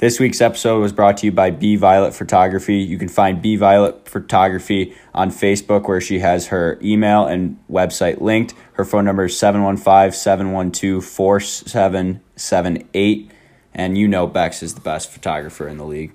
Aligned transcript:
This 0.00 0.18
week's 0.18 0.40
episode 0.40 0.80
was 0.80 0.92
brought 0.94 1.18
to 1.18 1.26
you 1.26 1.32
by 1.32 1.50
B 1.50 1.76
Violet 1.76 2.14
Photography. 2.14 2.78
You 2.78 2.96
can 2.96 3.10
find 3.10 3.42
B 3.42 3.56
Violet 3.56 4.08
Photography 4.08 4.96
on 5.12 5.30
Facebook, 5.30 5.88
where 5.88 6.00
she 6.00 6.20
has 6.20 6.46
her 6.46 6.78
email 6.82 7.26
and 7.26 7.58
website 7.70 8.22
linked. 8.22 8.54
Her 8.72 8.86
phone 8.86 9.04
number 9.04 9.26
is 9.26 9.38
715 9.38 10.12
712 10.12 11.04
4778. 11.04 13.30
And 13.74 13.98
you 13.98 14.08
know 14.08 14.26
Bex 14.26 14.62
is 14.62 14.72
the 14.72 14.80
best 14.80 15.10
photographer 15.10 15.68
in 15.68 15.76
the 15.76 15.84
league. 15.84 16.12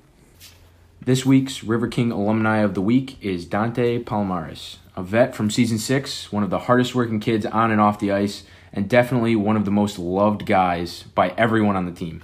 This 1.00 1.24
week's 1.24 1.64
River 1.64 1.88
King 1.88 2.12
alumni 2.12 2.62
of 2.62 2.74
the 2.74 2.82
week 2.82 3.24
is 3.24 3.46
Dante 3.46 4.04
Palomares, 4.04 4.78
a 4.96 5.04
vet 5.04 5.36
from 5.36 5.52
season 5.52 5.78
six, 5.78 6.32
one 6.32 6.42
of 6.42 6.50
the 6.50 6.62
hardest 6.62 6.96
working 6.96 7.20
kids 7.20 7.46
on 7.46 7.70
and 7.70 7.80
off 7.80 8.00
the 8.00 8.12
ice, 8.12 8.46
and 8.74 8.90
definitely 8.90 9.36
one 9.36 9.56
of 9.56 9.66
the 9.66 9.70
most 9.70 10.00
loved 10.00 10.48
guys 10.48 11.04
by 11.14 11.36
everyone 11.38 11.76
on 11.76 11.86
the 11.86 11.92
team. 11.92 12.24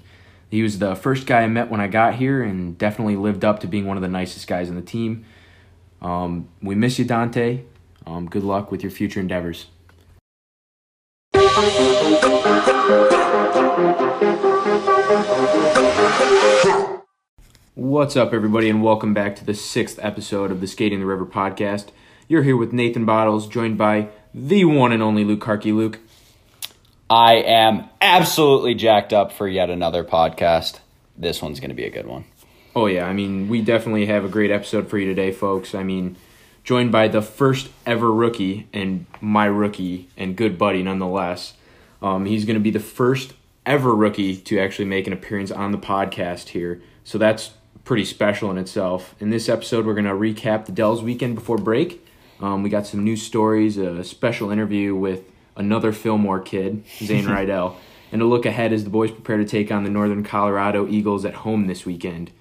He 0.52 0.62
was 0.62 0.80
the 0.80 0.98
first 0.98 1.28
guy 1.28 1.44
I 1.44 1.48
met 1.48 1.72
when 1.72 1.80
I 1.80 1.88
got 1.88 2.16
here 2.16 2.44
and 2.44 2.78
definitely 2.78 3.16
lived 3.16 3.46
up 3.46 3.62
to 3.62 3.68
being 3.68 3.86
one 3.88 3.96
of 3.96 4.04
the 4.04 4.10
nicest 4.10 4.48
guys 4.48 4.68
on 4.68 4.76
the 4.76 4.82
team. 4.82 5.24
Um, 6.02 6.50
we 6.62 6.76
miss 6.76 7.00
you, 7.00 7.06
Dante. 7.06 7.62
Um, 8.06 8.28
good 8.28 8.44
luck 8.44 8.70
with 8.70 8.84
your 8.84 8.92
future 8.92 9.22
endeavors. 9.22 9.68
What's 17.76 18.18
up, 18.18 18.34
everybody, 18.34 18.70
and 18.70 18.84
welcome 18.84 19.14
back 19.14 19.38
to 19.38 19.46
the 19.46 19.54
sixth 19.54 20.00
episode 20.02 20.52
of 20.52 20.60
the 20.60 20.68
Skating 20.68 21.00
the 21.00 21.06
River 21.06 21.26
podcast. 21.26 21.92
You're 22.28 22.44
here 22.44 22.58
with 22.58 22.74
Nathan 22.74 23.06
Bottles, 23.06 23.48
joined 23.48 23.78
by 23.78 24.10
the 24.34 24.66
one 24.66 24.92
and 24.92 25.02
only 25.02 25.24
Luke 25.24 25.40
Karki. 25.40 25.74
Luke, 25.74 26.00
I 27.12 27.34
am 27.34 27.90
absolutely 28.00 28.74
jacked 28.74 29.12
up 29.12 29.34
for 29.34 29.46
yet 29.46 29.70
another 29.70 30.06
podcast. 30.06 30.80
This 31.18 31.42
one's 31.42 31.60
going 31.60 31.72
to 31.72 31.76
be 31.76 31.84
a 31.84 31.90
good 31.90 32.08
one. 32.08 32.24
Oh 32.74 32.86
yeah, 32.86 33.06
I 33.06 33.12
mean, 33.12 33.50
we 33.50 33.62
definitely 33.62 34.06
have 34.06 34.24
a 34.24 34.30
great 34.30 34.50
episode 34.50 34.90
for 34.90 34.98
you 34.98 35.08
today, 35.08 35.34
folks. 35.34 35.76
I 35.76 35.84
mean, 35.84 36.16
joined 36.64 36.94
by 36.94 37.10
the 37.10 37.22
first 37.22 37.70
ever 37.86 38.10
rookie 38.10 38.70
and 38.72 39.08
my 39.20 39.44
rookie 39.44 40.08
and 40.16 40.38
good 40.38 40.58
buddy 40.58 40.84
nonetheless. 40.84 41.52
Um, 42.02 42.24
he's 42.28 42.46
going 42.46 42.54
to 42.54 42.62
be 42.62 42.72
the 42.72 42.80
first 42.80 43.34
ever 43.66 43.94
rookie 43.94 44.38
to 44.38 44.60
actually 44.60 44.86
make 44.86 45.06
an 45.06 45.12
appearance 45.12 45.52
on 45.52 45.74
the 45.74 45.78
podcast 45.78 46.48
here. 46.48 46.82
So 47.04 47.18
that's 47.18 47.52
pretty 47.84 48.06
special 48.06 48.50
in 48.52 48.58
itself. 48.58 49.16
In 49.20 49.32
this 49.32 49.50
episode, 49.50 49.86
we're 49.86 49.96
going 49.96 50.06
to 50.06 50.12
recap 50.12 50.66
the 50.66 50.72
Dells 50.72 51.04
weekend 51.04 51.36
before 51.36 51.58
break. 51.58 52.08
Um, 52.40 52.64
we 52.64 52.70
got 52.70 52.88
some 52.88 53.04
new 53.04 53.18
stories, 53.18 53.76
a 53.76 54.02
special 54.06 54.50
interview 54.50 54.96
with 54.96 55.26
another 55.56 55.92
Fillmore 55.92 56.40
kid, 56.40 56.84
Zane 56.98 57.26
Rydell, 57.28 57.76
and 58.12 58.22
a 58.22 58.26
look 58.26 58.46
ahead 58.46 58.74
as 58.74 58.84
the 58.84 58.90
boys 58.90 59.12
prepare 59.12 59.38
to 59.38 59.46
take 59.46 59.72
on 59.72 59.84
the 59.84 59.90
Northern 59.90 60.24
Colorado 60.24 60.88
Eagles 60.88 61.26
at 61.26 61.34
home 61.34 61.68
this 61.68 61.86
weekend. 61.86 62.32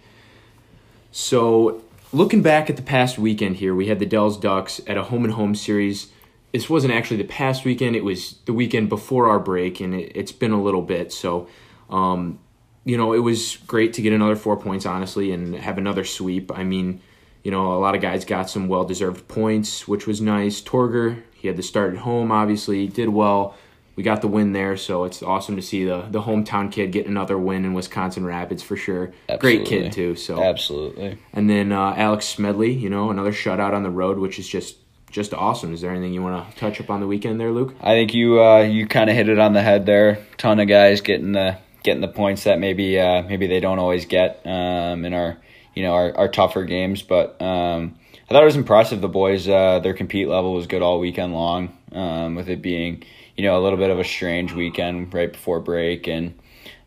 So, 1.12 1.82
looking 2.12 2.42
back 2.42 2.70
at 2.70 2.76
the 2.76 2.82
past 2.82 3.18
weekend 3.18 3.56
here, 3.56 3.74
we 3.74 3.86
had 3.86 3.98
the 3.98 4.06
Dells 4.06 4.38
Ducks 4.38 4.80
at 4.86 4.96
a 4.96 5.04
home 5.04 5.24
and 5.24 5.34
home 5.34 5.54
series. 5.54 6.08
This 6.52 6.68
wasn't 6.68 6.92
actually 6.92 7.18
the 7.18 7.24
past 7.24 7.64
weekend, 7.64 7.94
it 7.94 8.04
was 8.04 8.38
the 8.46 8.52
weekend 8.52 8.88
before 8.88 9.28
our 9.28 9.38
break, 9.38 9.80
and 9.80 9.94
it, 9.94 10.16
has 10.16 10.32
been 10.32 10.52
a 10.52 10.62
little 10.62 10.82
bit. 10.82 11.12
So, 11.12 11.48
um, 11.88 12.38
you 12.84 12.96
know, 12.96 13.12
it 13.12 13.18
was 13.18 13.56
great 13.66 13.92
to 13.94 14.02
get 14.02 14.12
another 14.12 14.36
four 14.36 14.56
points, 14.56 14.86
honestly, 14.86 15.32
and 15.32 15.54
have 15.54 15.78
another 15.78 16.04
sweep. 16.04 16.50
I 16.56 16.64
mean, 16.64 17.00
you 17.42 17.50
know, 17.50 17.74
a 17.74 17.80
lot 17.80 17.94
of 17.94 18.02
guys 18.02 18.24
got 18.24 18.50
some 18.50 18.68
well 18.68 18.84
deserved 18.84 19.28
points, 19.28 19.88
which 19.88 20.06
was 20.06 20.20
nice. 20.20 20.60
Torger, 20.60 21.22
he 21.34 21.48
had 21.48 21.56
to 21.56 21.62
start 21.62 21.94
at 21.94 22.00
home, 22.00 22.30
obviously, 22.30 22.80
he 22.80 22.88
did 22.88 23.08
well. 23.08 23.56
We 23.96 24.04
got 24.04 24.22
the 24.22 24.28
win 24.28 24.52
there, 24.52 24.76
so 24.78 25.04
it's 25.04 25.22
awesome 25.22 25.56
to 25.56 25.62
see 25.62 25.84
the 25.84 26.06
the 26.10 26.22
hometown 26.22 26.72
kid 26.72 26.92
get 26.92 27.06
another 27.06 27.36
win 27.36 27.64
in 27.64 27.74
Wisconsin 27.74 28.24
Rapids 28.24 28.62
for 28.62 28.76
sure. 28.76 29.12
Absolutely. 29.28 29.58
Great 29.58 29.68
kid 29.68 29.92
too. 29.92 30.16
So 30.16 30.42
absolutely. 30.42 31.18
And 31.34 31.50
then 31.50 31.70
uh, 31.72 31.94
Alex 31.96 32.24
Smedley, 32.26 32.72
you 32.72 32.88
know, 32.88 33.10
another 33.10 33.32
shutout 33.32 33.74
on 33.74 33.82
the 33.82 33.90
road, 33.90 34.18
which 34.18 34.38
is 34.38 34.48
just 34.48 34.76
just 35.10 35.34
awesome. 35.34 35.74
Is 35.74 35.80
there 35.80 35.90
anything 35.90 36.14
you 36.14 36.22
want 36.22 36.50
to 36.50 36.56
touch 36.56 36.80
up 36.80 36.88
on 36.88 37.00
the 37.00 37.06
weekend 37.06 37.40
there, 37.40 37.50
Luke? 37.50 37.74
I 37.80 37.90
think 37.90 38.14
you 38.14 38.42
uh, 38.42 38.60
you 38.60 38.86
kind 38.86 39.10
of 39.10 39.16
hit 39.16 39.28
it 39.28 39.38
on 39.38 39.52
the 39.52 39.62
head 39.62 39.84
there. 39.84 40.24
Ton 40.38 40.60
of 40.60 40.68
guys 40.68 41.00
getting 41.00 41.32
the 41.32 41.58
getting 41.82 42.00
the 42.00 42.08
points 42.08 42.44
that 42.44 42.58
maybe 42.58 42.98
uh, 42.98 43.22
maybe 43.22 43.46
they 43.48 43.60
don't 43.60 43.78
always 43.78 44.06
get 44.06 44.40
um, 44.46 45.04
in 45.04 45.12
our 45.12 45.36
you 45.80 45.86
know 45.86 45.94
our, 45.94 46.14
our 46.14 46.28
tougher 46.28 46.64
games. 46.64 47.00
But 47.00 47.40
um, 47.40 47.96
I 48.28 48.34
thought 48.34 48.42
it 48.42 48.46
was 48.46 48.56
impressive. 48.56 49.00
The 49.00 49.08
boys 49.08 49.48
uh, 49.48 49.80
their 49.80 49.94
compete 49.94 50.28
level 50.28 50.52
was 50.52 50.66
good 50.66 50.82
all 50.82 51.00
weekend 51.00 51.32
long. 51.32 51.74
Um, 51.92 52.34
with 52.34 52.50
it 52.50 52.60
being 52.60 53.02
you 53.34 53.44
know 53.44 53.58
a 53.58 53.62
little 53.62 53.78
bit 53.78 53.88
of 53.88 53.98
a 53.98 54.04
strange 54.04 54.52
weekend 54.52 55.14
right 55.14 55.32
before 55.32 55.60
break 55.60 56.06
and 56.06 56.38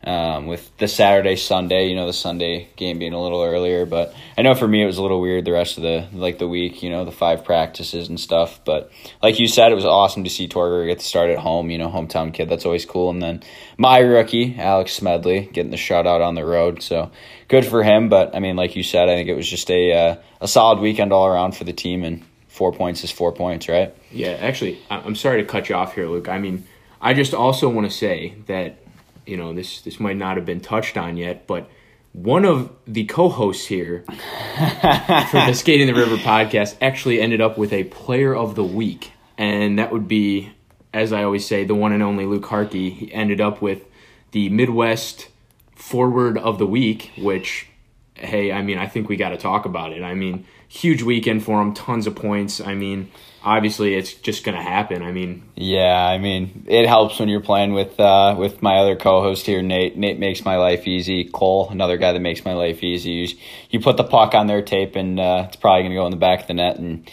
um, 0.06 0.46
with 0.46 0.70
the 0.78 0.86
Saturday 0.86 1.36
Sunday, 1.36 1.88
you 1.88 1.96
know, 1.96 2.06
the 2.06 2.12
Sunday 2.12 2.68
game 2.76 2.98
being 2.98 3.12
a 3.12 3.22
little 3.22 3.42
earlier. 3.42 3.86
But 3.86 4.14
I 4.36 4.42
know 4.42 4.54
for 4.54 4.68
me 4.68 4.82
it 4.82 4.86
was 4.86 4.98
a 4.98 5.02
little 5.02 5.20
weird 5.20 5.44
the 5.44 5.52
rest 5.52 5.76
of 5.76 5.82
the 5.82 6.06
like 6.12 6.38
the 6.38 6.48
week, 6.48 6.82
you 6.82 6.90
know, 6.90 7.04
the 7.04 7.12
five 7.12 7.44
practices 7.44 8.08
and 8.08 8.20
stuff. 8.20 8.60
But 8.64 8.90
like 9.22 9.40
you 9.40 9.48
said, 9.48 9.72
it 9.72 9.74
was 9.74 9.84
awesome 9.84 10.24
to 10.24 10.30
see 10.30 10.46
Torger 10.46 10.86
get 10.86 10.98
to 10.98 11.04
start 11.04 11.30
at 11.30 11.38
home. 11.38 11.70
You 11.70 11.78
know, 11.78 11.88
hometown 11.88 12.32
kid, 12.32 12.48
that's 12.48 12.66
always 12.66 12.84
cool. 12.84 13.10
And 13.10 13.22
then 13.22 13.42
my 13.78 13.98
rookie 13.98 14.56
Alex 14.58 14.92
Smedley 14.92 15.48
getting 15.52 15.70
the 15.70 15.76
shutout 15.76 16.24
on 16.24 16.34
the 16.34 16.44
road, 16.44 16.82
so 16.82 17.10
good 17.48 17.64
for 17.64 17.82
him. 17.82 18.08
But 18.08 18.34
I 18.36 18.40
mean, 18.40 18.56
like 18.56 18.76
you 18.76 18.82
said, 18.82 19.08
I 19.08 19.14
think 19.16 19.28
it 19.28 19.36
was 19.36 19.48
just 19.48 19.70
a 19.70 19.92
uh, 19.92 20.16
a 20.40 20.48
solid 20.48 20.80
weekend 20.80 21.12
all 21.12 21.26
around 21.26 21.56
for 21.56 21.64
the 21.64 21.72
team, 21.72 22.04
and 22.04 22.22
four 22.48 22.72
points 22.72 23.04
is 23.04 23.10
four 23.10 23.32
points, 23.32 23.68
right? 23.68 23.94
Yeah, 24.12 24.32
actually, 24.40 24.78
I'm 24.90 25.16
sorry 25.16 25.42
to 25.42 25.48
cut 25.48 25.68
you 25.68 25.74
off 25.74 25.94
here, 25.94 26.06
Luke. 26.06 26.28
I 26.28 26.38
mean, 26.38 26.66
I 27.00 27.14
just 27.14 27.34
also 27.34 27.68
want 27.68 27.90
to 27.90 27.96
say 27.96 28.34
that 28.46 28.83
you 29.26 29.36
know 29.36 29.52
this 29.52 29.80
this 29.82 30.00
might 30.00 30.16
not 30.16 30.36
have 30.36 30.46
been 30.46 30.60
touched 30.60 30.96
on 30.96 31.16
yet, 31.16 31.46
but 31.46 31.68
one 32.12 32.44
of 32.44 32.70
the 32.86 33.04
co-hosts 33.04 33.66
here 33.66 34.04
for 34.06 35.36
the 35.46 35.52
Skating 35.52 35.88
the 35.88 35.94
River 35.94 36.16
podcast 36.16 36.76
actually 36.80 37.20
ended 37.20 37.40
up 37.40 37.58
with 37.58 37.72
a 37.72 37.84
player 37.84 38.34
of 38.34 38.54
the 38.54 38.64
week, 38.64 39.12
and 39.36 39.78
that 39.78 39.90
would 39.92 40.06
be, 40.06 40.52
as 40.92 41.12
I 41.12 41.24
always 41.24 41.46
say, 41.46 41.64
the 41.64 41.74
one 41.74 41.92
and 41.92 42.02
only 42.02 42.24
Luke 42.24 42.46
Harkey. 42.46 42.90
He 42.90 43.12
ended 43.12 43.40
up 43.40 43.60
with 43.60 43.84
the 44.30 44.48
Midwest 44.48 45.28
Forward 45.74 46.38
of 46.38 46.58
the 46.58 46.66
Week, 46.66 47.12
which, 47.18 47.66
hey, 48.14 48.52
I 48.52 48.62
mean, 48.62 48.78
I 48.78 48.86
think 48.86 49.08
we 49.08 49.16
got 49.16 49.30
to 49.30 49.36
talk 49.36 49.64
about 49.64 49.92
it. 49.92 50.02
I 50.02 50.14
mean, 50.14 50.46
huge 50.74 51.02
weekend 51.02 51.44
for 51.44 51.62
him, 51.62 51.72
tons 51.72 52.06
of 52.06 52.16
points. 52.16 52.60
I 52.60 52.74
mean, 52.74 53.10
obviously 53.44 53.94
it's 53.94 54.12
just 54.14 54.44
to 54.44 54.52
happen. 54.52 55.02
I 55.02 55.12
mean, 55.12 55.42
yeah, 55.54 56.04
I 56.04 56.18
mean, 56.18 56.64
it 56.66 56.86
helps 56.86 57.20
when 57.20 57.28
you're 57.28 57.40
playing 57.40 57.74
with 57.74 57.98
uh, 58.00 58.34
with 58.36 58.60
my 58.60 58.78
other 58.78 58.96
co-host 58.96 59.46
here, 59.46 59.62
Nate. 59.62 59.96
Nate 59.96 60.18
makes 60.18 60.44
my 60.44 60.56
life 60.56 60.86
easy. 60.86 61.24
Cole, 61.24 61.68
another 61.70 61.96
guy 61.96 62.12
that 62.12 62.20
makes 62.20 62.44
my 62.44 62.54
life 62.54 62.82
easy. 62.82 63.10
You, 63.10 63.28
you 63.70 63.80
put 63.80 63.96
the 63.96 64.04
puck 64.04 64.34
on 64.34 64.46
their 64.46 64.62
tape, 64.62 64.96
and 64.96 65.20
uh, 65.20 65.44
it's 65.46 65.56
probably 65.56 65.88
to 65.88 65.94
go 65.94 66.06
in 66.06 66.10
the 66.10 66.16
back 66.16 66.42
of 66.42 66.46
the 66.48 66.54
net. 66.54 66.78
And 66.78 67.08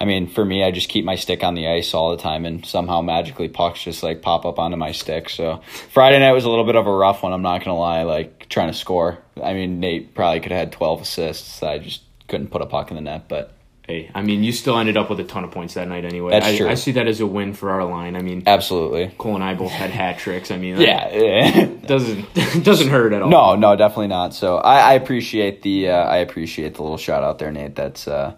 I 0.00 0.04
mean, 0.04 0.26
for 0.26 0.44
me, 0.44 0.64
I 0.64 0.72
just 0.72 0.88
keep 0.88 1.04
my 1.04 1.14
stick 1.14 1.44
on 1.44 1.54
the 1.54 1.68
ice 1.68 1.94
all 1.94 2.10
the 2.10 2.22
time, 2.22 2.44
and 2.44 2.66
somehow 2.66 3.02
magically 3.02 3.48
pucks 3.48 3.84
just 3.84 4.02
like 4.02 4.20
pop 4.20 4.44
up 4.44 4.58
onto 4.58 4.76
my 4.76 4.90
stick. 4.90 5.30
So 5.30 5.62
Friday 5.92 6.18
night 6.18 6.32
was 6.32 6.44
a 6.44 6.50
little 6.50 6.66
bit 6.66 6.76
of 6.76 6.88
a 6.88 6.92
rough 6.92 7.22
one. 7.22 7.32
I'm 7.32 7.42
not 7.42 7.62
to 7.62 7.72
lie, 7.72 8.02
like 8.02 8.48
trying 8.48 8.72
to 8.72 8.76
score. 8.76 9.18
I 9.42 9.52
mean, 9.52 9.78
Nate 9.78 10.14
probably 10.14 10.40
could 10.40 10.52
have 10.52 10.58
had 10.58 10.72
12 10.72 11.02
assists. 11.02 11.62
I 11.62 11.78
just 11.78 12.02
couldn't 12.28 12.48
put 12.48 12.62
a 12.62 12.66
puck 12.66 12.90
in 12.90 12.96
the 12.96 13.02
net, 13.02 13.28
but 13.28 13.52
hey, 13.86 14.10
I 14.14 14.22
mean, 14.22 14.42
you 14.42 14.52
still 14.52 14.78
ended 14.78 14.96
up 14.96 15.08
with 15.08 15.20
a 15.20 15.24
ton 15.24 15.44
of 15.44 15.50
points 15.52 15.74
that 15.74 15.88
night 15.88 16.04
anyway. 16.04 16.32
That's 16.32 16.46
I, 16.46 16.56
true. 16.56 16.68
I 16.68 16.74
see 16.74 16.92
that 16.92 17.06
as 17.06 17.20
a 17.20 17.26
win 17.26 17.54
for 17.54 17.70
our 17.70 17.84
line. 17.84 18.16
I 18.16 18.22
mean, 18.22 18.42
absolutely. 18.46 19.14
Cole 19.16 19.36
and 19.36 19.44
I 19.44 19.54
both 19.54 19.70
had 19.70 19.90
hat 19.90 20.18
tricks. 20.18 20.50
I 20.50 20.58
mean, 20.58 20.76
yeah, 20.80 21.66
doesn't 21.86 22.34
doesn't 22.64 22.88
hurt 22.88 23.12
at 23.12 23.22
all. 23.22 23.30
No, 23.30 23.54
no, 23.54 23.76
definitely 23.76 24.08
not. 24.08 24.34
So 24.34 24.56
I, 24.56 24.92
I 24.92 24.94
appreciate 24.94 25.62
the 25.62 25.90
uh, 25.90 26.04
I 26.04 26.18
appreciate 26.18 26.74
the 26.74 26.82
little 26.82 26.98
shout 26.98 27.22
out 27.22 27.38
there, 27.38 27.52
Nate. 27.52 27.74
That's 27.74 28.08
uh, 28.08 28.34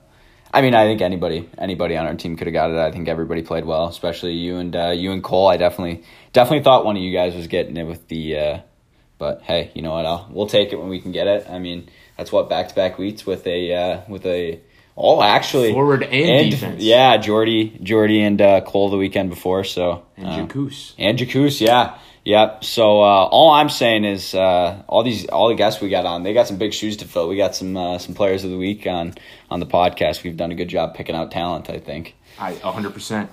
I 0.53 0.63
mean, 0.63 0.75
I 0.75 0.85
think 0.85 1.01
anybody 1.01 1.49
anybody 1.59 1.97
on 1.97 2.07
our 2.07 2.15
team 2.15 2.37
could 2.37 2.47
have 2.47 2.55
got 2.55 2.71
it. 2.71 2.77
I 2.77 2.91
think 2.91 3.09
everybody 3.09 3.43
played 3.43 3.65
well, 3.65 3.89
especially 3.89 4.35
you 4.35 4.57
and 4.57 4.75
uh, 4.75 4.91
you 4.91 5.13
and 5.13 5.23
Cole. 5.23 5.49
I 5.49 5.57
definitely 5.57 6.05
definitely 6.33 6.65
thought 6.65 6.85
one 6.85 6.97
of 6.97 7.03
you 7.03 7.13
guys 7.13 7.35
was 7.35 7.47
getting 7.47 7.77
it 7.77 7.85
with 7.85 8.09
the. 8.09 8.39
Uh, 8.39 8.61
but 9.19 9.43
hey, 9.43 9.73
you 9.75 9.83
know 9.83 9.93
what? 9.93 10.07
I'll 10.07 10.29
we'll 10.31 10.47
take 10.47 10.73
it 10.73 10.77
when 10.77 10.89
we 10.89 11.01
can 11.01 11.13
get 11.13 11.27
it. 11.27 11.49
I 11.51 11.59
mean, 11.59 11.89
that's 12.19 12.31
what 12.31 12.51
back 12.51 12.69
to 12.69 12.75
back 12.75 12.99
weeks 12.99 13.25
with 13.25 13.47
a 13.47 13.73
uh, 13.73 14.01
with 14.09 14.27
a 14.27 14.61
Oh, 15.01 15.23
actually, 15.23 15.73
forward 15.73 16.03
and, 16.03 16.13
and 16.13 16.51
defense. 16.51 16.83
Yeah, 16.83 17.17
Jordy, 17.19 17.79
Jordy, 17.81 18.21
and 18.21 18.43
uh, 18.43 18.63
Cole 18.63 18.91
the 18.91 18.97
weekend 18.97 19.31
before. 19.31 19.63
So 19.63 20.05
and 20.17 20.27
uh, 20.27 20.37
and 20.99 21.19
Jacuz, 21.19 21.61
yeah, 21.61 21.99
yep. 22.25 22.65
So 22.65 23.01
uh, 23.01 23.27
all 23.27 23.53
I'm 23.53 23.69
saying 23.69 24.05
is 24.05 24.35
uh, 24.35 24.83
all 24.89 25.05
these 25.05 25.27
all 25.27 25.49
the 25.49 25.55
guests 25.55 25.81
we 25.81 25.89
got 25.89 26.05
on, 26.05 26.25
they 26.25 26.35
got 26.35 26.49
some 26.49 26.57
big 26.57 26.75
shoes 26.75 26.97
to 26.97 27.05
fill. 27.05 27.29
We 27.29 27.37
got 27.37 27.55
some 27.55 27.77
uh, 27.77 27.99
some 27.99 28.17
players 28.17 28.43
of 28.43 28.51
the 28.51 28.59
week 28.59 28.89
on 28.89 29.15
on 29.51 29.61
the 29.61 29.67
podcast. 29.67 30.25
We've 30.25 30.37
done 30.37 30.51
a 30.51 30.57
good 30.57 30.69
job 30.69 30.97
picking 30.97 31.15
out 31.15 31.31
talent. 31.31 31.71
I 31.71 31.79
think. 31.79 32.17
I 32.37 32.55
100. 32.55 33.29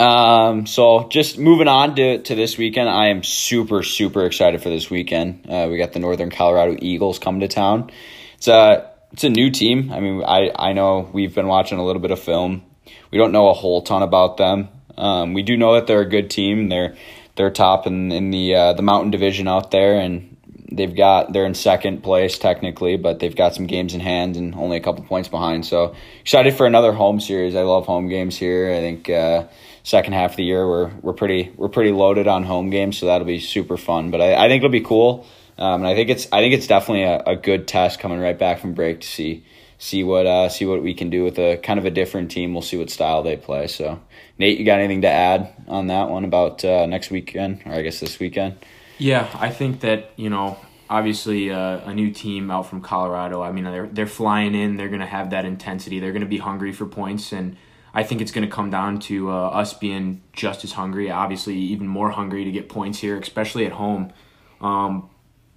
Um, 0.00 0.66
so 0.66 1.08
just 1.08 1.38
moving 1.38 1.68
on 1.68 1.96
to, 1.96 2.22
to 2.22 2.34
this 2.34 2.56
weekend, 2.56 2.88
I 2.88 3.08
am 3.08 3.22
super, 3.22 3.82
super 3.82 4.24
excited 4.24 4.62
for 4.62 4.68
this 4.68 4.90
weekend. 4.90 5.46
Uh, 5.48 5.68
we 5.70 5.78
got 5.78 5.92
the 5.92 5.98
Northern 5.98 6.30
Colorado 6.30 6.76
Eagles 6.80 7.18
coming 7.18 7.40
to 7.40 7.48
town. 7.48 7.90
It's 8.36 8.48
a, 8.48 8.90
it's 9.12 9.24
a 9.24 9.30
new 9.30 9.50
team. 9.50 9.92
I 9.92 10.00
mean, 10.00 10.22
I, 10.22 10.50
I 10.54 10.72
know 10.72 11.08
we've 11.12 11.34
been 11.34 11.48
watching 11.48 11.78
a 11.78 11.84
little 11.84 12.02
bit 12.02 12.10
of 12.10 12.20
film. 12.20 12.62
We 13.10 13.18
don't 13.18 13.32
know 13.32 13.48
a 13.48 13.54
whole 13.54 13.82
ton 13.82 14.02
about 14.02 14.36
them. 14.36 14.68
Um, 14.96 15.32
we 15.32 15.42
do 15.42 15.56
know 15.56 15.74
that 15.74 15.86
they're 15.86 16.00
a 16.00 16.08
good 16.08 16.28
team. 16.30 16.68
They're 16.68 16.96
they're 17.36 17.50
top 17.50 17.86
in, 17.86 18.10
in 18.10 18.30
the 18.30 18.54
uh, 18.54 18.72
the 18.72 18.82
Mountain 18.82 19.12
Division 19.12 19.46
out 19.46 19.70
there, 19.70 19.94
and 19.94 20.36
they've 20.70 20.94
got 20.94 21.32
they're 21.32 21.46
in 21.46 21.54
second 21.54 22.02
place 22.02 22.38
technically, 22.38 22.96
but 22.96 23.18
they've 23.18 23.34
got 23.34 23.54
some 23.54 23.66
games 23.66 23.94
in 23.94 24.00
hand 24.00 24.36
and 24.36 24.54
only 24.54 24.76
a 24.76 24.80
couple 24.80 25.04
points 25.04 25.28
behind. 25.28 25.66
So 25.66 25.94
excited 26.20 26.54
for 26.54 26.66
another 26.66 26.92
home 26.92 27.20
series. 27.20 27.54
I 27.54 27.62
love 27.62 27.86
home 27.86 28.08
games 28.08 28.36
here. 28.36 28.72
I 28.72 28.80
think 28.80 29.08
uh, 29.08 29.48
second 29.82 30.12
half 30.12 30.32
of 30.32 30.36
the 30.36 30.44
year 30.44 30.68
we're 30.68 30.90
we're 31.02 31.12
pretty 31.12 31.52
we're 31.56 31.68
pretty 31.68 31.92
loaded 31.92 32.26
on 32.26 32.44
home 32.44 32.70
games, 32.70 32.98
so 32.98 33.06
that'll 33.06 33.26
be 33.26 33.40
super 33.40 33.76
fun. 33.76 34.10
But 34.10 34.20
I, 34.20 34.44
I 34.44 34.48
think 34.48 34.60
it'll 34.60 34.70
be 34.70 34.80
cool. 34.80 35.26
Um, 35.58 35.80
and 35.80 35.88
I 35.88 35.94
think 35.94 36.10
it's 36.10 36.28
I 36.32 36.40
think 36.40 36.54
it's 36.54 36.66
definitely 36.66 37.04
a, 37.04 37.22
a 37.26 37.36
good 37.36 37.66
test 37.66 37.98
coming 37.98 38.20
right 38.20 38.38
back 38.38 38.60
from 38.60 38.74
break 38.74 39.00
to 39.00 39.08
see 39.08 39.44
see 39.78 40.04
what 40.04 40.26
uh, 40.26 40.48
see 40.48 40.66
what 40.66 40.82
we 40.82 40.94
can 40.94 41.10
do 41.10 41.24
with 41.24 41.38
a 41.38 41.56
kind 41.56 41.78
of 41.78 41.84
a 41.84 41.90
different 41.90 42.30
team. 42.30 42.52
We'll 42.52 42.62
see 42.62 42.76
what 42.76 42.90
style 42.90 43.22
they 43.22 43.36
play. 43.36 43.66
So 43.66 44.00
Nate, 44.38 44.58
you 44.58 44.64
got 44.64 44.78
anything 44.78 45.02
to 45.02 45.08
add 45.08 45.52
on 45.66 45.88
that 45.88 46.10
one 46.10 46.24
about 46.24 46.64
uh, 46.64 46.86
next 46.86 47.10
weekend 47.10 47.62
or 47.64 47.72
I 47.72 47.82
guess 47.82 48.00
this 48.00 48.18
weekend? 48.18 48.56
Yeah, 48.98 49.28
I 49.34 49.50
think 49.50 49.80
that 49.80 50.12
you 50.16 50.30
know 50.30 50.58
obviously 50.90 51.50
uh, 51.50 51.80
a 51.88 51.94
new 51.94 52.10
team 52.10 52.50
out 52.50 52.66
from 52.66 52.80
Colorado. 52.80 53.42
I 53.42 53.52
mean 53.52 53.64
they're 53.64 53.86
they're 53.86 54.06
flying 54.06 54.54
in. 54.54 54.76
They're 54.76 54.88
going 54.88 55.00
to 55.00 55.06
have 55.06 55.30
that 55.30 55.44
intensity. 55.44 56.00
They're 56.00 56.12
going 56.12 56.22
to 56.22 56.28
be 56.28 56.38
hungry 56.38 56.72
for 56.72 56.86
points 56.86 57.32
and. 57.32 57.56
I 57.94 58.02
think 58.02 58.20
it's 58.20 58.30
going 58.30 58.46
to 58.46 58.54
come 58.54 58.70
down 58.70 59.00
to 59.00 59.30
uh, 59.32 59.48
us 59.48 59.72
being 59.72 60.20
just 60.34 60.62
as 60.62 60.72
hungry, 60.72 61.10
obviously 61.10 61.56
even 61.56 61.88
more 61.88 62.10
hungry 62.10 62.44
to 62.44 62.52
get 62.52 62.68
points 62.68 62.98
here, 62.98 63.18
especially 63.18 63.64
at 63.64 63.72
home. 63.72 64.12
Um, 64.60 65.08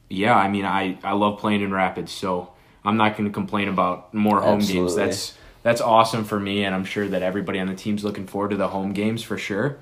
yeah, 0.10 0.36
I 0.36 0.48
mean, 0.48 0.66
I, 0.66 0.98
I 1.04 1.14
love 1.14 1.40
playing 1.40 1.62
in 1.62 1.72
Rapids, 1.72 2.12
so 2.12 2.54
I'm 2.84 2.98
not 2.98 3.18
going 3.18 3.30
to 3.30 3.34
complain 3.34 3.68
about 3.68 4.14
more 4.14 4.42
home 4.42 4.60
Absolutely. 4.60 4.88
games. 4.88 4.96
That's 4.96 5.38
that's 5.64 5.82
awesome 5.82 6.24
for 6.24 6.40
me, 6.40 6.64
and 6.64 6.74
I'm 6.74 6.86
sure 6.86 7.08
that 7.08 7.22
everybody 7.22 7.60
on 7.60 7.68
the 7.68 7.76
team's 7.76 8.04
looking 8.04 8.26
forward 8.26 8.50
to 8.52 8.58
the 8.58 8.70
home 8.70 8.94
games 8.94 9.22
for 9.22 9.38
sure. 9.38 9.80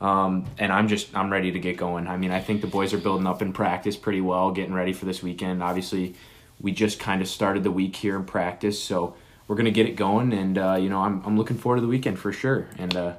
Um, 0.00 0.44
and 0.58 0.72
I'm 0.72 0.88
just 0.88 1.14
I'm 1.16 1.30
ready 1.30 1.52
to 1.52 1.58
get 1.58 1.76
going. 1.76 2.06
I 2.06 2.16
mean, 2.16 2.30
I 2.30 2.40
think 2.40 2.60
the 2.60 2.66
boys 2.66 2.92
are 2.92 2.98
building 2.98 3.26
up 3.26 3.40
in 3.40 3.52
practice 3.52 3.96
pretty 3.96 4.20
well, 4.20 4.50
getting 4.50 4.74
ready 4.74 4.92
for 4.92 5.06
this 5.06 5.22
weekend. 5.22 5.62
Obviously, 5.62 6.14
we 6.60 6.72
just 6.72 6.98
kind 6.98 7.22
of 7.22 7.28
started 7.28 7.62
the 7.62 7.70
week 7.70 7.96
here 7.96 8.16
in 8.16 8.24
practice, 8.24 8.82
so 8.82 9.14
we're 9.48 9.56
gonna 9.56 9.70
get 9.70 9.86
it 9.86 9.96
going. 9.96 10.32
And 10.32 10.58
uh, 10.58 10.76
you 10.78 10.90
know, 10.90 11.00
I'm 11.00 11.22
I'm 11.24 11.38
looking 11.38 11.56
forward 11.56 11.76
to 11.76 11.82
the 11.82 11.88
weekend 11.88 12.18
for 12.18 12.32
sure. 12.32 12.68
And 12.76 12.94
uh, 12.94 13.14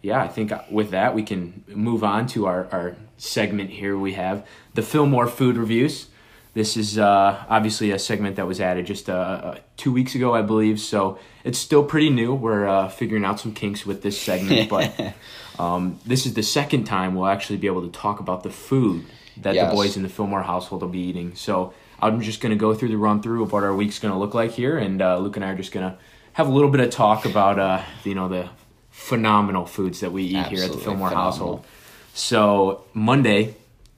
yeah, 0.00 0.22
I 0.22 0.28
think 0.28 0.52
with 0.70 0.90
that 0.92 1.14
we 1.14 1.22
can 1.22 1.64
move 1.68 2.02
on 2.02 2.26
to 2.28 2.46
our 2.46 2.66
our 2.72 2.96
segment 3.18 3.70
here. 3.70 3.98
We 3.98 4.14
have 4.14 4.46
the 4.74 4.82
Fillmore 4.82 5.26
food 5.26 5.56
reviews. 5.56 6.08
This 6.52 6.76
is 6.76 6.98
uh, 6.98 7.44
obviously 7.48 7.92
a 7.92 7.98
segment 7.98 8.36
that 8.36 8.46
was 8.46 8.60
added 8.60 8.86
just 8.86 9.08
uh, 9.08 9.12
uh, 9.12 9.58
two 9.76 9.92
weeks 9.92 10.16
ago, 10.16 10.34
I 10.34 10.42
believe. 10.42 10.80
So 10.80 11.18
it's 11.44 11.58
still 11.58 11.84
pretty 11.84 12.10
new. 12.10 12.34
We're 12.34 12.66
uh, 12.66 12.88
figuring 12.88 13.24
out 13.24 13.38
some 13.38 13.54
kinks 13.54 13.86
with 13.86 14.02
this 14.02 14.20
segment, 14.20 14.68
but 14.68 14.92
um, 15.60 16.00
this 16.06 16.24
is 16.24 16.32
the 16.32 16.42
second 16.42 16.84
time 16.84 17.14
we'll 17.14 17.26
actually 17.26 17.58
be 17.58 17.66
able 17.66 17.82
to 17.82 17.90
talk 17.90 18.18
about 18.18 18.42
the 18.42 18.50
food 18.50 19.04
that 19.36 19.54
yes. 19.54 19.70
the 19.70 19.76
boys 19.76 19.94
in 19.94 20.02
the 20.02 20.08
Fillmore 20.08 20.42
household 20.42 20.80
will 20.80 20.88
be 20.88 21.00
eating. 21.00 21.34
So 21.34 21.74
I'm 22.00 22.22
just 22.22 22.40
going 22.40 22.50
to 22.50 22.58
go 22.58 22.72
through 22.72 22.88
the 22.88 22.96
run 22.96 23.20
through 23.20 23.42
of 23.42 23.52
what 23.52 23.62
our 23.62 23.74
week's 23.74 23.98
going 23.98 24.12
to 24.12 24.18
look 24.18 24.32
like 24.32 24.52
here, 24.52 24.78
and 24.78 25.02
uh, 25.02 25.18
Luke 25.18 25.36
and 25.36 25.44
I 25.44 25.50
are 25.50 25.56
just 25.56 25.70
going 25.70 25.90
to 25.90 25.98
have 26.32 26.48
a 26.48 26.50
little 26.50 26.70
bit 26.70 26.80
of 26.80 26.88
talk 26.88 27.26
about 27.26 27.58
uh, 27.58 27.82
you 28.04 28.14
know 28.14 28.28
the 28.28 28.48
phenomenal 28.88 29.66
foods 29.66 30.00
that 30.00 30.12
we 30.12 30.24
eat 30.24 30.36
Absolutely 30.36 30.56
here 30.56 30.64
at 30.64 30.72
the 30.72 30.78
Fillmore 30.82 31.08
phenomenal. 31.10 31.32
household. 31.32 31.66
So 32.14 32.84
Monday, 32.94 33.54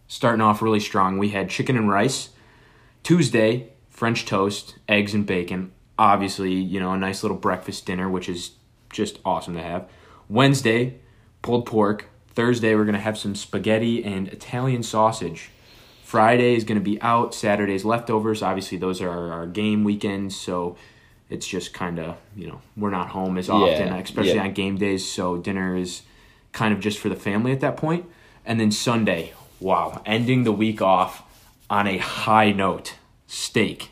starting 0.09 0.41
off 0.41 0.63
really 0.63 0.81
strong, 0.81 1.17
we 1.17 1.29
had 1.29 1.49
chicken 1.49 1.77
and 1.77 1.89
rice 1.89 2.31
Tuesday, 3.05 3.69
French 3.89 4.27
toast, 4.27 4.77
eggs 4.89 5.15
and 5.15 5.25
bacon. 5.25 5.71
Obviously, 5.97 6.55
you 6.55 6.81
know, 6.81 6.93
a 6.93 6.97
nice 6.97 7.23
little 7.23 7.37
breakfast 7.37 7.87
dinner, 7.87 8.09
which 8.09 8.29
is 8.29 8.51
just 8.91 9.21
awesome 9.25 9.55
to 9.55 9.63
have. 9.63 9.89
Wednesday, 10.29 10.99
pulled 11.43 11.67
pork. 11.67 12.07
Thursday, 12.35 12.75
we're 12.75 12.85
going 12.85 12.95
to 12.95 13.01
have 13.01 13.19
some 13.19 13.35
spaghetti 13.35 14.03
and 14.03 14.29
Italian 14.29 14.83
sausage. 14.83 15.51
Friday 16.03 16.55
is 16.55 16.65
going 16.65 16.79
to 16.79 16.85
be 16.85 17.01
out. 17.03 17.35
Saturday's 17.35 17.85
leftovers. 17.85 18.43
Obviously, 18.43 18.79
those 18.79 19.03
are 19.03 19.33
our, 19.33 19.47
game 19.47 19.85
weekends, 19.85 20.37
so 20.37 20.77
it's 21.29 21.47
just 21.47 21.75
kind 21.75 21.99
of, 21.99 22.17
you 22.37 22.47
know, 22.47 22.61
we're 22.77 22.91
not 22.91 23.09
home 23.09 23.39
as 23.39 23.49
often, 23.49 23.89
yeah, 23.89 23.97
especially 23.97 24.35
yeah. 24.35 24.45
on 24.45 24.53
game 24.53 24.77
days, 24.77 25.11
so 25.11 25.37
dinner 25.37 25.77
is 25.77 26.03
kind 26.53 26.73
of 26.75 26.81
just 26.81 26.99
for 26.99 27.09
the 27.09 27.17
family 27.17 27.53
at 27.53 27.61
that 27.61 27.77
point. 27.77 28.07
And 28.45 28.61
then 28.61 28.71
Sunday, 28.71 29.33
wow, 29.61 30.03
ending 30.05 30.45
the 30.45 30.53
week 30.53 30.83
off 30.83 31.23
on 31.71 31.87
a 31.87 31.99
high 31.99 32.53
note. 32.53 32.97
Steak. 33.27 33.91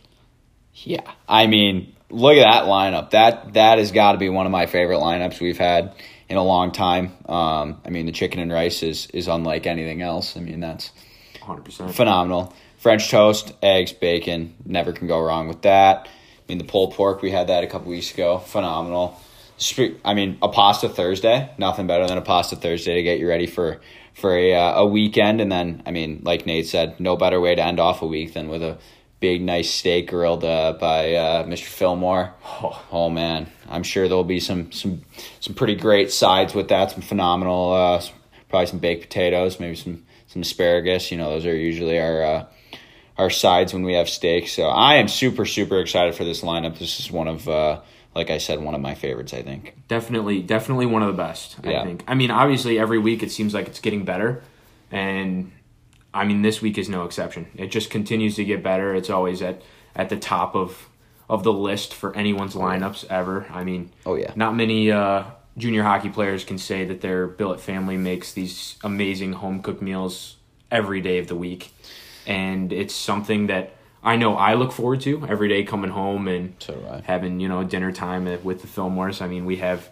Yeah. 0.74 1.10
I 1.26 1.46
mean, 1.46 1.94
look 2.10 2.36
at 2.36 2.44
that 2.44 2.64
lineup. 2.64 3.10
That 3.10 3.54
that 3.54 3.78
has 3.78 3.92
got 3.92 4.12
to 4.12 4.18
be 4.18 4.28
one 4.28 4.44
of 4.44 4.52
my 4.52 4.66
favorite 4.66 4.98
lineups 4.98 5.40
we've 5.40 5.56
had 5.56 5.94
in 6.30 6.36
a 6.36 6.44
long 6.44 6.70
time. 6.70 7.12
Um, 7.28 7.80
I 7.84 7.90
mean, 7.90 8.06
the 8.06 8.12
chicken 8.12 8.40
and 8.40 8.50
rice 8.52 8.82
is 8.82 9.08
is 9.12 9.28
unlike 9.28 9.66
anything 9.66 10.00
else. 10.00 10.36
I 10.36 10.40
mean, 10.40 10.60
that's 10.60 10.92
100% 11.34 11.90
phenomenal. 11.92 12.54
French 12.78 13.10
toast, 13.10 13.52
eggs, 13.62 13.92
bacon, 13.92 14.54
never 14.64 14.92
can 14.92 15.06
go 15.06 15.20
wrong 15.20 15.48
with 15.48 15.62
that. 15.62 16.06
I 16.06 16.08
mean, 16.48 16.58
the 16.58 16.64
pulled 16.64 16.94
pork 16.94 17.20
we 17.20 17.30
had 17.30 17.48
that 17.48 17.64
a 17.64 17.66
couple 17.66 17.90
weeks 17.90 18.14
ago, 18.14 18.38
phenomenal. 18.38 19.20
I 20.04 20.14
mean, 20.14 20.38
a 20.40 20.48
pasta 20.48 20.88
Thursday, 20.88 21.50
nothing 21.58 21.86
better 21.86 22.06
than 22.06 22.16
a 22.16 22.22
pasta 22.22 22.56
Thursday 22.56 22.94
to 22.94 23.02
get 23.02 23.18
you 23.18 23.28
ready 23.28 23.46
for 23.46 23.80
for 24.14 24.34
a 24.34 24.54
uh, 24.54 24.80
a 24.80 24.86
weekend. 24.86 25.40
And 25.40 25.50
then, 25.52 25.82
I 25.84 25.90
mean, 25.90 26.22
like 26.24 26.46
Nate 26.46 26.66
said, 26.66 26.98
no 26.98 27.16
better 27.16 27.40
way 27.40 27.54
to 27.54 27.62
end 27.62 27.80
off 27.80 28.00
a 28.00 28.06
week 28.06 28.32
than 28.32 28.48
with 28.48 28.62
a 28.62 28.78
big, 29.20 29.42
nice 29.42 29.70
steak 29.70 30.08
grilled 30.08 30.44
uh, 30.44 30.72
by 30.80 31.14
uh, 31.14 31.44
Mr. 31.44 31.66
Fillmore. 31.66 32.34
Oh. 32.44 32.82
oh. 32.90 33.10
man, 33.10 33.46
I'm 33.68 33.82
sure 33.82 34.08
there'll 34.08 34.24
be 34.24 34.40
some 34.40 34.72
some 34.72 35.02
some 35.38 35.54
pretty 35.54 35.76
great 35.76 36.10
sides 36.10 36.54
with 36.54 36.68
that. 36.68 36.90
Some 36.90 37.02
phenomenal, 37.02 37.72
uh, 37.72 38.02
probably 38.48 38.66
some 38.66 38.78
baked 38.80 39.02
potatoes, 39.02 39.60
maybe 39.60 39.76
some 39.76 40.04
some 40.26 40.42
asparagus. 40.42 41.10
You 41.10 41.18
know, 41.18 41.30
those 41.30 41.46
are 41.46 41.54
usually 41.54 41.98
our 41.98 42.22
uh, 42.22 42.46
our 43.18 43.30
sides 43.30 43.72
when 43.72 43.82
we 43.84 43.94
have 43.94 44.08
steak. 44.08 44.48
So 44.48 44.64
I 44.64 44.96
am 44.96 45.08
super 45.08 45.44
super 45.46 45.80
excited 45.80 46.14
for 46.14 46.24
this 46.24 46.40
lineup. 46.42 46.78
This 46.78 46.98
is 47.00 47.10
one 47.10 47.28
of 47.28 47.48
uh, 47.48 47.80
like 48.14 48.30
I 48.30 48.38
said, 48.38 48.60
one 48.60 48.74
of 48.74 48.80
my 48.80 48.94
favorites. 48.94 49.32
I 49.32 49.42
think 49.42 49.74
definitely, 49.88 50.42
definitely 50.42 50.86
one 50.86 51.02
of 51.02 51.08
the 51.08 51.22
best. 51.22 51.56
I 51.62 51.70
yeah. 51.70 51.84
think. 51.84 52.04
I 52.06 52.14
mean, 52.14 52.30
obviously, 52.30 52.78
every 52.78 52.98
week 52.98 53.22
it 53.22 53.30
seems 53.30 53.54
like 53.54 53.68
it's 53.68 53.80
getting 53.80 54.04
better, 54.04 54.42
and 54.90 55.52
I 56.12 56.24
mean, 56.24 56.42
this 56.42 56.60
week 56.60 56.78
is 56.78 56.88
no 56.88 57.04
exception. 57.04 57.46
It 57.56 57.68
just 57.68 57.90
continues 57.90 58.36
to 58.36 58.44
get 58.44 58.62
better. 58.62 58.94
It's 58.94 59.10
always 59.10 59.42
at 59.42 59.62
at 59.94 60.08
the 60.08 60.16
top 60.16 60.54
of 60.54 60.88
of 61.28 61.44
the 61.44 61.52
list 61.52 61.94
for 61.94 62.14
anyone's 62.16 62.54
lineups 62.54 63.08
ever. 63.08 63.46
I 63.50 63.62
mean, 63.64 63.90
oh 64.04 64.16
yeah, 64.16 64.32
not 64.34 64.56
many 64.56 64.90
uh, 64.90 65.24
junior 65.56 65.84
hockey 65.84 66.08
players 66.08 66.44
can 66.44 66.58
say 66.58 66.84
that 66.84 67.00
their 67.00 67.26
billet 67.26 67.60
family 67.60 67.96
makes 67.96 68.32
these 68.32 68.76
amazing 68.82 69.34
home 69.34 69.62
cooked 69.62 69.82
meals 69.82 70.36
every 70.70 71.00
day 71.00 71.18
of 71.18 71.28
the 71.28 71.36
week, 71.36 71.72
and 72.26 72.72
it's 72.72 72.94
something 72.94 73.46
that 73.46 73.74
I 74.02 74.16
know 74.16 74.36
I 74.36 74.54
look 74.54 74.72
forward 74.72 75.00
to 75.02 75.24
every 75.28 75.48
day 75.48 75.62
coming 75.62 75.90
home 75.90 76.26
and 76.26 76.54
so 76.58 77.02
having 77.04 77.38
you 77.38 77.48
know 77.48 77.62
dinner 77.62 77.92
time 77.92 78.24
with 78.42 78.62
the 78.62 78.68
Fillmores. 78.68 79.22
I 79.22 79.28
mean, 79.28 79.44
we 79.44 79.56
have 79.56 79.88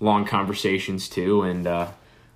long 0.00 0.26
conversations 0.26 1.08
too, 1.08 1.42
and 1.42 1.66
uh, 1.66 1.88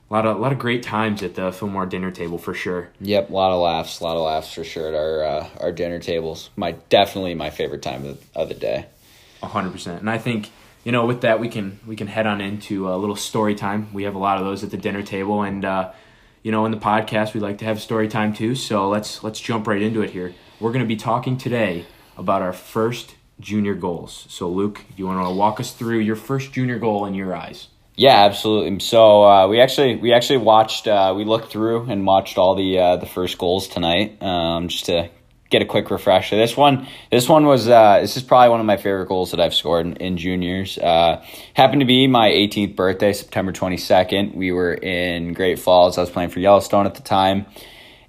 a 0.09 0.15
lot 0.15 0.27
of 0.27 0.37
a 0.37 0.41
lot 0.41 0.53
of 0.53 0.59
great 0.59 0.83
times 0.83 1.23
at 1.23 1.35
the 1.35 1.53
Fillmore 1.53 1.87
dinner 1.87 2.11
table 2.11 2.39
for 2.39 2.55
sure. 2.55 2.91
Yep, 3.01 3.31
a 3.31 3.33
lot 3.33 3.53
of 3.53 3.61
laughs, 3.61 4.01
a 4.01 4.05
lot 4.05 4.17
of 4.17 4.23
laughs 4.23 4.53
for 4.53 4.65
sure 4.65 4.89
at 4.89 4.95
our 4.95 5.25
uh, 5.25 5.49
our 5.61 5.73
dinner 5.73 5.99
tables. 5.99 6.51
My 6.57 6.73
definitely 6.89 7.35
my 7.35 7.51
favorite 7.51 7.83
time 7.83 8.05
of, 8.07 8.25
of 8.35 8.49
the 8.49 8.55
day. 8.55 8.87
hundred 9.43 9.73
percent, 9.73 10.01
and 10.01 10.11
I 10.11 10.19
think 10.19 10.51
you 10.85 10.93
know 10.93 11.07
with 11.07 11.23
that 11.23 11.41
we 11.41 11.49
can 11.49 11.81
we 11.87 11.97
can 11.97 12.07
head 12.07 12.27
on 12.27 12.41
into 12.41 12.89
a 12.89 12.97
little 12.97 13.17
story 13.17 13.55
time. 13.55 13.93
We 13.93 14.05
have 14.05 14.15
a 14.15 14.19
lot 14.19 14.39
of 14.39 14.45
those 14.45 14.63
at 14.63 14.71
the 14.71 14.77
dinner 14.77 15.03
table, 15.03 15.43
and 15.43 15.65
uh, 15.65 15.93
you 16.43 16.53
know 16.53 16.65
in 16.67 16.73
the 16.73 16.79
podcast 16.79 17.35
we 17.35 17.41
like 17.41 17.59
to 17.59 17.65
have 17.65 17.81
story 17.81 18.09
time 18.09 18.33
too. 18.33 18.55
So 18.55 18.89
let's 18.89 19.25
let's 19.25 19.41
jump 19.41 19.67
right 19.67 19.83
into 19.83 20.03
it 20.03 20.11
here. 20.11 20.35
We're 20.61 20.73
going 20.73 20.85
to 20.85 20.89
be 20.89 20.97
talking 20.97 21.37
today 21.37 21.85
about 22.17 22.43
our 22.43 22.53
first 22.53 23.17
junior 23.41 23.75
goals. 23.75 24.27
So, 24.31 24.49
Luke, 24.49 24.85
you 24.97 25.07
want 25.07 25.27
to 25.27 25.35
walk 25.35 25.61
us 25.61 25.73
through 25.73 25.99
your 25.99 26.17
first 26.17 26.53
junior 26.53 26.79
goal 26.79 27.05
in 27.05 27.15
your 27.15 27.35
eyes? 27.35 27.69
Yeah, 27.97 28.27
absolutely. 28.27 28.79
So 28.81 29.25
uh, 29.25 29.49
we 29.49 29.59
actually 29.59 29.97
we 29.97 30.13
actually 30.13 30.39
watched 30.39 30.87
uh, 30.87 31.15
we 31.17 31.25
looked 31.25 31.51
through 31.51 31.89
and 31.89 32.07
watched 32.07 32.37
all 32.37 32.55
the 32.55 32.79
uh, 32.79 32.97
the 32.97 33.07
first 33.07 33.39
goals 33.39 33.69
tonight 33.69 34.23
um, 34.23 34.69
just 34.69 34.85
to 34.87 35.09
get 35.49 35.63
a 35.63 35.65
quick 35.65 35.91
refresher. 35.91 36.37
This 36.37 36.59
one 36.59 36.87
this 37.11 37.27
one 37.27 37.47
was 37.47 37.69
uh, 37.69 38.01
this 38.01 38.19
is 38.19 38.23
probably 38.23 38.51
one 38.51 38.61
of 38.61 38.67
my 38.67 38.77
favorite 38.77 39.09
goals 39.09 39.31
that 39.31 39.41
I've 39.41 39.55
scored 39.55 39.87
in, 39.87 39.97
in 39.97 40.19
juniors. 40.19 40.77
Uh, 40.77 41.25
happened 41.55 41.81
to 41.81 41.87
be 41.87 42.07
my 42.07 42.29
18th 42.29 42.77
birthday, 42.77 43.15
September 43.15 43.51
22nd. 43.51 44.35
We 44.35 44.53
were 44.53 44.75
in 44.75 45.33
Great 45.33 45.59
Falls. 45.59 45.97
I 45.97 46.03
was 46.03 46.11
playing 46.11 46.31
for 46.31 46.41
Yellowstone 46.41 46.85
at 46.85 46.97
the 46.97 47.03
time 47.03 47.47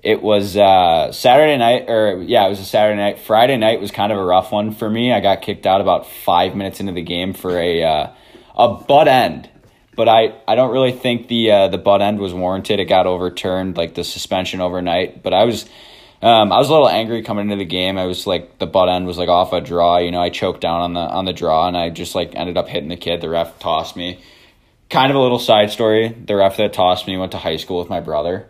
it 0.03 0.21
was 0.21 0.55
uh, 0.55 1.11
Saturday 1.11 1.57
night, 1.57 1.89
or 1.89 2.21
yeah, 2.21 2.45
it 2.45 2.49
was 2.49 2.59
a 2.59 2.65
Saturday 2.65 2.97
night. 2.97 3.19
Friday 3.19 3.57
night 3.57 3.81
was 3.81 3.91
kind 3.91 4.11
of 4.11 4.17
a 4.17 4.23
rough 4.23 4.51
one 4.51 4.71
for 4.71 4.89
me. 4.89 5.11
I 5.11 5.21
got 5.21 5.41
kicked 5.41 5.65
out 5.65 5.81
about 5.81 6.05
five 6.05 6.55
minutes 6.55 6.79
into 6.79 6.91
the 6.91 7.01
game 7.01 7.33
for 7.33 7.57
a 7.57 8.13
a 8.57 8.67
butt 8.69 9.07
end, 9.07 9.49
but 9.97 10.07
I, 10.07 10.35
I 10.47 10.55
don't 10.55 10.71
really 10.71 10.93
think 10.93 11.27
the 11.27 11.51
uh, 11.51 11.67
the 11.67 11.79
butt 11.79 12.01
end 12.01 12.19
was 12.19 12.33
warranted. 12.33 12.79
It 12.79 12.85
got 12.85 13.07
overturned, 13.07 13.75
like 13.75 13.95
the 13.95 14.03
suspension 14.03 14.61
overnight. 14.61 15.23
But 15.23 15.33
I 15.33 15.43
was 15.43 15.65
um, 16.21 16.53
I 16.53 16.59
was 16.59 16.69
a 16.69 16.71
little 16.71 16.87
angry 16.87 17.23
coming 17.23 17.45
into 17.45 17.57
the 17.57 17.65
game. 17.65 17.97
I 17.97 18.05
was 18.05 18.27
like 18.27 18.59
the 18.59 18.67
butt 18.67 18.89
end 18.89 19.07
was 19.07 19.17
like 19.17 19.27
off 19.27 19.53
a 19.53 19.59
draw. 19.59 19.97
You 19.97 20.11
know, 20.11 20.21
I 20.21 20.29
choked 20.29 20.61
down 20.61 20.81
on 20.81 20.93
the 20.93 21.01
on 21.01 21.25
the 21.25 21.33
draw, 21.33 21.67
and 21.67 21.75
I 21.75 21.89
just 21.89 22.13
like 22.13 22.35
ended 22.35 22.57
up 22.57 22.69
hitting 22.69 22.89
the 22.89 22.95
kid. 22.95 23.21
The 23.21 23.29
ref 23.29 23.57
tossed 23.59 23.97
me. 23.97 24.21
Kind 24.89 25.09
of 25.09 25.17
a 25.17 25.19
little 25.19 25.39
side 25.39 25.71
story. 25.71 26.09
The 26.09 26.35
ref 26.35 26.57
that 26.57 26.73
tossed 26.73 27.07
me 27.07 27.17
went 27.17 27.33
to 27.33 27.39
high 27.39 27.57
school 27.57 27.79
with 27.79 27.89
my 27.89 27.99
brother. 27.99 28.47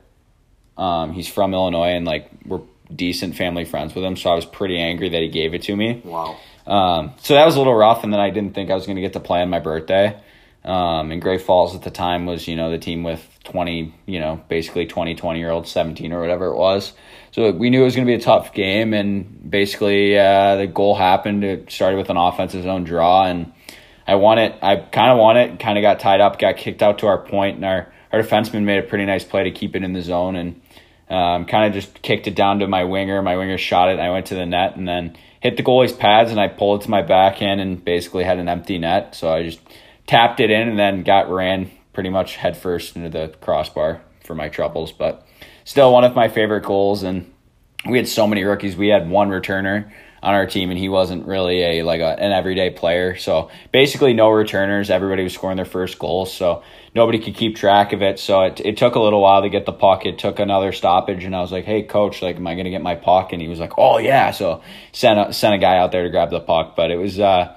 Um, 0.78 1.14
he's 1.14 1.30
from 1.30 1.54
Illinois, 1.54 1.96
and 1.96 2.06
like 2.06 2.30
we're 2.46 2.62
decent 2.94 3.36
family 3.38 3.64
friends 3.64 3.96
with 3.96 4.04
him, 4.04 4.18
so 4.18 4.30
I 4.30 4.36
was 4.36 4.46
pretty 4.46 4.78
angry 4.78 5.10
that 5.10 5.22
he 5.22 5.30
gave 5.30 5.54
it 5.54 5.64
to 5.64 5.76
me. 5.76 6.02
Wow. 6.04 6.38
Um, 6.68 7.14
so 7.22 7.34
that 7.34 7.46
was 7.46 7.56
a 7.56 7.58
little 7.58 7.74
rough, 7.74 8.04
and 8.04 8.12
then 8.12 8.20
I 8.20 8.30
didn't 8.32 8.54
think 8.54 8.70
I 8.70 8.76
was 8.76 8.86
going 8.86 8.98
to 8.98 9.02
get 9.02 9.14
to 9.14 9.22
play 9.22 9.42
on 9.42 9.50
my 9.50 9.60
birthday. 9.60 10.20
Um, 10.68 11.12
and 11.12 11.22
Great 11.22 11.42
Falls 11.42 11.76
at 11.76 11.84
the 11.84 11.90
time 11.90 12.26
was, 12.26 12.46
you 12.46 12.58
know, 12.58 12.70
the 12.70 12.78
team 12.78 13.04
with 13.04 13.26
20, 13.46 13.96
you 14.06 14.20
know, 14.20 14.44
basically 14.50 14.86
20, 14.86 15.16
20 15.16 15.40
year 15.40 15.50
olds, 15.50 15.72
17 15.72 16.12
or 16.12 16.20
whatever 16.20 16.48
it 16.48 16.58
was. 16.58 16.92
So 17.32 17.52
we 17.52 17.70
knew 17.70 17.82
it 17.82 17.86
was 17.86 17.96
going 17.96 18.06
to 18.06 18.12
be 18.12 18.22
a 18.22 18.22
tough 18.22 18.54
game, 18.54 18.94
and 18.94 19.50
basically 19.50 20.20
uh, 20.20 20.58
the 20.58 20.68
goal 20.68 20.94
happened. 20.94 21.46
It 21.46 21.72
started 21.72 21.96
with 21.96 22.10
an 22.10 22.18
offensive 22.18 22.64
zone 22.64 22.84
draw, 22.84 23.24
and 23.26 23.54
I 24.06 24.16
won 24.16 24.40
it. 24.40 24.56
I 24.62 24.76
kind 24.76 25.10
of 25.10 25.18
won 25.20 25.38
it, 25.38 25.58
kind 25.58 25.78
of 25.78 25.84
got 25.84 26.02
tied 26.02 26.20
up, 26.20 26.38
got 26.38 26.58
kicked 26.58 26.84
out 26.84 27.00
to 27.00 27.08
our 27.08 27.18
point, 27.18 27.56
and 27.56 27.64
our, 27.66 27.94
our 28.12 28.22
defenseman 28.22 28.64
made 28.64 28.80
a 28.80 28.84
pretty 28.84 29.06
nice 29.06 29.24
play 29.24 29.46
to 29.46 29.52
keep 29.52 29.74
it 29.74 29.84
in 29.84 29.94
the 29.94 30.02
zone, 30.02 30.36
and 30.36 30.62
um, 31.10 31.46
kind 31.46 31.66
of 31.66 31.74
just 31.74 32.02
kicked 32.02 32.28
it 32.28 32.36
down 32.36 32.60
to 32.60 32.68
my 32.68 32.84
winger. 32.84 33.22
My 33.22 33.38
winger 33.38 33.58
shot 33.58 33.88
it, 33.88 33.94
and 33.94 34.02
I 34.02 34.10
went 34.10 34.26
to 34.28 34.36
the 34.36 34.46
net, 34.46 34.76
and 34.76 34.86
then 34.86 35.16
hit 35.40 35.56
the 35.56 35.64
goalie's 35.64 35.94
pads, 35.94 36.30
and 36.32 36.42
I 36.42 36.50
pulled 36.50 36.82
it 36.82 36.84
to 36.86 36.90
my 36.90 37.04
backhand, 37.04 37.62
and 37.62 37.86
basically 37.86 38.26
had 38.26 38.38
an 38.38 38.50
empty 38.50 38.78
net. 38.80 39.16
So 39.16 39.32
I 39.32 39.44
just 39.44 39.62
tapped 40.08 40.40
it 40.40 40.50
in, 40.50 40.68
and 40.68 40.80
then 40.80 41.04
got 41.04 41.30
ran 41.30 41.70
pretty 41.94 42.10
much 42.10 42.36
headfirst 42.36 42.96
into 42.96 43.10
the 43.10 43.36
crossbar 43.42 44.02
for 44.24 44.34
my 44.34 44.50
troubles. 44.50 44.92
But 44.92 45.26
still, 45.64 45.92
one 45.94 46.04
of 46.04 46.16
my 46.16 46.30
favorite 46.30 46.64
goals, 46.64 47.04
and 47.04 47.32
we 47.86 47.98
had 47.98 48.08
so 48.08 48.26
many 48.26 48.44
rookies. 48.44 48.76
We 48.76 48.88
had 48.88 49.10
one 49.10 49.30
returner 49.30 49.92
on 50.24 50.34
our 50.34 50.48
team, 50.48 50.72
and 50.72 50.80
he 50.80 50.90
wasn't 50.90 51.28
really 51.28 51.62
a 51.62 51.84
like 51.84 52.02
a, 52.02 52.20
an 52.20 52.32
everyday 52.32 52.70
player. 52.70 53.16
So 53.16 53.50
basically, 53.72 54.14
no 54.14 54.30
returners. 54.30 54.90
Everybody 54.90 55.24
was 55.24 55.34
scoring 55.34 55.58
their 55.58 55.66
first 55.66 56.00
goals, 56.00 56.34
so 56.34 56.64
nobody 56.96 57.20
could 57.20 57.36
keep 57.36 57.56
track 57.56 57.94
of 57.94 58.02
it. 58.02 58.20
So 58.20 58.44
it 58.44 58.62
it 58.64 58.78
took 58.78 58.96
a 58.96 59.00
little 59.00 59.22
while 59.22 59.42
to 59.42 59.50
get 59.50 59.66
the 59.66 59.74
puck. 59.74 60.06
It 60.06 60.18
took 60.18 60.40
another 60.40 60.72
stoppage, 60.72 61.24
and 61.24 61.36
I 61.36 61.42
was 61.42 61.52
like, 61.52 61.66
"Hey, 61.66 61.84
coach, 61.84 62.22
like, 62.22 62.38
am 62.38 62.48
I 62.48 62.56
gonna 62.56 62.70
get 62.72 62.82
my 62.82 62.96
puck?" 62.96 63.34
And 63.34 63.42
he 63.42 63.48
was 63.48 63.60
like, 63.60 63.74
"Oh 63.78 63.98
yeah." 63.98 64.32
So 64.32 64.62
sent 64.92 65.20
a, 65.20 65.34
sent 65.34 65.54
a 65.54 65.58
guy 65.60 65.78
out 65.78 65.92
there 65.92 66.04
to 66.04 66.10
grab 66.10 66.30
the 66.30 66.40
puck, 66.40 66.76
but 66.76 66.92
it 66.92 66.98
was. 66.98 67.20
uh 67.20 67.57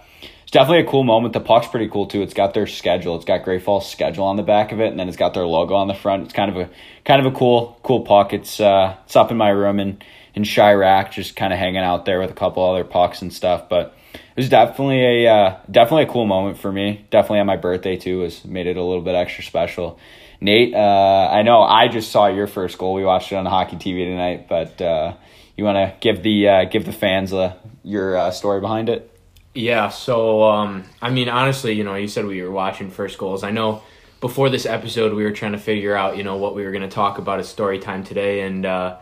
it's 0.50 0.54
definitely 0.56 0.84
a 0.84 0.90
cool 0.90 1.04
moment. 1.04 1.32
The 1.32 1.38
puck's 1.38 1.68
pretty 1.68 1.86
cool 1.86 2.06
too. 2.06 2.22
It's 2.22 2.34
got 2.34 2.54
their 2.54 2.66
schedule. 2.66 3.14
It's 3.14 3.24
got 3.24 3.44
Great 3.44 3.62
Falls 3.62 3.88
schedule 3.88 4.24
on 4.24 4.34
the 4.34 4.42
back 4.42 4.72
of 4.72 4.80
it, 4.80 4.88
and 4.88 4.98
then 4.98 5.06
it's 5.06 5.16
got 5.16 5.32
their 5.32 5.46
logo 5.46 5.76
on 5.76 5.86
the 5.86 5.94
front. 5.94 6.24
It's 6.24 6.32
kind 6.32 6.50
of 6.50 6.56
a 6.56 6.68
kind 7.04 7.24
of 7.24 7.32
a 7.32 7.38
cool 7.38 7.78
cool 7.84 8.00
puck. 8.00 8.32
It's 8.32 8.58
uh 8.58 8.96
it's 9.04 9.14
up 9.14 9.30
in 9.30 9.36
my 9.36 9.50
room 9.50 9.78
in 9.78 10.02
in 10.34 10.42
Chirac, 10.42 11.12
just 11.12 11.36
kind 11.36 11.52
of 11.52 11.60
hanging 11.60 11.82
out 11.82 12.04
there 12.04 12.18
with 12.18 12.32
a 12.32 12.34
couple 12.34 12.68
other 12.68 12.82
pucks 12.82 13.22
and 13.22 13.32
stuff. 13.32 13.68
But 13.68 13.94
it 14.12 14.36
was 14.36 14.48
definitely 14.48 15.24
a 15.24 15.32
uh, 15.32 15.58
definitely 15.70 16.02
a 16.02 16.12
cool 16.12 16.26
moment 16.26 16.58
for 16.58 16.72
me. 16.72 17.06
Definitely 17.10 17.38
on 17.38 17.46
my 17.46 17.56
birthday 17.56 17.96
too. 17.96 18.18
Was 18.18 18.44
made 18.44 18.66
it 18.66 18.76
a 18.76 18.82
little 18.82 19.02
bit 19.02 19.14
extra 19.14 19.44
special. 19.44 20.00
Nate, 20.40 20.74
uh, 20.74 21.28
I 21.30 21.42
know 21.42 21.62
I 21.62 21.86
just 21.86 22.10
saw 22.10 22.26
your 22.26 22.48
first 22.48 22.76
goal. 22.76 22.94
We 22.94 23.04
watched 23.04 23.30
it 23.30 23.36
on 23.36 23.46
hockey 23.46 23.76
TV 23.76 24.04
tonight, 24.04 24.48
but 24.48 24.82
uh, 24.82 25.14
you 25.56 25.62
want 25.62 25.76
to 25.76 25.94
give 26.00 26.24
the 26.24 26.48
uh, 26.48 26.64
give 26.64 26.86
the 26.86 26.92
fans 26.92 27.32
uh, 27.32 27.54
your 27.84 28.32
story 28.32 28.60
behind 28.60 28.88
it? 28.88 29.06
Yeah, 29.54 29.88
so 29.88 30.44
um, 30.44 30.84
I 31.02 31.10
mean, 31.10 31.28
honestly, 31.28 31.72
you 31.72 31.82
know, 31.82 31.96
you 31.96 32.06
said 32.08 32.24
we 32.24 32.40
were 32.42 32.50
watching 32.50 32.90
first 32.90 33.18
goals. 33.18 33.42
I 33.42 33.50
know 33.50 33.82
before 34.20 34.48
this 34.48 34.64
episode, 34.64 35.12
we 35.12 35.24
were 35.24 35.32
trying 35.32 35.52
to 35.52 35.58
figure 35.58 35.96
out, 35.96 36.16
you 36.16 36.22
know, 36.22 36.36
what 36.36 36.54
we 36.54 36.64
were 36.64 36.70
going 36.70 36.88
to 36.88 36.94
talk 36.94 37.18
about 37.18 37.40
as 37.40 37.48
story 37.48 37.78
time 37.80 38.04
today, 38.04 38.42
and 38.42 38.64
uh, 38.64 38.98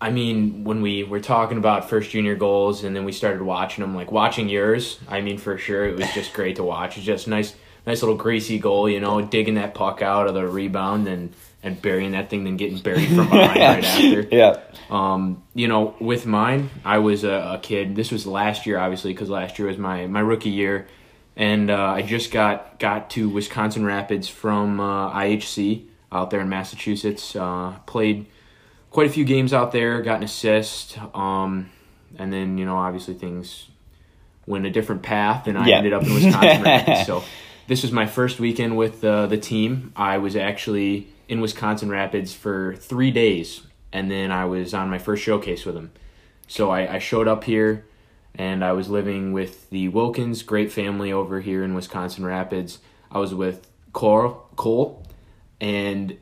I 0.00 0.10
mean, 0.10 0.64
when 0.64 0.80
we 0.82 1.04
were 1.04 1.20
talking 1.20 1.58
about 1.58 1.88
first 1.88 2.10
junior 2.10 2.36
goals, 2.36 2.84
and 2.84 2.94
then 2.94 3.04
we 3.04 3.12
started 3.12 3.42
watching 3.42 3.82
them, 3.82 3.94
like 3.94 4.12
watching 4.12 4.48
yours. 4.48 4.98
I 5.08 5.20
mean, 5.20 5.38
for 5.38 5.58
sure, 5.58 5.86
it 5.86 5.96
was 5.96 6.12
just 6.12 6.32
great 6.32 6.56
to 6.56 6.64
watch. 6.64 6.96
It's 6.96 7.06
just 7.06 7.26
nice, 7.28 7.54
nice 7.86 8.02
little 8.02 8.16
greasy 8.16 8.58
goal, 8.58 8.88
you 8.88 9.00
know, 9.00 9.20
digging 9.20 9.54
that 9.54 9.74
puck 9.74 10.02
out 10.02 10.28
of 10.28 10.34
the 10.34 10.46
rebound 10.46 11.08
and 11.08 11.32
and 11.68 11.80
burying 11.80 12.12
that 12.12 12.28
thing, 12.30 12.44
then 12.44 12.56
getting 12.56 12.78
buried 12.78 13.06
from 13.14 13.28
behind 13.30 13.60
right 13.60 13.84
after. 13.84 14.22
Yeah. 14.30 14.56
Um, 14.90 15.42
you 15.54 15.68
know, 15.68 15.94
with 16.00 16.26
mine, 16.26 16.70
I 16.84 16.98
was 16.98 17.22
a, 17.24 17.30
a 17.54 17.58
kid. 17.62 17.94
This 17.94 18.10
was 18.10 18.26
last 18.26 18.66
year, 18.66 18.78
obviously, 18.78 19.12
because 19.12 19.28
last 19.30 19.58
year 19.58 19.68
was 19.68 19.78
my 19.78 20.06
my 20.06 20.20
rookie 20.20 20.50
year, 20.50 20.86
and 21.36 21.70
uh, 21.70 21.76
I 21.76 22.02
just 22.02 22.30
got 22.32 22.78
got 22.78 23.10
to 23.10 23.28
Wisconsin 23.28 23.84
Rapids 23.84 24.28
from 24.28 24.80
uh, 24.80 25.12
IHC 25.12 25.84
out 26.10 26.30
there 26.30 26.40
in 26.40 26.48
Massachusetts. 26.48 27.36
Uh, 27.36 27.76
played 27.86 28.26
quite 28.90 29.06
a 29.06 29.10
few 29.10 29.24
games 29.26 29.52
out 29.52 29.72
there, 29.72 30.00
got 30.00 30.16
an 30.16 30.22
assist, 30.24 30.98
um, 31.14 31.68
and 32.18 32.32
then 32.32 32.56
you 32.56 32.64
know, 32.64 32.76
obviously 32.78 33.12
things 33.14 33.68
went 34.46 34.64
a 34.64 34.70
different 34.70 35.02
path, 35.02 35.46
and 35.46 35.58
I 35.58 35.68
Yeah. 35.68 35.76
ended 35.76 35.92
up 35.92 36.02
in 36.04 36.14
Wisconsin 36.14 36.62
Rapids. 36.62 37.00
So 37.06 37.22
this 37.66 37.82
was 37.82 37.92
my 37.92 38.06
first 38.06 38.40
weekend 38.40 38.78
with 38.78 39.04
uh, 39.04 39.26
the 39.26 39.36
team. 39.36 39.92
I 39.94 40.16
was 40.16 40.34
actually 40.36 41.08
in 41.28 41.40
Wisconsin 41.40 41.90
Rapids 41.90 42.32
for 42.34 42.74
three 42.76 43.10
days, 43.10 43.62
and 43.92 44.10
then 44.10 44.30
I 44.32 44.44
was 44.46 44.72
on 44.74 44.88
my 44.90 44.98
first 44.98 45.22
showcase 45.22 45.64
with 45.64 45.74
them. 45.74 45.90
So 46.46 46.70
I, 46.70 46.94
I 46.94 46.98
showed 46.98 47.28
up 47.28 47.44
here, 47.44 47.84
and 48.34 48.64
I 48.64 48.72
was 48.72 48.88
living 48.88 49.32
with 49.32 49.68
the 49.70 49.88
Wilkins, 49.88 50.42
great 50.42 50.72
family 50.72 51.12
over 51.12 51.40
here 51.40 51.62
in 51.64 51.74
Wisconsin 51.74 52.24
Rapids. 52.24 52.78
I 53.10 53.18
was 53.18 53.34
with 53.34 53.66
Cole, 53.92 54.46
Cole, 54.56 55.04
and 55.60 56.16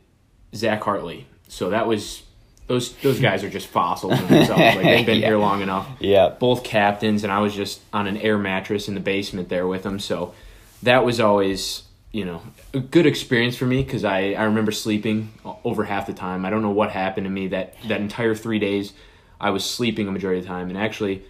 Zach 0.55 0.83
Hartley. 0.83 1.27
So 1.49 1.71
that 1.71 1.87
was 1.87 2.23
those 2.67 2.95
those 2.97 3.21
guys 3.21 3.45
are 3.45 3.51
just 3.51 3.69
fossils 3.69 4.19
in 4.19 4.27
themselves. 4.27 4.61
Like 4.61 4.83
they've 4.83 5.07
been 5.07 5.19
Yeah. 5.21 5.27
here 5.29 5.39
long 5.39 5.63
enough 5.63 5.87
Yeah. 6.01 6.31
both 6.31 6.65
captains, 6.65 7.23
and 7.23 7.33
I 7.33 7.39
was 7.39 7.55
just 7.55 7.81
on 7.93 8.07
an 8.09 8.17
air 8.17 8.39
mattress 8.39 8.89
in 8.89 8.95
the 8.95 9.01
basement 9.01 9.49
there 9.49 9.67
with 9.69 9.85
them. 9.85 10.01
So 10.01 10.35
that 10.83 11.05
was 11.05 11.21
always, 11.21 11.83
you 12.16 12.25
know, 12.25 12.40
a 12.73 12.80
good 12.80 13.04
experience 13.04 13.56
for 13.58 13.66
me 13.66 13.82
because 13.82 14.02
I, 14.02 14.32
I 14.32 14.44
remember 14.44 14.73
sleeping 14.73 15.35
over 15.64 15.85
half 15.85 16.06
the 16.06 16.14
time. 16.14 16.46
I 16.46 16.50
don't 16.50 16.62
know 16.62 16.70
what 16.70 16.90
happened 16.90 17.26
to 17.26 17.30
me 17.30 17.49
that, 17.49 17.75
that 17.88 18.00
entire 18.00 18.35
three 18.35 18.58
days. 18.58 18.94
I 19.38 19.50
was 19.50 19.66
sleeping 19.66 20.08
a 20.08 20.11
majority 20.11 20.38
of 20.38 20.46
the 20.46 20.49
time. 20.49 20.70
And 20.70 20.78
actually, 20.78 21.25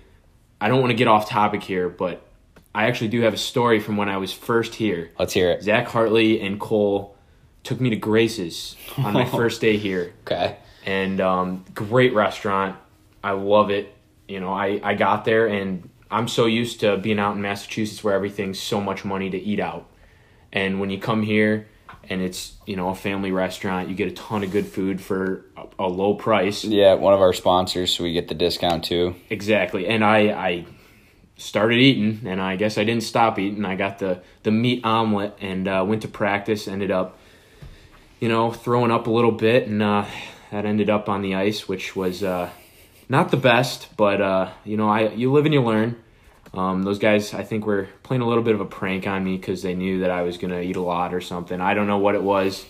I 0.61 0.69
don't 0.69 0.81
want 0.81 0.93
to 0.93 0.97
get 0.97 1.09
off 1.09 1.29
topic 1.29 1.65
here, 1.65 1.89
but 1.89 2.25
I 2.73 2.87
actually 2.87 3.09
do 3.09 3.23
have 3.23 3.35
a 3.35 3.37
story 3.37 3.81
from 3.81 3.97
when 3.97 4.09
I 4.09 4.19
was 4.19 4.33
first 4.33 4.77
here. 4.77 5.11
Let's 5.19 5.33
hear 5.33 5.51
it. 5.51 5.65
Zach 5.65 5.89
Hartley 5.89 6.41
and 6.41 6.61
Cole 6.61 7.17
took 7.65 7.81
me 7.81 7.91
to 7.91 7.97
Grace's 7.97 8.77
on 8.97 9.13
my 9.13 9.25
first 9.39 9.61
day 9.61 9.79
here 9.79 10.15
Okay. 10.23 10.57
and 10.85 11.21
um, 11.21 11.65
great 11.75 12.15
restaurant. 12.15 12.77
I 13.25 13.33
love 13.33 13.71
it. 13.71 13.93
You 14.29 14.39
know, 14.39 14.53
I, 14.53 14.81
I 14.85 14.95
got 14.95 15.25
there 15.25 15.49
and 15.49 15.91
I'm 16.13 16.29
so 16.29 16.47
used 16.47 16.79
to 16.81 16.97
being 16.97 17.19
out 17.19 17.35
in 17.35 17.43
Massachusetts 17.43 18.05
where 18.05 18.15
everything's 18.15 18.61
so 18.61 18.81
much 18.81 19.05
money 19.05 19.31
to 19.31 19.37
eat 19.37 19.59
out. 19.59 19.89
And 20.57 20.81
when 20.81 20.89
you 20.89 20.99
come 20.99 21.23
here 21.23 21.69
and 22.09 22.23
it's, 22.23 22.55
you 22.65 22.77
know, 22.77 22.89
a 22.89 22.95
family 22.95 23.31
restaurant, 23.31 23.91
you 23.91 23.95
get 23.95 24.09
a 24.09 24.13
ton 24.13 24.43
of 24.43 24.51
good 24.51 24.67
food 24.67 25.03
for 25.03 25.45
a, 25.55 25.67
a 25.81 25.87
low 25.87 26.15
price. 26.15 26.65
Yeah, 26.65 26.95
one 26.95 27.13
of 27.13 27.21
our 27.21 27.35
sponsors, 27.35 27.95
so 27.95 28.05
we 28.05 28.15
get 28.15 28.29
the 28.29 28.35
discount 28.35 28.85
too. 28.85 29.17
Exactly. 29.29 29.87
And 29.87 30.03
I, 30.03 30.19
I 30.31 30.67
started 31.37 31.79
eating 31.79 32.23
and 32.27 32.41
I 32.41 32.57
guess 32.57 32.79
I 32.79 32.85
didn't 32.85 33.03
stop 33.03 33.39
eating. 33.39 33.67
I 33.67 33.77
got 33.77 33.99
the, 33.99 34.23
the 34.45 34.51
meat 34.51 34.83
omelet 34.83 35.37
and 35.43 35.69
uh, 35.69 35.85
went 35.87 36.01
to 36.03 36.09
practice, 36.09 36.67
ended 36.67 36.91
up, 36.91 37.19
you 38.19 38.31
know, 38.31 38.51
throwing 38.51 38.91
up 38.91 39.07
a 39.07 39.11
little 39.11 39.33
bit 39.33 39.69
and 39.69 39.83
uh, 39.83 40.07
that 40.53 40.65
ended 40.65 40.89
up 40.89 41.11
on 41.11 41.21
the 41.21 41.35
ice, 41.35 41.69
which 41.69 41.95
was 41.95 42.23
uh, 42.23 42.49
not 43.11 43.31
the 43.31 43.37
best, 43.37 43.95
but 43.99 44.23
uh, 44.23 44.53
you 44.65 44.79
know, 44.79 44.89
I 44.89 45.11
you 45.11 45.31
live 45.33 45.45
and 45.45 45.53
you 45.53 45.63
learn. 45.63 46.03
Um, 46.57 46.83
those 46.83 46.99
guys, 46.99 47.35
I 47.35 47.43
think, 47.43 47.67
were 47.67 47.89
playing 48.03 48.23
a 48.23 48.27
little 48.27 48.43
bit 48.43 48.55
of 48.55 48.61
a 48.61 48.65
prank 48.65 49.07
on 49.07 49.23
me 49.23 49.37
because 49.37 49.63
they 49.63 49.75
knew 49.75 50.01
that 50.01 50.11
I 50.11 50.23
was 50.23 50.39
gonna 50.39 50.61
eat 50.61 50.77
a 50.77 50.81
lot 50.81 51.13
or 51.13 51.21
something. 51.21 51.61
I 51.61 51.75
don't 51.75 51.87
know 51.87 51.99
what 51.99 52.15
it 52.15 52.23
was. 52.23 52.65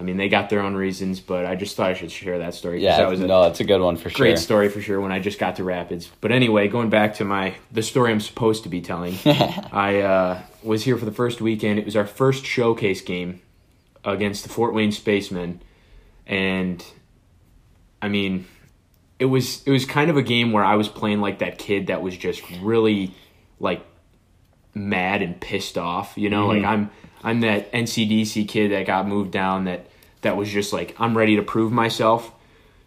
I 0.00 0.04
mean, 0.04 0.16
they 0.16 0.28
got 0.28 0.48
their 0.48 0.60
own 0.60 0.74
reasons, 0.74 1.18
but 1.18 1.44
I 1.44 1.56
just 1.56 1.76
thought 1.76 1.90
I 1.90 1.94
should 1.94 2.12
share 2.12 2.38
that 2.38 2.54
story. 2.54 2.82
Yeah, 2.82 2.98
that 2.98 3.08
was 3.08 3.18
no, 3.18 3.42
that's 3.42 3.60
a 3.60 3.64
good 3.64 3.80
one 3.80 3.96
for 3.96 4.04
great 4.04 4.16
sure. 4.16 4.26
Great 4.26 4.38
story 4.38 4.68
for 4.68 4.80
sure 4.80 5.00
when 5.00 5.10
I 5.10 5.18
just 5.18 5.38
got 5.38 5.56
to 5.56 5.64
Rapids. 5.64 6.08
But 6.20 6.30
anyway, 6.30 6.68
going 6.68 6.88
back 6.88 7.14
to 7.14 7.24
my 7.24 7.54
the 7.72 7.82
story 7.82 8.12
I'm 8.12 8.20
supposed 8.20 8.62
to 8.62 8.68
be 8.68 8.80
telling, 8.80 9.16
I 9.24 10.00
uh, 10.00 10.42
was 10.62 10.84
here 10.84 10.96
for 10.96 11.04
the 11.04 11.12
first 11.12 11.40
weekend. 11.40 11.78
It 11.78 11.84
was 11.84 11.96
our 11.96 12.06
first 12.06 12.44
showcase 12.44 13.00
game 13.00 13.40
against 14.04 14.44
the 14.44 14.50
Fort 14.50 14.72
Wayne 14.72 14.92
Spacemen, 14.92 15.62
and 16.26 16.84
I 18.00 18.08
mean, 18.08 18.46
it 19.18 19.26
was 19.26 19.64
it 19.64 19.70
was 19.70 19.84
kind 19.84 20.10
of 20.10 20.16
a 20.16 20.22
game 20.22 20.52
where 20.52 20.64
I 20.64 20.76
was 20.76 20.88
playing 20.88 21.20
like 21.20 21.40
that 21.40 21.58
kid 21.58 21.88
that 21.88 22.02
was 22.02 22.16
just 22.16 22.42
really 22.60 23.14
like 23.60 23.84
mad 24.74 25.22
and 25.22 25.40
pissed 25.40 25.78
off. 25.78 26.14
You 26.16 26.30
know, 26.30 26.46
like 26.46 26.62
mm. 26.62 26.68
I'm 26.68 26.90
I'm 27.22 27.40
that 27.40 27.72
NCDC 27.72 28.48
kid 28.48 28.72
that 28.72 28.86
got 28.86 29.06
moved 29.06 29.30
down 29.30 29.64
that 29.64 29.86
that 30.22 30.36
was 30.36 30.50
just 30.50 30.72
like 30.72 30.94
I'm 30.98 31.16
ready 31.16 31.36
to 31.36 31.42
prove 31.42 31.72
myself. 31.72 32.32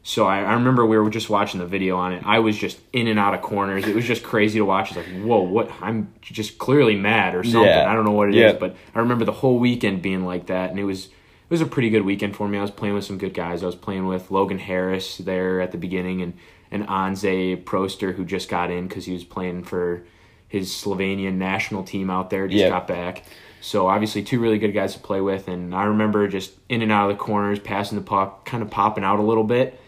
So 0.04 0.26
I, 0.26 0.40
I 0.40 0.54
remember 0.54 0.84
we 0.84 0.98
were 0.98 1.12
just 1.12 1.30
watching 1.30 1.60
the 1.60 1.68
video 1.68 1.96
on 1.96 2.12
it. 2.14 2.24
I 2.26 2.40
was 2.40 2.58
just 2.58 2.80
in 2.92 3.08
and 3.08 3.20
out 3.20 3.36
of 3.36 3.44
corners. 3.44 3.86
It 3.86 3.96
was 3.96 4.06
just 4.06 4.24
crazy 4.24 4.58
to 4.58 4.66
watch. 4.66 4.88
It's 4.90 4.98
like, 4.98 5.22
whoa, 5.22 5.44
what? 5.44 5.70
I'm 5.80 6.12
just 6.22 6.58
clearly 6.58 6.96
mad 6.96 7.36
or 7.36 7.44
something. 7.44 7.62
Yeah. 7.62 7.90
I 7.90 7.94
don't 7.94 8.06
know 8.06 8.12
what 8.12 8.30
it 8.30 8.36
is, 8.36 8.54
Yeah. 8.54 8.54
but 8.54 8.76
I 8.96 9.00
remember 9.00 9.26
the 9.26 9.32
whole 9.32 9.60
weekend 9.60 10.02
being 10.02 10.26
like 10.26 10.48
that, 10.48 10.72
and 10.72 10.80
it 10.80 10.86
was 10.86 11.06
it 11.06 11.12
was 11.50 11.62
a 11.62 11.68
pretty 11.68 11.90
good 11.92 12.04
weekend 12.04 12.36
for 12.36 12.48
me. 12.48 12.58
I 12.58 12.62
was 12.62 12.72
playing 12.72 12.96
with 12.96 13.04
some 13.04 13.20
good 13.20 13.36
guys. 13.36 13.62
I 13.62 13.68
was 13.68 13.76
playing 13.76 14.08
with 14.08 14.32
Logan 14.32 14.58
Harris 14.58 15.18
there 15.18 15.62
at 15.62 15.72
the 15.72 15.78
beginning, 15.78 16.22
and 16.24 16.34
and 16.72 16.88
Anze 16.88 17.64
Proster 17.64 18.14
who 18.14 18.26
just 18.26 18.50
got 18.50 18.72
in 18.72 18.88
because 18.88 19.06
he 19.06 19.14
was 19.14 19.24
playing 19.24 19.64
for 19.66 20.04
his 20.52 20.70
Slovenian 20.70 21.36
national 21.36 21.84
team 21.84 22.10
out 22.10 22.30
there. 22.30 22.48
Just 22.48 22.60
Yeah. 22.64 22.70
got 22.70 22.88
back. 22.88 23.24
So 23.62 23.88
obviously 23.88 24.22
two 24.24 24.40
really 24.40 24.58
good 24.58 24.74
guys 24.74 24.94
to 24.94 25.00
play 25.00 25.22
with, 25.22 25.48
and 25.48 25.74
I 25.74 25.84
remember 25.84 26.28
just 26.28 26.52
in 26.68 26.82
and 26.82 26.92
out 26.92 27.10
of 27.10 27.18
the 27.18 27.24
corners, 27.24 27.60
passing 27.60 27.98
the 27.98 28.04
puck, 28.04 28.44
kind 28.44 28.62
of 28.64 28.70
popping 28.70 29.04
out 29.04 29.20
a 29.20 29.24
little 29.24 29.44
bit. 29.44 29.80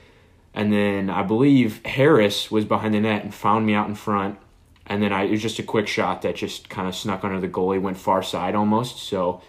and 0.56 0.72
then 0.72 1.10
I 1.10 1.24
believe 1.24 1.84
Harris 1.84 2.52
was 2.52 2.64
behind 2.64 2.94
the 2.94 3.00
net 3.00 3.24
and 3.24 3.34
found 3.34 3.66
me 3.66 3.74
out 3.74 3.88
in 3.88 3.96
front. 3.96 4.38
And 4.86 5.02
then 5.02 5.12
I 5.12 5.24
it 5.24 5.32
was 5.32 5.42
just 5.42 5.58
a 5.58 5.64
quick 5.64 5.88
shot 5.88 6.22
that 6.22 6.36
just 6.36 6.70
kind 6.70 6.88
of 6.88 6.94
snuck 6.94 7.24
under 7.24 7.40
the 7.40 7.48
goalie, 7.48 7.82
went 7.82 7.98
far 7.98 8.22
side 8.22 8.54
almost. 8.54 8.98
So, 9.00 9.42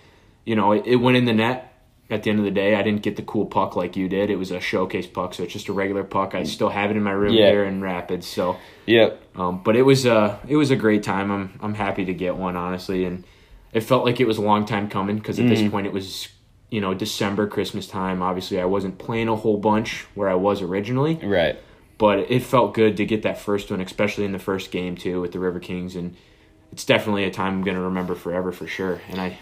you 0.47 0.57
know, 0.57 0.73
it, 0.73 0.85
it 0.87 0.97
went 0.97 1.19
in 1.19 1.27
the 1.27 1.35
net. 1.35 1.74
At 2.11 2.23
the 2.23 2.31
end 2.31 2.39
of 2.39 2.45
the 2.45 2.51
day, 2.51 2.75
I 2.75 2.83
didn't 2.83 3.03
get 3.03 3.17
the 3.17 3.23
cool 3.23 3.47
puck 3.47 3.77
like 3.77 3.97
you 3.97 4.09
did. 4.11 4.29
It 4.29 4.37
was 4.37 4.51
a 4.51 4.61
showcase 4.61 5.07
puck, 5.07 5.33
so 5.33 5.43
it's 5.43 5.53
just 5.55 5.69
a 5.69 5.73
regular 5.73 6.05
puck. 6.05 6.35
I 6.35 6.43
still 6.43 6.69
have 6.69 6.91
it 6.91 6.97
in 6.99 7.03
my 7.03 7.11
room 7.13 7.33
Yeah. 7.33 7.49
here 7.51 7.65
in 7.65 7.81
Rapids. 7.81 8.27
So, 8.27 8.57
Yep. 8.85 9.23
um, 9.37 9.63
but 9.65 9.75
it 9.75 9.83
was 9.83 10.05
a 10.05 10.39
it 10.47 10.57
was 10.57 10.71
a 10.71 10.77
great 10.77 11.03
time. 11.03 11.31
I'm 11.31 11.53
I'm 11.61 11.75
happy 11.75 12.05
to 12.05 12.13
get 12.13 12.37
one 12.37 12.57
honestly, 12.57 13.07
and 13.07 13.25
it 13.73 13.81
felt 13.81 14.05
like 14.05 14.21
it 14.21 14.27
was 14.27 14.37
a 14.37 14.43
long 14.43 14.67
time 14.67 14.89
coming 14.91 15.17
because 15.17 15.41
at 15.41 15.49
this 15.49 15.67
point 15.71 15.87
it 15.87 15.95
was 15.95 16.29
you 16.71 16.81
know 16.83 16.93
December 16.93 17.47
Christmas 17.47 17.87
time. 17.87 18.23
Obviously, 18.23 18.61
I 18.61 18.67
wasn't 18.67 18.99
playing 18.99 19.29
a 19.29 19.37
whole 19.37 19.57
bunch 19.57 20.05
where 20.15 20.29
I 20.29 20.35
was 20.35 20.61
originally, 20.61 21.19
Right. 21.23 21.57
but 21.97 22.19
it 22.31 22.43
felt 22.43 22.75
good 22.75 22.99
to 22.99 23.07
get 23.07 23.23
that 23.23 23.39
first 23.39 23.71
one, 23.71 23.81
especially 23.81 24.27
in 24.27 24.33
the 24.33 24.39
first 24.39 24.71
game 24.71 24.95
too 24.95 25.23
with 25.23 25.33
the 25.33 25.39
River 25.39 25.59
Kings, 25.59 25.97
and 25.97 26.15
it's 26.71 26.85
definitely 26.85 27.25
a 27.25 27.31
time 27.31 27.55
I'm 27.55 27.63
gonna 27.65 27.81
remember 27.81 28.15
forever 28.15 28.53
for 28.53 28.67
sure. 28.67 29.01
And 29.09 29.19
I, 29.19 29.39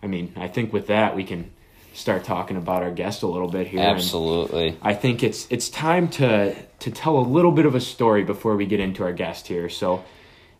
I 0.00 0.06
mean, 0.06 0.32
I 0.36 0.46
think 0.46 0.72
with 0.72 0.86
that 0.86 1.16
we 1.16 1.24
can 1.24 1.50
start 1.92 2.24
talking 2.24 2.56
about 2.56 2.82
our 2.82 2.90
guest 2.90 3.22
a 3.22 3.26
little 3.26 3.48
bit 3.48 3.66
here. 3.66 3.80
and- 3.80 3.88
Absolutely. 3.90 4.76
I 4.82 4.94
think 4.94 5.22
it's 5.22 5.46
it's 5.50 5.68
time 5.68 6.08
to 6.08 6.54
to 6.80 6.90
tell 6.90 7.18
a 7.18 7.26
little 7.26 7.52
bit 7.52 7.66
of 7.66 7.74
a 7.74 7.80
story 7.80 8.24
before 8.24 8.56
we 8.56 8.66
get 8.66 8.80
into 8.80 9.02
our 9.02 9.12
guest 9.12 9.46
here. 9.48 9.68
So, 9.68 10.02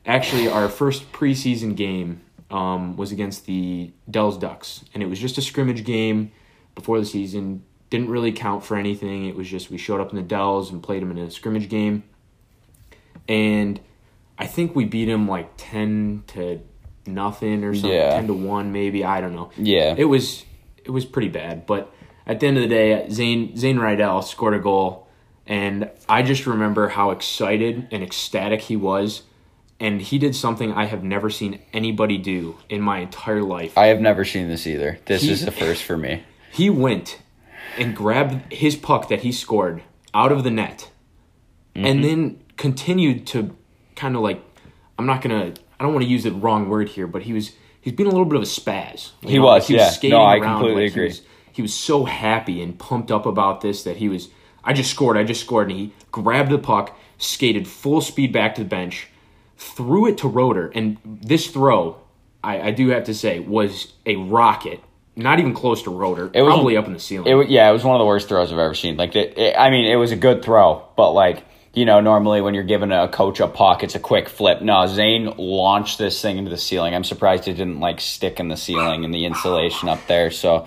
actually, 0.04 0.48
our 0.48 0.68
first 0.68 1.10
preseason 1.12 1.74
game 1.76 2.20
um, 2.50 2.96
was 2.96 3.12
against 3.12 3.46
the 3.46 3.92
Dells 4.10 4.36
Ducks, 4.36 4.84
and 4.92 5.02
it 5.02 5.06
was 5.06 5.18
just 5.18 5.38
a 5.38 5.42
scrimmage 5.42 5.84
game 5.84 6.32
before 6.74 6.98
the 6.98 7.06
season. 7.06 7.62
Didn't 7.90 8.10
really 8.10 8.32
count 8.32 8.64
for 8.64 8.76
anything. 8.76 9.26
It 9.26 9.34
was 9.36 9.48
just 9.48 9.70
we 9.70 9.78
showed 9.78 10.00
up 10.00 10.10
in 10.10 10.16
the 10.16 10.22
Dells 10.22 10.70
and 10.70 10.82
played 10.82 11.00
them 11.02 11.10
in 11.10 11.18
a 11.18 11.30
scrimmage 11.30 11.68
game, 11.68 12.02
and 13.28 13.80
I 14.38 14.46
think 14.46 14.74
we 14.74 14.84
beat 14.84 15.06
them 15.06 15.28
like 15.28 15.50
ten 15.56 16.24
to 16.28 16.60
nothing 17.06 17.64
or 17.64 17.74
something, 17.74 17.90
Yeah. 17.92 18.10
ten 18.14 18.26
to 18.26 18.34
one 18.34 18.72
maybe. 18.72 19.04
I 19.04 19.20
don't 19.20 19.34
know 19.34 19.50
Yeah. 19.56 19.94
it 19.96 20.04
was 20.04 20.44
it 20.90 20.92
was 20.92 21.04
pretty 21.04 21.28
bad. 21.28 21.66
But 21.66 21.92
at 22.26 22.40
the 22.40 22.48
end 22.48 22.56
of 22.56 22.64
the 22.64 22.68
day, 22.68 23.08
Zane 23.10 23.56
Zane 23.56 23.76
Rydell 23.76 24.24
scored 24.24 24.54
a 24.54 24.58
goal, 24.58 25.06
and 25.46 25.88
I 26.08 26.22
just 26.22 26.46
remember 26.46 26.88
how 26.88 27.12
excited 27.12 27.86
and 27.92 28.02
ecstatic 28.02 28.62
he 28.62 28.76
was. 28.76 29.22
And 29.78 30.02
he 30.02 30.18
did 30.18 30.36
something 30.36 30.72
I 30.72 30.84
have 30.84 31.02
never 31.02 31.30
seen 31.30 31.60
anybody 31.72 32.18
do 32.18 32.58
in 32.68 32.82
my 32.82 32.98
entire 32.98 33.42
life. 33.42 33.78
I 33.78 33.86
have 33.86 34.00
never 34.00 34.26
seen 34.26 34.48
this 34.48 34.66
either. 34.66 34.98
This 35.06 35.22
He- 35.22 35.30
is 35.30 35.46
the 35.46 35.52
first 35.52 35.84
for 35.84 35.96
me. 35.96 36.24
He 36.52 36.68
went 36.68 37.20
and 37.78 37.94
grabbed 37.94 38.52
his 38.52 38.74
puck 38.74 39.08
that 39.08 39.20
he 39.20 39.30
scored 39.30 39.84
out 40.12 40.32
of 40.32 40.42
the 40.42 40.50
net, 40.50 40.90
and 41.76 42.00
mm-hmm. 42.00 42.02
then 42.02 42.40
continued 42.56 43.24
to 43.28 43.56
kind 43.94 44.16
of 44.16 44.22
like 44.22 44.42
I'm 44.98 45.06
not 45.06 45.22
gonna 45.22 45.54
I 45.78 45.84
don't 45.84 45.94
want 45.94 46.04
to 46.04 46.10
use 46.10 46.24
the 46.24 46.32
wrong 46.32 46.68
word 46.68 46.88
here, 46.88 47.06
but 47.06 47.22
he 47.22 47.32
was 47.32 47.52
he's 47.80 47.92
been 47.94 48.06
a 48.06 48.10
little 48.10 48.24
bit 48.24 48.36
of 48.36 48.42
a 48.42 48.46
spaz. 48.46 49.10
He 49.22 49.38
know, 49.38 49.44
was, 49.44 49.68
yeah. 49.70 49.90
No, 50.04 50.22
I 50.22 50.38
around, 50.38 50.58
completely 50.58 50.84
like, 50.84 50.92
he 50.92 50.98
agree. 51.00 51.08
was- 51.08 51.22
he 51.52 51.62
was 51.62 51.74
so 51.74 52.04
happy 52.04 52.62
and 52.62 52.78
pumped 52.78 53.10
up 53.10 53.26
about 53.26 53.60
this 53.60 53.82
that 53.82 53.96
he 53.96 54.08
was 54.08 54.28
I 54.62 54.72
just 54.72 54.90
scored, 54.90 55.16
I 55.16 55.24
just 55.24 55.40
scored, 55.40 55.70
and 55.70 55.78
he 55.78 55.92
grabbed 56.12 56.50
the 56.50 56.58
puck, 56.58 56.96
skated 57.18 57.66
full 57.66 58.00
speed 58.00 58.32
back 58.32 58.54
to 58.54 58.62
the 58.62 58.68
bench, 58.68 59.08
threw 59.56 60.06
it 60.06 60.18
to 60.18 60.28
Rotor, 60.28 60.68
and 60.74 60.98
this 61.04 61.48
throw, 61.48 61.96
I, 62.44 62.60
I 62.68 62.70
do 62.70 62.88
have 62.88 63.04
to 63.04 63.14
say, 63.14 63.40
was 63.40 63.92
a 64.06 64.16
rocket. 64.16 64.80
Not 65.16 65.38
even 65.40 65.54
close 65.54 65.82
to 65.82 65.90
Rotor, 65.90 66.26
was- 66.26 66.44
probably 66.44 66.76
up 66.76 66.86
in 66.86 66.92
the 66.92 67.00
ceiling. 67.00 67.26
It 67.42 67.48
yeah, 67.50 67.68
it 67.68 67.72
was 67.72 67.84
one 67.84 67.96
of 67.96 67.98
the 68.00 68.06
worst 68.06 68.28
throws 68.28 68.52
I've 68.52 68.58
ever 68.58 68.74
seen. 68.74 68.96
Like, 68.96 69.16
it, 69.16 69.36
it, 69.36 69.56
I 69.58 69.70
mean, 69.70 69.86
it 69.90 69.96
was 69.96 70.12
a 70.12 70.16
good 70.16 70.42
throw, 70.42 70.82
but 70.96 71.12
like, 71.12 71.44
you 71.72 71.84
know, 71.84 72.00
normally 72.00 72.40
when 72.40 72.54
you're 72.54 72.64
giving 72.64 72.90
a 72.90 73.08
coach 73.08 73.38
a 73.40 73.46
puck, 73.46 73.84
it's 73.84 73.94
a 73.94 74.00
quick 74.00 74.28
flip. 74.28 74.60
No, 74.60 74.86
Zane 74.86 75.32
launched 75.36 75.98
this 75.98 76.20
thing 76.20 76.38
into 76.38 76.50
the 76.50 76.56
ceiling. 76.56 76.94
I'm 76.94 77.04
surprised 77.04 77.46
it 77.46 77.54
didn't 77.54 77.80
like 77.80 78.00
stick 78.00 78.40
in 78.40 78.48
the 78.48 78.56
ceiling 78.56 79.04
and 79.04 79.14
the 79.14 79.24
insulation 79.24 79.88
up 79.88 80.04
there. 80.08 80.30
So 80.32 80.66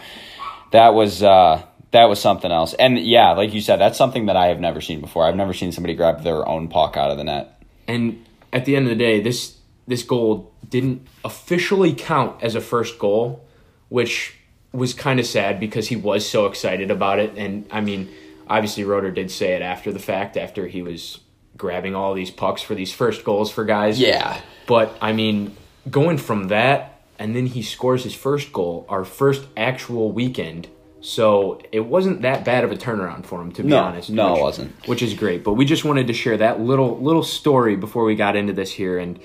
that 0.71 0.93
was 0.93 1.21
uh, 1.21 1.61
that 1.91 2.05
was 2.05 2.19
something 2.19 2.51
else. 2.51 2.73
And 2.73 2.97
yeah, 2.97 3.31
like 3.31 3.53
you 3.53 3.59
said, 3.59 3.77
that's 3.77 3.97
something 3.97 4.27
that 4.27 4.37
I 4.37 4.47
have 4.47 4.59
never 4.59 4.79
seen 4.79 5.01
before. 5.01 5.25
I've 5.25 5.35
never 5.35 5.53
seen 5.53 5.71
somebody 5.71 5.93
grab 5.93 6.23
their 6.23 6.47
own 6.47 6.69
puck 6.69 6.95
out 6.95 7.11
of 7.11 7.17
the 7.17 7.23
net. 7.25 7.61
And 7.87 8.25
at 8.53 8.65
the 8.65 8.75
end 8.75 8.85
of 8.85 8.89
the 8.89 8.95
day, 8.95 9.19
this 9.19 9.57
this 9.87 10.03
goal 10.03 10.53
didn't 10.69 11.05
officially 11.25 11.93
count 11.93 12.41
as 12.41 12.55
a 12.55 12.61
first 12.61 12.97
goal, 12.97 13.45
which 13.89 14.37
was 14.71 14.93
kind 14.93 15.19
of 15.19 15.25
sad 15.25 15.59
because 15.59 15.89
he 15.89 15.97
was 15.97 16.27
so 16.27 16.45
excited 16.45 16.89
about 16.89 17.19
it. 17.19 17.37
And 17.37 17.67
I 17.69 17.81
mean, 17.81 18.09
obviously, 18.55 18.83
Roder 18.83 19.11
did 19.11 19.31
say 19.31 19.53
it 19.53 19.61
after 19.61 19.91
the 19.91 19.99
fact, 19.99 20.37
after 20.37 20.67
he 20.67 20.81
was 20.81 21.19
grabbing 21.57 21.95
all 21.95 22.13
these 22.13 22.31
pucks 22.31 22.61
for 22.61 22.75
these 22.75 22.91
first 22.93 23.23
goals 23.23 23.51
for 23.51 23.63
guys. 23.65 23.99
Yeah. 23.99 24.39
But 24.67 24.95
I 25.01 25.13
mean, 25.13 25.55
going 25.89 26.17
from 26.17 26.47
that, 26.49 27.01
and 27.19 27.35
then 27.35 27.45
he 27.45 27.61
scores 27.61 28.03
his 28.03 28.15
first 28.15 28.51
goal, 28.53 28.85
our 28.89 29.05
first 29.05 29.45
actual 29.55 30.11
weekend. 30.11 30.67
So 31.01 31.59
it 31.71 31.81
wasn't 31.81 32.21
that 32.21 32.45
bad 32.45 32.63
of 32.63 32.71
a 32.71 32.75
turnaround 32.75 33.25
for 33.25 33.41
him, 33.41 33.51
to 33.53 33.63
be 33.63 33.69
No, 33.69 33.79
honest. 33.83 34.09
no, 34.09 34.27
it 34.29 34.31
which- 34.33 34.41
wasn't. 34.41 34.71
Which 34.87 35.01
is 35.01 35.13
great. 35.13 35.43
But 35.43 35.53
we 35.53 35.65
just 35.65 35.83
wanted 35.85 36.07
to 36.07 36.13
share 36.13 36.37
that 36.37 36.61
little 36.61 36.97
little 36.99 37.23
story 37.23 37.75
before 37.75 38.03
we 38.05 38.15
got 38.15 38.35
into 38.35 38.53
this 38.53 38.71
here. 38.71 38.97
And 38.97 39.19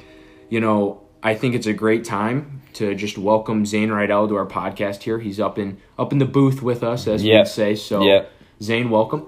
you 0.50 0.60
know, 0.60 1.00
I 1.22 1.34
think 1.34 1.54
it's 1.54 1.66
a 1.66 1.72
great 1.72 2.04
time 2.04 2.62
to 2.74 2.94
just 2.94 3.16
welcome 3.18 3.64
Zane 3.64 3.88
Rydell 3.90 4.28
to 4.28 4.36
our 4.36 4.46
podcast 4.46 5.02
here. 5.02 5.18
He's 5.20 5.38
up 5.40 5.58
in 5.58 5.78
up 5.98 6.12
in 6.12 6.18
the 6.18 6.24
booth 6.26 6.62
with 6.62 6.82
us, 6.82 7.06
as 7.06 7.24
Yep. 7.24 7.38
we'd 7.44 7.48
say. 7.48 7.74
So 7.76 8.02
Yep. 8.02 8.30
Zane, 8.60 8.90
welcome. 8.90 9.24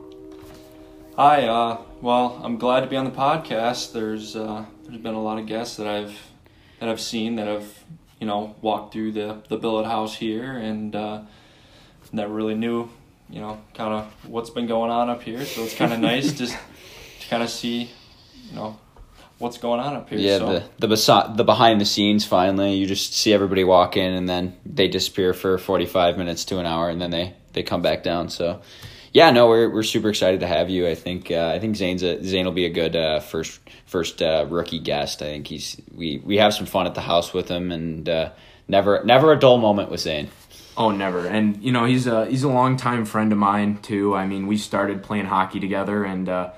Hi, 1.16 1.46
uh, 1.46 1.78
well, 2.00 2.40
I'm 2.42 2.58
glad 2.58 2.80
to 2.80 2.88
be 2.88 2.96
on 2.96 3.04
the 3.04 3.12
podcast. 3.12 3.92
There's 3.92 4.34
uh, 4.34 4.64
there's 4.84 5.00
been 5.00 5.14
a 5.14 5.22
lot 5.22 5.38
of 5.38 5.46
guests 5.46 5.76
that 5.76 5.86
I've 5.86 6.18
that 6.80 6.88
I've 6.88 7.00
seen 7.00 7.36
that 7.36 7.46
have 7.46 7.84
you 8.18 8.26
know 8.26 8.56
walked 8.60 8.92
through 8.92 9.12
the 9.12 9.40
the 9.48 9.56
billet 9.56 9.86
house 9.86 10.16
here 10.16 10.58
and 10.58 10.96
uh, 10.96 11.22
never 12.10 12.34
really 12.34 12.56
knew 12.56 12.88
you 13.28 13.40
know 13.40 13.60
kind 13.74 13.94
of 13.94 14.12
what's 14.28 14.50
been 14.50 14.66
going 14.66 14.90
on 14.90 15.08
up 15.08 15.22
here. 15.22 15.44
So 15.44 15.62
it's 15.62 15.76
kind 15.76 15.92
of 15.92 16.00
nice 16.10 16.32
just 16.32 16.58
to 17.20 17.28
kind 17.28 17.44
of 17.44 17.50
see 17.50 17.88
you 18.48 18.56
know 18.56 18.80
what's 19.38 19.58
going 19.58 19.78
on 19.78 19.94
up 19.94 20.08
here. 20.08 20.18
Yeah, 20.18 20.38
so. 20.38 20.52
the 20.52 20.86
the, 20.86 20.94
besi- 20.94 21.36
the 21.36 21.44
behind 21.44 21.80
the 21.80 21.84
scenes. 21.84 22.24
Finally, 22.24 22.74
you 22.74 22.86
just 22.86 23.14
see 23.14 23.32
everybody 23.32 23.62
walk 23.62 23.96
in, 23.96 24.12
and 24.12 24.28
then 24.28 24.56
they 24.66 24.88
disappear 24.88 25.34
for 25.34 25.56
forty 25.56 25.86
five 25.86 26.18
minutes 26.18 26.44
to 26.46 26.58
an 26.58 26.66
hour, 26.66 26.88
and 26.88 27.00
then 27.00 27.12
they 27.12 27.34
they 27.52 27.62
come 27.62 27.82
back 27.82 28.02
down. 28.02 28.28
So, 28.28 28.60
yeah, 29.12 29.30
no, 29.30 29.48
we're 29.48 29.68
we're 29.68 29.82
super 29.82 30.08
excited 30.08 30.40
to 30.40 30.46
have 30.46 30.70
you. 30.70 30.86
I 30.86 30.94
think 30.94 31.30
uh, 31.30 31.52
I 31.54 31.58
think 31.58 31.76
Zane's 31.76 32.02
a, 32.02 32.22
Zane 32.22 32.44
will 32.44 32.52
be 32.52 32.66
a 32.66 32.70
good 32.70 32.94
uh, 32.94 33.20
first 33.20 33.60
first 33.86 34.22
uh, 34.22 34.46
rookie 34.48 34.78
guest. 34.78 35.22
I 35.22 35.26
think 35.26 35.46
he's 35.48 35.80
we 35.94 36.18
we 36.24 36.36
have 36.36 36.54
some 36.54 36.66
fun 36.66 36.86
at 36.86 36.94
the 36.94 37.00
house 37.00 37.34
with 37.34 37.48
him, 37.48 37.72
and 37.72 38.08
uh, 38.08 38.30
never 38.68 39.02
never 39.04 39.32
a 39.32 39.38
dull 39.38 39.58
moment 39.58 39.90
with 39.90 40.00
Zane. 40.00 40.28
Oh, 40.76 40.90
never. 40.90 41.26
And 41.26 41.62
you 41.62 41.72
know, 41.72 41.84
he's 41.84 42.06
a 42.06 42.26
he's 42.26 42.44
a 42.44 42.48
longtime 42.48 43.04
friend 43.04 43.32
of 43.32 43.38
mine 43.38 43.78
too. 43.78 44.14
I 44.14 44.26
mean, 44.26 44.46
we 44.46 44.56
started 44.56 45.02
playing 45.02 45.26
hockey 45.26 45.58
together, 45.58 46.04
and 46.04 46.28
uh, 46.28 46.52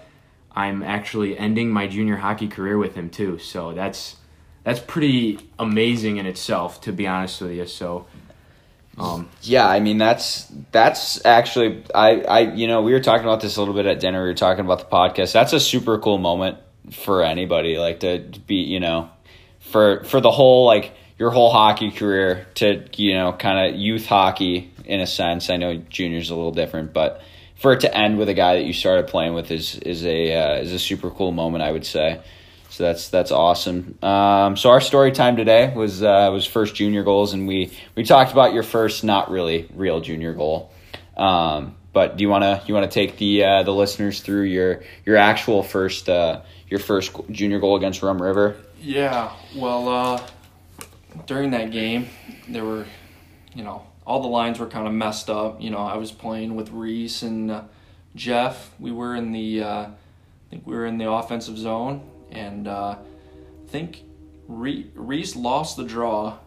I'm 0.55 0.83
actually 0.83 1.39
ending 1.39 1.71
my 1.71 1.87
junior 1.87 2.17
hockey 2.17 2.49
career 2.49 2.77
with 2.77 2.95
him 2.95 3.09
too. 3.09 3.39
So 3.39 3.73
that's 3.73 4.17
that's 4.65 4.81
pretty 4.81 5.41
amazing 5.59 6.19
in 6.19 6.27
itself, 6.27 6.81
to 6.83 6.93
be 6.93 7.07
honest 7.07 7.41
with 7.41 7.53
you. 7.53 7.67
So, 7.67 8.07
um, 9.03 9.29
Yeah, 9.43 9.67
I 9.67 9.81
mean 9.81 9.99
that's 9.99 10.47
that's 10.71 11.25
actually 11.25 11.85
I 11.95 12.21
I 12.21 12.41
you 12.41 12.67
know 12.67 12.83
we 12.83 12.93
were 12.93 13.01
talking 13.01 13.25
about 13.25 13.41
this 13.41 13.57
a 13.57 13.61
little 13.61 13.75
bit 13.75 13.87
at 13.87 14.01
dinner. 14.01 14.23
We 14.23 14.29
were 14.29 14.35
talking 14.35 14.65
about 14.65 14.79
the 14.79 14.97
podcast. 14.97 15.33
That's 15.33 15.53
a 15.53 15.61
super 15.61 15.99
cool 15.99 16.19
moment 16.19 16.59
for 16.93 17.23
anybody, 17.23 17.79
like 17.79 18.01
to 18.01 18.19
be 18.47 18.57
you 18.57 18.81
know 18.81 19.11
for 19.61 20.05
for 20.05 20.21
the 20.21 20.31
whole 20.31 20.67
like 20.67 20.93
your 21.19 21.31
whole 21.31 21.51
hockey 21.51 21.91
career 21.91 22.47
to 22.55 22.85
you 22.97 23.15
know 23.15 23.33
kind 23.33 23.69
of 23.75 23.79
youth 23.81 24.07
hockey 24.07 24.73
in 24.85 25.01
a 25.01 25.07
sense. 25.07 25.51
I 25.51 25.57
know 25.57 25.77
junior's 25.77 26.31
a 26.31 26.35
little 26.35 26.53
different, 26.53 26.93
but 26.93 27.23
for 27.57 27.73
it 27.73 27.81
to 27.81 27.97
end 27.97 28.19
with 28.19 28.29
a 28.29 28.35
guy 28.35 28.57
that 28.57 28.65
you 28.65 28.73
started 28.73 29.07
playing 29.07 29.35
with 29.35 29.51
is 29.51 29.77
is 29.77 30.05
a 30.05 30.35
uh, 30.35 30.61
is 30.61 30.73
a 30.73 30.79
super 30.79 31.11
cool 31.11 31.33
moment. 31.33 31.63
I 31.63 31.73
would 31.73 31.87
say. 31.87 32.21
So 32.73 32.85
that's 32.85 33.11
that's 33.11 33.31
awesome. 33.31 33.99
Um, 34.03 34.57
so 34.57 34.71
our 34.71 34.81
story 34.81 35.13
time 35.13 35.37
today 35.37 35.75
was 35.75 36.03
uh, 36.03 36.31
was 36.33 36.47
first 36.47 36.75
junior 36.75 37.03
goals, 37.03 37.35
and 37.35 37.47
we 37.47 37.71
we 37.95 38.03
talked 38.03 38.33
about 38.33 38.55
your 38.55 38.63
first 38.63 39.05
not 39.05 39.31
really 39.31 39.69
real 39.75 40.01
junior 40.01 40.33
goal. 40.33 40.73
Um, 41.15 41.77
but 41.93 42.17
do 42.17 42.23
you 42.23 42.31
wanna 42.31 42.63
you 42.67 42.73
wanna 42.73 42.89
take 42.89 43.19
the 43.19 43.45
uh, 43.45 43.63
the 43.63 43.75
listeners 43.75 44.23
through 44.23 44.45
your 44.45 44.83
your 45.05 45.19
actual 45.19 45.63
first 45.63 46.09
uh, 46.09 46.41
your 46.69 46.81
first 46.81 47.13
junior 47.31 47.61
goal 47.61 47.77
against 47.77 48.03
Rum 48.03 48.23
River? 48.23 48.57
Yeah, 48.81 49.33
well, 49.55 49.89
uh, 49.91 50.27
during 51.27 51.51
that 51.51 51.73
game, 51.73 52.09
there 52.49 52.65
were, 52.65 52.87
you 53.55 53.65
know, 53.65 53.87
all 54.07 54.23
the 54.23 54.29
lines 54.29 54.59
were 54.59 54.67
kind 54.67 54.87
of 54.87 54.95
messed 54.95 55.29
up. 55.29 55.61
You 55.61 55.69
know, 55.69 55.79
I 55.79 55.97
was 55.99 56.11
playing 56.11 56.57
with 56.57 56.71
Reese 56.71 57.21
and 57.21 57.51
uh, 57.51 57.63
Jeff. 58.17 58.73
We 58.81 58.91
were 58.93 59.15
in 59.15 59.33
the, 59.33 59.63
uh, 59.63 59.83
I 59.83 59.91
think 60.49 60.67
we 60.67 60.75
were 60.75 60.87
in 60.87 60.97
the 60.97 61.11
offensive 61.11 61.59
zone, 61.59 62.09
and 62.33 62.67
uh, 62.67 62.97
I 62.97 63.69
think 63.71 64.03
Reese 64.49 65.37
lost 65.37 65.77
the 65.77 65.85
draw, 65.85 66.39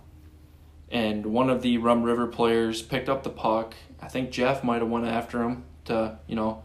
and 0.90 1.26
one 1.26 1.50
of 1.50 1.62
the 1.62 1.78
Rum 1.78 2.04
River 2.04 2.28
players 2.28 2.82
picked 2.82 3.10
up 3.10 3.24
the 3.24 3.30
puck. 3.30 3.76
I 4.02 4.08
think 4.08 4.32
Jeff 4.32 4.64
might 4.64 4.82
have 4.82 4.90
went 4.90 5.06
after 5.06 5.42
him 5.42 5.64
to, 5.86 6.20
you 6.28 6.36
know, 6.36 6.64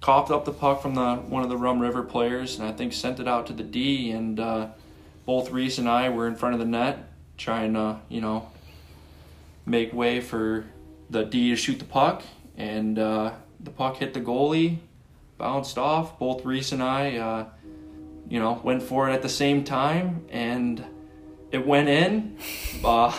coughed 0.00 0.30
up 0.30 0.44
the 0.44 0.52
puck 0.52 0.82
from 0.82 0.94
the 0.94 1.16
one 1.16 1.42
of 1.42 1.48
the 1.48 1.56
Rum 1.56 1.80
River 1.80 2.02
players, 2.02 2.58
and 2.58 2.66
I 2.68 2.72
think 2.72 2.92
sent 2.92 3.20
it 3.20 3.28
out 3.28 3.46
to 3.46 3.52
the 3.52 3.62
D. 3.62 4.10
And 4.10 4.38
uh, 4.40 4.68
both 5.24 5.50
Reese 5.50 5.78
and 5.78 5.88
I 5.88 6.08
were 6.08 6.26
in 6.26 6.36
front 6.36 6.54
of 6.54 6.58
the 6.58 6.66
net, 6.66 7.08
trying 7.36 7.74
to 7.74 8.00
you 8.08 8.20
know 8.20 8.48
make 9.64 9.92
way 9.92 10.20
for 10.20 10.66
the 11.10 11.24
D 11.24 11.50
to 11.50 11.56
shoot 11.56 11.78
the 11.78 11.84
puck, 11.84 12.22
and 12.56 12.98
uh, 12.98 13.32
the 13.60 13.70
puck 13.70 13.96
hit 13.96 14.14
the 14.14 14.20
goalie, 14.20 14.78
bounced 15.38 15.78
off. 15.78 16.18
Both 16.18 16.44
Reese 16.44 16.72
and 16.72 16.82
I, 16.82 17.16
uh, 17.16 17.46
you 18.28 18.38
know, 18.38 18.60
went 18.62 18.82
for 18.82 19.08
it 19.08 19.12
at 19.12 19.22
the 19.22 19.28
same 19.28 19.64
time, 19.64 20.24
and 20.30 20.84
it 21.50 21.66
went 21.66 21.88
in. 21.88 22.38
Uh, 22.84 23.16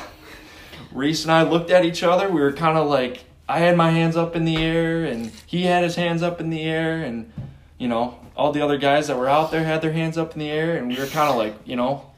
Reese 0.92 1.24
and 1.24 1.32
I 1.32 1.44
looked 1.44 1.70
at 1.70 1.86
each 1.86 2.04
other. 2.04 2.30
We 2.30 2.42
were 2.42 2.54
kind 2.54 2.78
of 2.78 2.88
like, 2.88 3.26
I 3.48 3.60
had 3.60 3.78
my 3.78 3.92
hands 3.92 4.18
up 4.18 4.36
in 4.36 4.46
the 4.46 4.58
air, 4.58 5.06
and 5.06 5.32
he 5.46 5.64
had 5.64 5.84
his 5.84 5.96
hands 5.96 6.24
up 6.24 6.40
in 6.40 6.50
the 6.50 6.62
air, 6.62 7.04
and 7.04 7.32
you 7.78 7.88
know, 7.88 8.20
all 8.36 8.52
the 8.52 8.62
other 8.62 8.78
guys 8.78 9.08
that 9.08 9.18
were 9.18 9.30
out 9.30 9.52
there 9.52 9.64
had 9.64 9.82
their 9.82 9.94
hands 9.94 10.18
up 10.18 10.34
in 10.34 10.40
the 10.40 10.50
air, 10.50 10.78
and 10.78 10.88
we 10.88 10.98
were 10.98 11.08
kind 11.08 11.30
of 11.30 11.36
like, 11.36 11.56
you 11.66 11.76
know, 11.76 12.12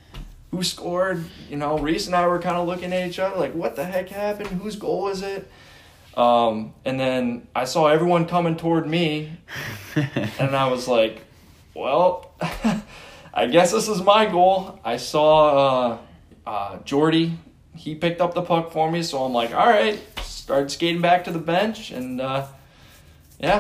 who 0.52 0.63
scored? 0.63 1.23
You 1.49 1.58
know, 1.58 1.78
Reese 1.78 2.08
and 2.08 2.15
I 2.15 2.28
were 2.28 2.39
kind 2.39 2.58
of 2.58 2.67
looking 2.67 2.91
at 2.93 3.08
each 3.08 3.19
other 3.19 3.38
like, 3.38 3.54
what 3.54 3.75
the 3.75 3.86
heck 3.86 4.10
happened? 4.10 4.47
Whose 4.47 4.75
goal 4.75 5.10
is 5.10 5.21
it? 5.21 5.49
Um, 6.15 6.73
and 6.86 6.99
then 6.99 7.47
I 7.56 7.65
saw 7.65 7.88
everyone 7.88 8.25
coming 8.25 8.58
toward 8.58 8.88
me, 8.88 9.32
and 9.95 10.56
I 10.56 10.67
was 10.67 10.88
like, 10.88 11.21
well, 11.73 12.32
I 13.39 13.47
guess 13.47 13.71
this 13.71 13.88
is 13.88 14.02
my 14.02 14.25
goal. 14.25 14.78
I 14.84 14.97
saw 14.97 15.93
uh, 15.93 15.97
uh, 16.45 16.80
Jordy. 16.84 17.38
He 17.73 17.95
picked 17.95 18.19
up 18.19 18.34
the 18.34 18.41
puck 18.41 18.73
for 18.73 18.91
me, 18.91 19.02
so 19.02 19.23
I'm 19.23 19.32
like, 19.32 19.54
all 19.54 19.65
right. 19.65 19.97
Started 20.21 20.69
skating 20.69 20.99
back 20.99 21.23
to 21.23 21.32
the 21.32 21.39
bench, 21.39 21.91
and 21.91 22.19
uh, 22.19 22.47
yeah, 23.39 23.60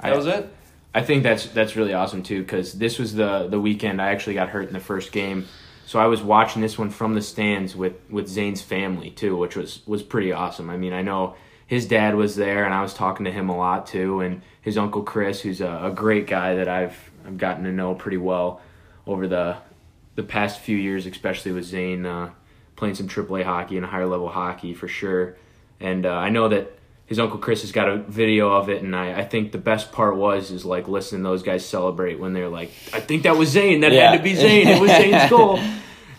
that 0.00 0.12
I- 0.12 0.16
was 0.16 0.26
it. 0.26 0.52
I 0.92 1.02
think 1.02 1.22
that's 1.22 1.46
that's 1.48 1.76
really 1.76 1.92
awesome 1.92 2.22
too 2.24 2.40
because 2.42 2.72
this 2.72 2.98
was 2.98 3.14
the 3.14 3.46
the 3.48 3.60
weekend 3.60 4.02
I 4.02 4.08
actually 4.12 4.34
got 4.34 4.48
hurt 4.48 4.66
in 4.66 4.72
the 4.72 4.80
first 4.80 5.12
game, 5.12 5.46
so 5.84 6.00
I 6.00 6.06
was 6.06 6.22
watching 6.22 6.60
this 6.62 6.76
one 6.76 6.90
from 6.90 7.14
the 7.14 7.22
stands 7.22 7.76
with 7.76 7.92
with 8.10 8.26
Zane's 8.26 8.62
family 8.62 9.10
too, 9.10 9.36
which 9.36 9.54
was 9.54 9.86
was 9.86 10.02
pretty 10.02 10.32
awesome. 10.32 10.68
I 10.68 10.76
mean, 10.78 10.92
I 10.94 11.02
know 11.02 11.36
his 11.66 11.86
dad 11.86 12.16
was 12.16 12.34
there, 12.34 12.64
and 12.64 12.74
I 12.74 12.82
was 12.82 12.92
talking 12.94 13.24
to 13.26 13.30
him 13.30 13.50
a 13.50 13.56
lot 13.56 13.86
too, 13.86 14.20
and 14.20 14.42
his 14.62 14.76
uncle 14.76 15.02
Chris, 15.02 15.42
who's 15.42 15.60
a, 15.60 15.80
a 15.84 15.90
great 15.92 16.26
guy 16.26 16.56
that 16.56 16.66
I've 16.66 16.96
I've 17.24 17.38
gotten 17.38 17.62
to 17.64 17.72
know 17.72 17.94
pretty 17.94 18.16
well 18.18 18.62
over 19.06 19.26
the 19.28 19.56
the 20.14 20.22
past 20.22 20.60
few 20.60 20.76
years, 20.76 21.06
especially 21.06 21.52
with 21.52 21.64
Zane 21.64 22.06
uh, 22.06 22.30
playing 22.74 22.94
some 22.94 23.08
AAA 23.08 23.44
hockey 23.44 23.76
and 23.76 23.84
higher 23.86 24.06
level 24.06 24.28
hockey 24.28 24.72
for 24.74 24.88
sure. 24.88 25.36
And 25.78 26.06
uh, 26.06 26.10
I 26.14 26.30
know 26.30 26.48
that 26.48 26.72
his 27.04 27.18
uncle 27.18 27.38
Chris 27.38 27.60
has 27.60 27.70
got 27.70 27.88
a 27.88 27.98
video 27.98 28.50
of 28.50 28.68
it, 28.70 28.82
and 28.82 28.96
I, 28.96 29.20
I 29.20 29.24
think 29.24 29.52
the 29.52 29.58
best 29.58 29.92
part 29.92 30.16
was 30.16 30.50
is 30.50 30.64
like 30.64 30.88
listening 30.88 31.22
to 31.22 31.28
those 31.28 31.42
guys 31.42 31.64
celebrate 31.64 32.18
when 32.18 32.32
they're 32.32 32.48
like, 32.48 32.70
"I 32.92 33.00
think 33.00 33.22
that 33.24 33.36
was 33.36 33.50
Zane. 33.50 33.80
That 33.80 33.92
Yeah. 33.92 34.10
had 34.10 34.16
to 34.16 34.22
be 34.22 34.34
Zane. 34.34 34.66
It 34.68 34.80
was 34.80 34.90
Zane's 34.90 35.30
goal." 35.30 35.60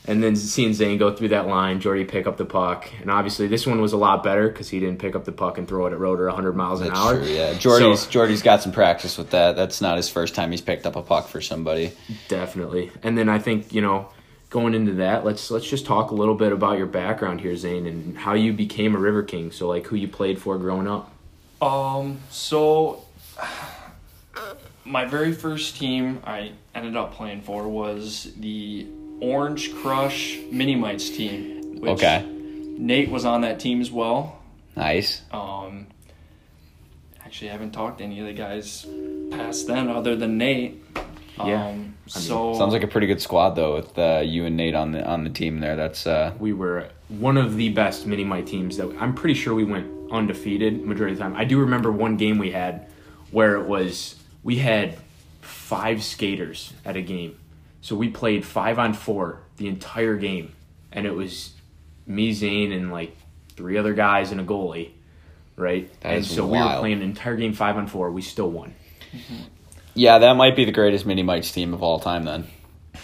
And 0.07 0.23
then 0.23 0.37
seeing 0.37 0.73
Zane 0.73 0.97
go 0.97 1.13
through 1.13 1.27
that 1.29 1.47
line, 1.47 1.81
Jordy 1.81 2.05
pick 2.05 2.27
up 2.27 2.37
the 2.37 2.45
puck, 2.45 2.89
and 3.01 3.11
obviously 3.11 3.47
this 3.47 3.67
one 3.67 3.81
was 3.81 3.91
a 3.91 3.97
lot 3.97 4.23
better 4.23 4.47
because 4.47 4.69
he 4.69 4.79
didn't 4.79 4.99
pick 4.99 5.15
up 5.15 5.25
the 5.25 5.33
puck 5.33 5.57
and 5.57 5.67
throw 5.67 5.85
it 5.85 5.91
at 5.91 5.99
Rotor 5.99 6.27
100 6.27 6.53
miles 6.55 6.79
an 6.79 6.87
That's 6.87 6.99
hour. 6.99 7.17
true. 7.17 7.25
Yeah, 7.27 7.53
Jordy's 7.55 7.99
So- 8.01 8.09
Jordy's 8.09 8.41
got 8.41 8.61
some 8.63 8.71
practice 8.71 9.17
with 9.17 9.31
that. 9.31 9.57
That's 9.57 9.81
not 9.81 9.97
his 9.97 10.07
first 10.07 10.33
time 10.33 10.51
he's 10.51 10.61
picked 10.61 10.85
up 10.85 10.95
a 10.95 11.01
puck 11.01 11.27
for 11.27 11.41
somebody. 11.41 11.91
Definitely. 12.29 12.89
And 13.03 13.17
then 13.17 13.27
I 13.27 13.37
think, 13.39 13.73
you 13.73 13.81
know, 13.81 14.07
going 14.49 14.73
into 14.73 14.93
that, 14.93 15.25
let's 15.25 15.51
let's 15.51 15.67
just 15.69 15.85
talk 15.85 16.11
a 16.11 16.15
little 16.15 16.35
bit 16.35 16.53
about 16.53 16.77
your 16.77 16.87
background 16.87 17.41
here, 17.41 17.57
Zane, 17.57 17.85
and 17.85 18.17
how 18.17 18.33
you 18.33 18.53
became 18.53 18.95
a 18.95 18.99
River 18.99 19.23
King. 19.23 19.51
So 19.51 19.67
like 19.67 19.87
who 19.87 19.97
you 19.97 20.07
played 20.07 20.39
for 20.39 20.57
growing 20.57 20.87
up. 20.87 21.11
Um, 21.61 22.19
so 22.29 23.03
my 24.85 25.03
very 25.05 25.33
first 25.33 25.75
team 25.77 26.21
I 26.25 26.51
ended 26.73 26.95
up 26.95 27.13
playing 27.13 27.41
for 27.41 27.67
was 27.67 28.31
the 28.37 28.87
Orange 29.19 29.73
Crush 29.75 30.38
Mini 30.51 30.75
Mites 30.75 31.10
team. 31.10 31.80
Which 31.82 31.91
Okay, 31.91 32.25
Nate 32.77 33.10
was 33.10 33.25
on 33.25 33.41
that 33.41 33.60
team 33.60 33.82
as 33.82 33.91
well. 33.91 34.41
nice. 34.75 35.21
Um, 35.32 35.88
actually, 37.23 37.49
I 37.49 37.53
haven't 37.53 37.71
talked 37.71 37.99
to 37.99 38.03
any 38.03 38.19
of 38.19 38.25
the 38.27 38.34
guys 38.34 38.86
past 39.32 39.67
then 39.67 39.89
other 39.89 40.15
than 40.15 40.38
Nate. 40.38 40.84
Yeah, 41.38 41.67
Um, 41.67 41.95
so 42.08 42.56
Sounds 42.56 42.73
like 42.73 42.82
a 42.82 42.88
pretty 42.88 43.06
good 43.06 43.21
squad 43.21 43.51
though, 43.51 43.75
with 43.75 43.97
uh, 43.99 44.21
you 44.25 44.45
and 44.45 44.58
Nate 44.58 44.73
on 44.73 44.91
the 44.91 45.06
on 45.06 45.23
the 45.23 45.30
team 45.30 45.60
there. 45.60 45.75
That's 45.75 46.08
uh, 46.08 46.34
We 46.39 46.51
were 46.53 46.89
one 47.10 47.38
of 47.38 47.58
the 47.58 47.69
best 47.69 48.08
mini 48.08 48.23
mite 48.23 48.47
teams 48.47 48.77
that 48.77 48.89
I'm 48.99 49.13
pretty 49.13 49.36
sure 49.36 49.53
we 49.53 49.63
went 49.63 49.88
undefeated 50.12 50.84
majority 50.84 51.13
of 51.13 51.19
the 51.19 51.23
time. 51.25 51.36
I 51.36 51.45
do 51.45 51.60
remember 51.60 51.91
one 51.91 52.17
game 52.17 52.38
we 52.39 52.51
had 52.51 52.88
where 53.30 53.56
it 53.56 53.67
was 53.67 54.15
we 54.43 54.58
had 54.58 54.97
five 55.41 56.03
skaters 56.03 56.73
at 56.86 56.95
a 56.95 57.01
game. 57.01 57.38
So 57.81 57.95
we 57.95 58.09
played 58.09 58.45
five 58.45 58.79
on 58.79 58.93
four 58.93 59.43
the 59.57 59.67
entire 59.67 60.15
game. 60.15 60.53
And 60.91 61.05
it 61.05 61.13
was 61.13 61.53
me, 62.05 62.33
Zane, 62.33 62.71
and 62.71 62.91
like 62.91 63.15
three 63.55 63.77
other 63.77 63.93
guys 63.93 64.31
and 64.31 64.41
a 64.41 64.43
goalie. 64.43 64.91
Right? 65.55 65.91
That 66.01 66.13
and 66.13 66.25
so 66.25 66.45
we 66.45 66.59
were 66.59 66.79
playing 66.79 66.97
an 66.97 67.01
entire 67.01 67.35
game 67.35 67.53
five 67.53 67.77
on 67.77 67.87
four. 67.87 68.11
We 68.11 68.21
still 68.21 68.51
won. 68.51 68.73
yeah, 69.93 70.19
that 70.19 70.33
might 70.35 70.55
be 70.55 70.65
the 70.65 70.71
greatest 70.71 71.05
mini 71.05 71.23
mites 71.23 71.51
team 71.51 71.73
of 71.73 71.81
all 71.81 71.99
time. 71.99 72.23
Then 72.23 72.47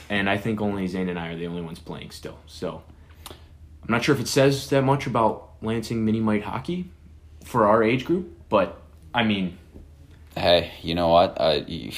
And 0.09 0.29
I 0.29 0.37
think 0.37 0.61
only 0.61 0.87
Zane 0.87 1.09
and 1.09 1.17
I 1.17 1.29
are 1.29 1.35
the 1.35 1.47
only 1.47 1.61
ones 1.61 1.79
playing 1.79 2.11
still. 2.11 2.37
So 2.45 2.83
I'm 3.29 3.89
not 3.89 4.03
sure 4.03 4.13
if 4.15 4.21
it 4.21 4.27
says 4.27 4.69
that 4.69 4.83
much 4.83 5.07
about 5.07 5.49
Lansing 5.61 6.03
mini 6.03 6.19
mite 6.19 6.43
hockey 6.43 6.91
for 7.45 7.67
our 7.67 7.81
age 7.81 8.05
group, 8.05 8.37
but 8.49 8.81
I 9.13 9.23
mean, 9.23 9.57
hey, 10.35 10.71
you 10.81 10.93
know 10.93 11.07
what? 11.07 11.37
Uh, 11.39 11.61
you, 11.65 11.91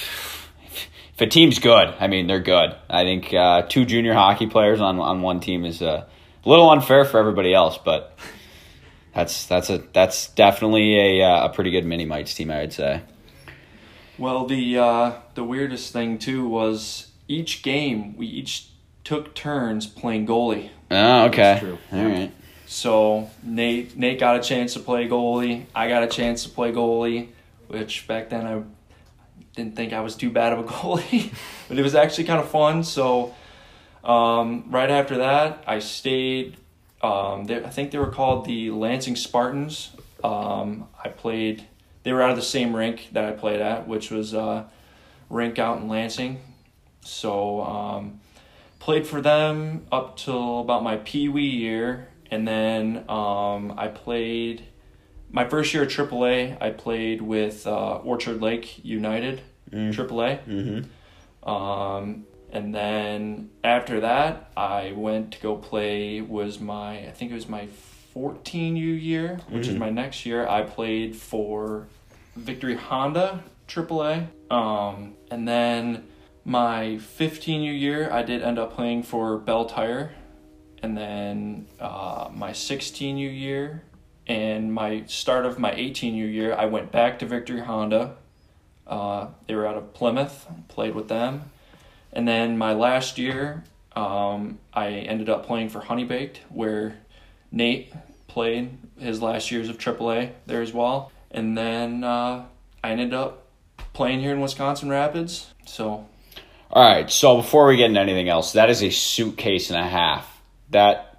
if 1.16 1.22
a 1.22 1.28
team's 1.28 1.60
good, 1.60 1.94
I 2.00 2.08
mean 2.08 2.28
they're 2.28 2.42
good. 2.42 2.76
I 2.90 3.04
think 3.04 3.34
uh, 3.34 3.64
two 3.64 3.86
junior 3.86 4.14
hockey 4.14 4.48
players 4.48 4.82
on 4.82 5.00
on 5.00 5.22
one 5.22 5.40
team 5.40 5.66
is 5.66 5.82
uh, 5.82 6.06
a 6.46 6.50
little 6.50 6.70
unfair 6.70 7.06
for 7.06 7.20
everybody 7.20 7.54
else, 7.54 7.78
but 7.78 8.18
that's 9.14 9.46
that's 9.46 9.70
a 9.70 9.78
that's 9.94 10.28
definitely 10.30 11.20
a 11.22 11.26
uh, 11.26 11.46
a 11.46 11.50
pretty 11.50 11.72
good 11.72 11.86
mini 11.86 12.06
mites 12.06 12.34
team, 12.34 12.52
I 12.52 12.60
would 12.60 12.74
say. 12.74 13.02
Well, 14.18 14.46
the 14.46 14.78
uh, 14.78 15.12
the 15.36 15.44
weirdest 15.44 15.94
thing 15.94 16.18
too 16.18 16.48
was 16.48 17.12
each 17.30 17.64
game 17.64 18.18
we 18.18 18.28
each 18.28 18.68
took 19.06 19.34
turns 19.34 19.88
playing 19.88 20.28
goalie. 20.28 20.70
Oh, 20.92 21.26
okay. 21.26 21.42
That's 21.42 21.60
true. 21.62 21.78
All 21.94 22.06
right. 22.06 22.32
So 22.66 23.30
Nate 23.42 23.96
Nate 23.96 24.20
got 24.20 24.38
a 24.38 24.42
chance 24.42 24.74
to 24.74 24.80
play 24.82 25.08
goalie. 25.08 25.66
I 25.74 25.88
got 25.88 26.04
a 26.04 26.08
chance 26.08 26.44
to 26.44 26.50
play 26.50 26.74
goalie, 26.74 27.30
which 27.70 28.06
back 28.06 28.30
then 28.30 28.46
I 28.46 28.64
didn't 29.56 29.76
think 29.76 29.94
I 29.94 30.02
was 30.02 30.16
too 30.16 30.30
bad 30.30 30.54
of 30.54 30.60
a 30.60 30.64
goalie, 30.72 31.34
but 31.68 31.78
it 31.78 31.82
was 31.82 31.96
actually 31.96 32.26
kind 32.26 32.40
of 32.40 32.50
fun. 32.50 32.84
So 32.84 33.34
um, 34.04 34.66
right 34.70 34.90
after 34.90 35.18
that, 35.18 35.64
I 35.66 35.80
stayed. 35.80 36.58
Um, 37.02 37.48
I 37.50 37.70
think 37.70 37.92
they 37.92 37.98
were 37.98 38.12
called 38.12 38.46
the 38.46 38.72
Lansing 38.72 39.16
Spartans. 39.16 39.92
Um, 40.24 40.88
I 41.04 41.10
played. 41.10 41.66
They 42.04 42.14
were 42.14 42.22
out 42.22 42.32
of 42.32 42.36
the 42.36 42.44
same 42.44 42.76
rink 42.76 43.10
that 43.14 43.26
I 43.26 43.32
played 43.32 43.62
at, 43.62 43.88
which 43.88 44.12
was 44.12 44.34
uh, 44.34 44.66
rink 45.30 45.58
out 45.58 45.80
in 45.80 45.88
Lansing. 45.88 46.40
So 47.02 47.62
um, 47.62 48.20
played 48.80 49.08
for 49.08 49.22
them 49.22 49.86
up 49.92 50.18
till 50.18 50.60
about 50.60 50.84
my 50.84 50.98
pee 50.98 51.30
wee 51.30 51.44
year, 51.44 52.10
and 52.30 52.48
then 52.48 53.06
um, 53.10 53.74
I 53.78 53.88
played 53.88 54.64
my 55.36 55.44
first 55.44 55.74
year 55.74 55.84
at 55.84 55.90
AAA. 55.90 56.58
I 56.62 56.70
played 56.72 57.22
with 57.22 57.68
uh, 57.68 57.98
Orchard 57.98 58.42
Lake 58.42 58.84
United 58.84 59.42
AAA. 59.70 60.40
Mm-hmm. 60.46 61.50
Um, 61.50 62.26
and 62.52 62.74
then 62.74 63.50
after 63.62 64.00
that, 64.00 64.50
I 64.56 64.94
went 64.96 65.34
to 65.34 65.42
go 65.42 65.58
play. 65.58 66.22
Was 66.22 66.62
my 66.62 67.00
I 67.00 67.12
think 67.12 67.32
it 67.32 67.36
was 67.36 67.50
my 67.50 67.68
14 68.14 68.78
U 68.78 68.94
year, 68.94 69.42
which 69.50 69.68
is 69.68 69.76
my 69.76 69.90
next 69.90 70.26
year. 70.26 70.48
I 70.48 70.62
played 70.62 71.18
for 71.18 71.88
Victory 72.38 72.76
Honda 72.76 73.44
AAA. 73.68 74.28
Um, 74.50 75.16
and 75.30 75.46
then 75.46 76.08
my 76.46 76.98
15 76.98 77.62
U 77.62 77.74
year, 77.74 78.10
I 78.10 78.24
did 78.24 78.42
end 78.42 78.58
up 78.58 78.74
playing 78.74 79.04
for 79.04 79.38
Belle 79.38 79.66
Tire. 79.66 80.14
And 80.82 80.98
then 80.98 81.68
uh, 81.80 82.30
my 82.32 82.54
16 82.54 83.18
U 83.18 83.30
year 83.30 83.84
and 84.28 84.74
my 84.74 85.04
start 85.06 85.46
of 85.46 85.60
my 85.60 85.74
18 85.74 86.16
U 86.16 86.26
year, 86.26 86.54
I 86.54 86.66
went 86.66 86.92
back 86.92 87.20
to 87.20 87.26
Victory 87.26 87.62
Honda. 87.62 88.16
Uh, 88.88 89.28
they 89.48 89.56
were 89.56 89.68
out 89.68 89.78
of 89.78 89.94
Plymouth, 89.94 90.48
played 90.68 90.96
with 90.96 91.08
them. 91.08 91.50
And 92.14 92.28
then 92.28 92.58
my 92.58 92.74
last 92.74 93.18
year, 93.18 93.64
um, 93.96 94.60
I 94.74 94.90
ended 94.90 95.30
up 95.30 95.46
playing 95.46 95.70
for 95.70 95.80
Honey 95.82 96.06
Baked, 96.06 96.42
where 96.50 96.98
Nate 97.52 97.94
played 98.28 98.78
his 99.00 99.22
last 99.22 99.52
years 99.52 99.70
of 99.70 99.78
AAA 99.78 100.32
there 100.46 100.62
as 100.62 100.74
well. 100.74 101.12
And 101.32 101.58
then 101.58 102.04
uh, 102.04 102.46
I 102.84 102.92
ended 102.92 103.14
up 103.14 103.48
playing 103.94 104.22
here 104.22 104.32
in 104.32 104.42
Wisconsin 104.42 104.90
Rapids. 104.90 105.54
So 105.66 106.08
All 106.72 106.84
right. 106.84 107.10
So 107.10 107.38
before 107.38 107.68
we 107.68 107.78
get 107.78 107.86
into 107.86 108.00
anything 108.00 108.30
else, 108.30 108.54
that 108.54 108.70
is 108.70 108.82
a 108.82 108.90
suitcase 108.90 109.70
and 109.70 109.80
a 109.80 109.88
half. 109.88 110.32
That 110.70 111.15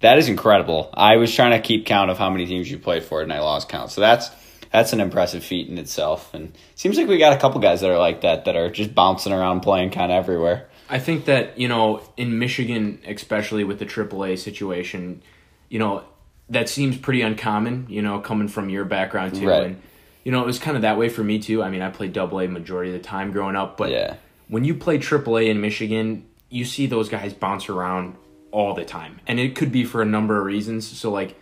that 0.00 0.18
is 0.18 0.28
incredible. 0.28 0.90
I 0.94 1.16
was 1.16 1.34
trying 1.34 1.50
to 1.52 1.60
keep 1.60 1.86
count 1.86 2.10
of 2.10 2.18
how 2.18 2.30
many 2.30 2.46
teams 2.46 2.70
you 2.70 2.78
played 2.78 3.02
for, 3.04 3.22
and 3.22 3.32
I 3.32 3.40
lost 3.40 3.68
count. 3.68 3.90
So 3.90 4.00
that's 4.00 4.30
that's 4.72 4.92
an 4.92 5.00
impressive 5.00 5.42
feat 5.44 5.68
in 5.68 5.78
itself. 5.78 6.32
And 6.32 6.52
seems 6.76 6.96
like 6.96 7.08
we 7.08 7.18
got 7.18 7.32
a 7.32 7.38
couple 7.38 7.60
guys 7.60 7.80
that 7.80 7.90
are 7.90 7.98
like 7.98 8.20
that 8.22 8.44
that 8.44 8.56
are 8.56 8.70
just 8.70 8.94
bouncing 8.94 9.32
around 9.32 9.60
playing 9.60 9.90
kind 9.90 10.10
of 10.12 10.16
everywhere. 10.16 10.68
I 10.88 10.98
think 10.98 11.26
that 11.26 11.58
you 11.58 11.68
know 11.68 12.02
in 12.16 12.38
Michigan, 12.38 13.00
especially 13.06 13.64
with 13.64 13.78
the 13.78 13.86
AAA 13.86 14.38
situation, 14.38 15.22
you 15.68 15.78
know 15.78 16.04
that 16.48 16.68
seems 16.68 16.96
pretty 16.96 17.22
uncommon. 17.22 17.86
You 17.88 18.02
know, 18.02 18.20
coming 18.20 18.48
from 18.48 18.70
your 18.70 18.84
background 18.84 19.34
too, 19.34 19.48
Right. 19.48 19.62
and 19.64 19.82
you 20.24 20.32
know 20.32 20.40
it 20.40 20.46
was 20.46 20.58
kind 20.58 20.76
of 20.76 20.82
that 20.82 20.96
way 20.98 21.08
for 21.08 21.22
me 21.22 21.38
too. 21.38 21.62
I 21.62 21.70
mean, 21.70 21.82
I 21.82 21.90
played 21.90 22.12
Double 22.12 22.40
A 22.40 22.46
majority 22.48 22.94
of 22.94 23.00
the 23.00 23.06
time 23.06 23.30
growing 23.32 23.54
up, 23.56 23.76
but 23.76 23.90
Yeah. 23.90 24.14
when 24.48 24.64
you 24.64 24.74
play 24.74 24.98
AAA 24.98 25.48
in 25.48 25.60
Michigan, 25.60 26.24
you 26.48 26.64
see 26.64 26.86
those 26.86 27.08
guys 27.08 27.32
bounce 27.34 27.68
around 27.68 28.16
all 28.52 28.74
the 28.74 28.84
time, 28.84 29.20
and 29.26 29.38
it 29.38 29.54
could 29.54 29.70
be 29.72 29.84
for 29.84 30.02
a 30.02 30.06
number 30.06 30.38
of 30.38 30.44
reasons. 30.44 30.86
So 30.86 31.10
like 31.10 31.36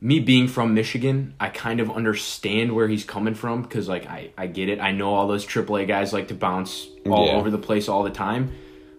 me 0.00 0.18
being 0.20 0.48
from 0.48 0.72
Michigan, 0.74 1.34
I 1.38 1.48
kind 1.50 1.80
of 1.80 1.90
understand 1.90 2.74
where 2.74 2.88
he's 2.88 3.04
coming 3.04 3.34
from 3.34 3.62
because 3.62 3.88
like 3.88 4.06
I, 4.06 4.30
I 4.38 4.46
get 4.46 4.68
it. 4.68 4.80
I 4.80 4.92
know 4.92 5.12
all 5.14 5.26
those 5.28 5.44
AAA 5.46 5.86
guys 5.88 6.12
like 6.12 6.28
to 6.28 6.34
bounce 6.34 6.86
all 7.06 7.26
Yeah. 7.26 7.32
over 7.34 7.50
the 7.50 7.58
place 7.58 7.88
all 7.88 8.02
the 8.02 8.10
time. 8.10 8.52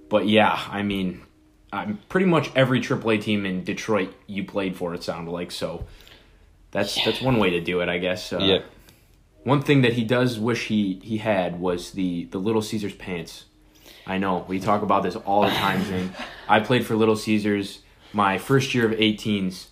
But 0.10 0.28
yeah, 0.28 0.60
I 0.70 0.84
mean, 0.84 1.22
I'm 1.74 2.00
pretty 2.10 2.26
much 2.28 2.52
every 2.56 2.82
AAA 2.82 3.22
team 3.22 3.46
in 3.46 3.63
Detroit 3.63 4.13
you 4.28 4.44
played 4.44 4.76
for. 4.76 4.94
It 4.94 5.04
sounded 5.04 5.32
like 5.32 5.52
so. 5.52 5.86
That's 6.72 7.04
that's 7.04 7.22
one 7.22 7.38
way 7.39 7.50
to 7.52 7.62
do 7.62 7.82
it, 7.82 7.89
I 7.89 7.98
guess. 7.98 8.32
Uh, 8.34 8.39
Yep. 8.39 8.65
One 9.44 9.62
thing 9.63 9.82
that 9.82 9.94
he 9.94 10.04
does 10.04 10.38
wish 10.39 10.67
he 10.67 11.00
he 11.02 11.17
had 11.17 11.60
was 11.60 11.91
the 11.91 12.26
the 12.26 12.38
Little 12.38 12.62
Caesars 12.62 12.94
pants. 12.94 13.46
I 14.06 14.18
know 14.18 14.46
we 14.48 14.60
talk 14.60 14.82
about 14.82 15.04
this 15.04 15.16
all 15.16 15.44
the 15.44 15.50
time, 15.50 15.84
Zane. 15.84 16.14
I 16.48 16.60
played 16.60 16.86
for 16.86 16.96
Little 16.96 17.16
Caesars 17.16 17.80
my 18.14 18.38
first 18.38 18.74
year 18.74 18.86
of 18.86 18.98
18s, 18.98 19.68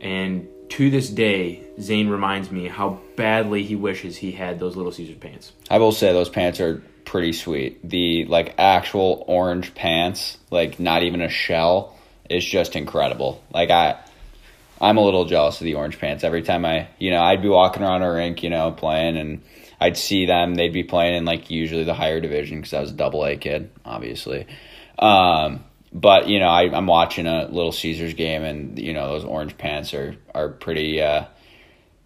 and 0.00 0.48
to 0.70 0.90
this 0.90 1.08
day, 1.08 1.64
Zane 1.80 2.08
reminds 2.08 2.50
me 2.50 2.68
how 2.68 3.00
badly 3.16 3.64
he 3.64 3.74
wishes 3.74 4.16
he 4.16 4.32
had 4.32 4.58
those 4.58 4.76
Little 4.76 4.92
Caesars 4.92 5.16
pants. 5.18 5.52
I 5.68 5.78
will 5.78 5.92
say 5.92 6.12
those 6.12 6.28
pants 6.28 6.60
are 6.60 6.82
pretty 7.04 7.32
sweet. 7.32 7.88
The 7.88 8.24
like 8.26 8.54
actual 8.58 9.24
orange 9.26 9.74
pants, 9.74 10.38
like 10.50 10.78
not 10.78 11.02
even 11.02 11.20
a 11.20 11.28
shell, 11.28 11.96
is 12.28 12.44
just 12.44 12.76
incredible. 12.76 13.42
Like 13.52 13.70
I 13.70 13.98
I'm 14.80 14.96
a 14.96 15.02
little 15.02 15.26
jealous 15.26 15.60
of 15.60 15.64
the 15.64 15.74
orange 15.74 15.98
pants. 15.98 16.24
Every 16.24 16.42
time 16.42 16.64
I, 16.64 16.88
you 16.98 17.10
know, 17.10 17.22
I'd 17.22 17.42
be 17.42 17.48
walking 17.48 17.82
around 17.82 18.02
a 18.02 18.10
rink, 18.10 18.42
you 18.42 18.50
know, 18.50 18.72
playing 18.72 19.16
and 19.16 19.42
I'd 19.80 19.96
see 19.96 20.26
them, 20.26 20.54
they'd 20.56 20.72
be 20.72 20.84
playing 20.84 21.14
in 21.14 21.24
like 21.24 21.50
usually 21.50 21.84
the 21.84 21.94
higher 21.94 22.20
division 22.20 22.60
cuz 22.62 22.74
I 22.74 22.80
was 22.80 22.90
a 22.90 22.94
double 22.94 23.24
A 23.24 23.36
kid, 23.36 23.70
obviously. 23.84 24.46
Um 24.98 25.64
but 25.92 26.28
you 26.28 26.38
know, 26.38 26.46
I, 26.48 26.70
I'm 26.72 26.86
watching 26.86 27.26
a 27.26 27.46
Little 27.46 27.72
Caesars 27.72 28.14
game, 28.14 28.44
and 28.44 28.78
you 28.78 28.92
know 28.92 29.08
those 29.08 29.24
orange 29.24 29.58
pants 29.58 29.92
are 29.92 30.14
are 30.32 30.48
pretty 30.48 31.02
uh, 31.02 31.24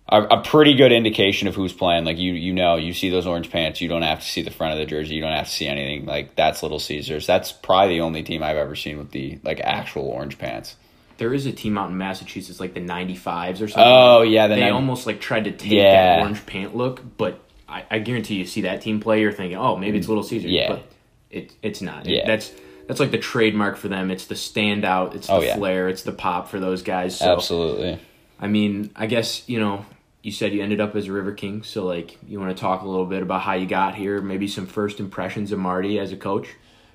a, 0.09 0.23
a 0.23 0.41
pretty 0.43 0.73
good 0.75 0.91
indication 0.91 1.49
of 1.49 1.55
who's 1.55 1.75
playing. 1.75 2.07
Like 2.07 2.17
you, 2.17 2.33
you 2.33 2.55
know, 2.55 2.77
you 2.77 2.95
see 2.95 3.11
those 3.11 3.27
orange 3.27 3.51
pants. 3.51 3.83
You 3.83 3.89
don't 3.89 4.01
have 4.01 4.21
to 4.21 4.27
see 4.27 4.41
the 4.41 4.51
front 4.51 4.73
of 4.73 4.79
the 4.79 4.87
jersey. 4.87 5.17
You 5.17 5.21
don't 5.21 5.33
have 5.33 5.45
to 5.49 5.53
see 5.53 5.67
anything. 5.67 6.07
Like 6.07 6.35
that's 6.35 6.63
Little 6.63 6.79
Caesars. 6.79 7.27
That's 7.27 7.53
probably 7.53 7.97
the 7.97 8.01
only 8.01 8.23
team 8.23 8.43
I've 8.43 8.57
ever 8.57 8.75
seen 8.75 8.97
with 8.97 9.11
the 9.11 9.39
like 9.43 9.61
actual 9.61 10.05
orange 10.05 10.39
pants. 10.39 10.77
There 11.19 11.35
is 11.35 11.45
a 11.45 11.53
team 11.53 11.77
out 11.77 11.91
in 11.91 11.99
Massachusetts, 11.99 12.61
like 12.61 12.73
the 12.73 12.81
95s 12.81 13.57
or 13.61 13.69
something. 13.69 13.75
Oh 13.85 14.23
yeah, 14.23 14.47
the 14.47 14.55
they 14.55 14.61
nine- 14.63 14.73
almost 14.73 15.07
like 15.07 15.21
tried 15.21 15.45
to 15.45 15.51
take 15.53 15.73
Yeah. 15.73 16.17
that 16.17 16.21
orange 16.23 16.47
pant 16.47 16.75
look, 16.75 17.03
but 17.19 17.39
I, 17.69 17.85
I 17.91 17.99
guarantee 17.99 18.37
you 18.37 18.47
see 18.47 18.63
that 18.63 18.81
team 18.83 19.01
play, 19.01 19.21
you're 19.21 19.33
thinking, 19.33 19.59
oh, 19.59 19.77
maybe 19.77 19.99
it's 19.99 20.09
Little 20.09 20.23
Caesars. 20.23 20.51
Yeah. 20.51 20.69
But 20.69 20.87
it, 21.31 21.53
it's 21.63 21.81
not. 21.83 22.07
It- 22.07 22.13
Yeah. 22.17 22.27
that's 22.27 22.53
that's 22.87 23.01
like 23.01 23.11
the 23.13 23.19
trademark 23.19 23.77
for 23.79 23.89
them. 23.89 24.11
It's 24.11 24.27
the 24.27 24.35
standout. 24.35 25.15
It's 25.15 25.27
the 25.29 25.33
Oh, 25.35 25.41
yeah. 25.41 25.57
flair. 25.57 25.89
It's 25.89 26.03
the 26.03 26.13
pop 26.13 26.49
for 26.49 26.61
those 26.61 26.83
guys. 26.83 27.19
So 27.19 27.33
absolutely. 27.33 27.99
I 28.39 28.47
mean, 28.49 28.91
I 28.97 29.07
guess 29.07 29.49
you 29.49 29.59
know. 29.61 29.85
You 30.23 30.33
said 30.33 30.55
you 30.55 30.63
ended 30.63 30.81
up 30.81 30.97
as 30.97 31.07
a 31.09 31.13
River 31.13 31.33
King, 31.33 31.63
so 31.65 31.85
like 31.85 32.17
you 32.27 32.41
want 32.41 32.57
to 32.57 32.59
talk 32.59 32.81
a 32.81 32.87
little 32.89 33.05
bit 33.05 33.21
about 33.23 33.43
how 33.43 33.53
you 33.53 33.67
got 33.67 33.95
here, 33.95 34.23
maybe 34.23 34.49
some 34.49 34.67
first 34.67 34.99
impressions 34.99 35.53
of 35.53 35.59
Marty 35.59 35.99
as 35.99 36.13
a 36.13 36.17
coach. 36.17 36.49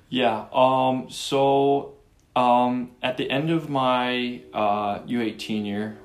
Yeah. 0.08 0.46
Um. 0.52 1.06
So, 1.10 1.92
um, 2.34 2.90
at 3.04 3.18
the 3.18 3.30
end 3.30 3.50
of 3.50 3.68
my 3.70 4.40
uh, 4.52 4.98
U 5.06 5.20
eighteen 5.22 5.64
year 5.64 5.96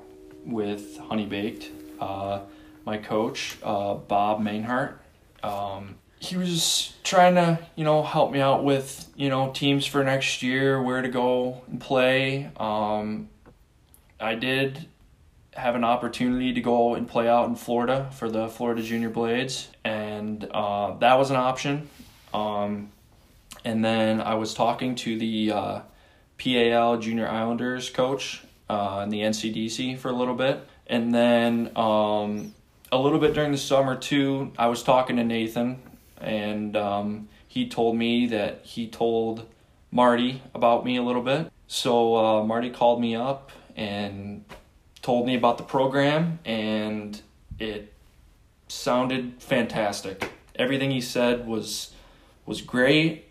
with 0.44 0.98
Honey 0.98 1.26
Baked, 1.26 1.70
uh, 2.00 2.42
my 2.86 2.96
coach 2.96 3.58
uh, 3.62 3.94
Bob 3.94 4.40
Mainhart, 4.40 4.94
um, 5.42 5.96
he 6.18 6.36
was 6.36 6.94
trying 7.04 7.34
to 7.34 7.58
you 7.74 7.84
know 7.84 8.02
help 8.02 8.32
me 8.32 8.40
out 8.40 8.64
with 8.64 9.06
you 9.16 9.28
know 9.28 9.52
teams 9.52 9.84
for 9.84 10.02
next 10.02 10.42
year, 10.42 10.82
where 10.82 11.02
to 11.02 11.08
go 11.08 11.62
and 11.68 11.80
play. 11.80 12.50
Um, 12.56 13.28
I 14.18 14.34
did 14.34 14.86
have 15.52 15.74
an 15.74 15.84
opportunity 15.84 16.54
to 16.54 16.60
go 16.60 16.94
and 16.94 17.08
play 17.08 17.28
out 17.28 17.48
in 17.48 17.56
Florida 17.56 18.10
for 18.14 18.30
the 18.30 18.48
Florida 18.48 18.82
Junior 18.82 19.10
Blades, 19.10 19.68
and 19.84 20.48
uh, 20.50 20.94
that 20.98 21.18
was 21.18 21.30
an 21.30 21.36
option. 21.36 21.90
Um, 22.32 22.92
and 23.64 23.84
then 23.84 24.20
I 24.20 24.34
was 24.34 24.54
talking 24.54 24.94
to 24.96 25.18
the 25.18 25.52
uh, 25.52 25.80
PAL 26.38 26.98
Junior 26.98 27.28
Islanders 27.28 27.90
coach 27.90 28.42
uh, 28.68 29.00
in 29.04 29.10
the 29.10 29.20
NCDC 29.20 29.98
for 29.98 30.08
a 30.08 30.12
little 30.12 30.34
bit. 30.34 30.66
And 30.86 31.14
then 31.14 31.72
um, 31.76 32.54
a 32.92 32.98
little 32.98 33.18
bit 33.18 33.34
during 33.34 33.52
the 33.52 33.58
summer, 33.58 33.96
too, 33.96 34.52
I 34.58 34.66
was 34.66 34.82
talking 34.82 35.16
to 35.16 35.24
Nathan, 35.24 35.80
and 36.20 36.76
um, 36.76 37.28
he 37.46 37.68
told 37.68 37.96
me 37.96 38.26
that 38.28 38.60
he 38.64 38.88
told 38.88 39.46
Marty 39.90 40.42
about 40.54 40.84
me 40.84 40.96
a 40.96 41.02
little 41.02 41.22
bit. 41.22 41.50
So 41.66 42.16
uh, 42.16 42.44
Marty 42.44 42.70
called 42.70 43.00
me 43.00 43.16
up 43.16 43.50
and 43.74 44.44
told 45.02 45.26
me 45.26 45.34
about 45.34 45.58
the 45.58 45.64
program, 45.64 46.38
and 46.44 47.20
it 47.58 47.92
sounded 48.68 49.34
fantastic. 49.38 50.30
Everything 50.54 50.90
he 50.90 51.00
said 51.00 51.46
was 51.46 51.92
was 52.46 52.62
great 52.62 53.24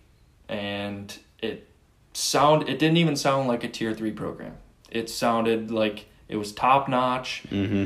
and 0.50 1.18
it 1.39 1.68
sound 2.13 2.68
it 2.70 2.78
didn't 2.78 2.98
even 2.98 3.15
sound 3.15 3.48
like 3.48 3.63
a 3.63 3.70
tier 3.70 3.94
3 3.94 4.12
program. 4.12 4.56
It 4.91 5.10
sounded 5.10 5.72
like 5.72 6.06
it 6.28 6.38
was 6.38 6.52
top 6.52 6.88
notch. 6.88 7.44
Mm-hmm. 7.50 7.86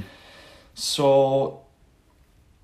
So 0.80 1.62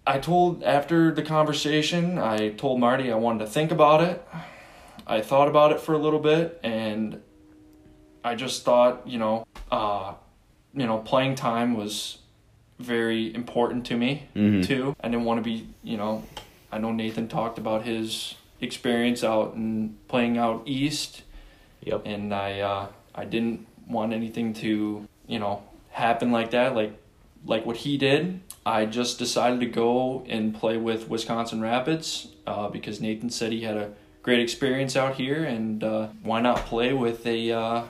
I 0.08 0.20
told 0.20 0.64
after 0.64 1.12
the 1.12 1.22
conversation, 1.22 2.18
I 2.18 2.50
told 2.50 2.80
Marty 2.80 3.12
I 3.12 3.16
wanted 3.16 3.40
to 3.46 3.52
think 3.52 3.72
about 3.72 4.02
it. 4.02 4.26
I 5.06 5.22
thought 5.22 5.48
about 5.50 5.72
it 5.74 5.82
for 5.82 5.94
a 5.94 5.98
little 5.98 6.20
bit 6.20 6.60
and 6.64 7.22
I 8.24 8.36
just 8.36 8.64
thought, 8.64 9.06
you 9.06 9.20
know, 9.20 9.46
uh 9.72 10.14
you 10.74 10.86
know, 10.86 10.98
playing 11.00 11.36
time 11.36 11.76
was 11.76 12.20
very 12.80 13.34
important 13.34 13.86
to 13.88 13.96
me 13.98 14.24
Mhm. 14.36 14.66
too. 14.66 14.96
I 15.02 15.08
didn't 15.10 15.26
want 15.26 15.40
to 15.40 15.44
be, 15.44 15.68
you 15.84 15.98
know, 15.98 16.24
I 16.72 16.78
know 16.80 16.92
Nathan 16.92 17.28
talked 17.28 17.58
about 17.58 17.84
his 17.84 18.36
experience 18.62 19.24
out 19.24 19.54
and 19.56 19.96
playing 20.08 20.38
out 20.38 20.64
east 20.66 21.24
Yep. 21.82 22.02
and 22.06 22.34
I 22.34 22.60
uh, 22.62 22.88
I 23.14 23.26
didn't 23.26 23.68
want 23.90 24.14
anything 24.14 24.54
to 24.56 25.06
you 25.28 25.40
know 25.40 25.64
happen 25.90 26.32
like 26.32 26.52
that 26.52 26.76
like 26.76 26.94
like 27.46 27.66
what 27.66 27.78
he 27.78 27.98
did. 27.98 28.42
I 28.66 28.86
just 28.86 29.20
decided 29.20 29.60
to 29.60 29.68
go 29.68 30.26
and 30.28 30.54
play 30.54 30.78
with 30.78 31.08
Wisconsin 31.08 31.62
Rapids 31.62 32.28
uh, 32.48 32.70
because 32.70 33.00
Nathan 33.00 33.30
said 33.30 33.52
he 33.52 33.62
had 33.62 33.78
a 33.78 33.94
great 34.24 34.40
experience 34.40 34.96
out 34.96 35.16
here 35.16 35.44
and 35.44 35.84
uh, 35.84 36.08
why 36.24 36.42
not 36.42 36.58
play 36.66 36.94
with 36.94 37.26
a 37.28 37.52
uh, 37.52 37.84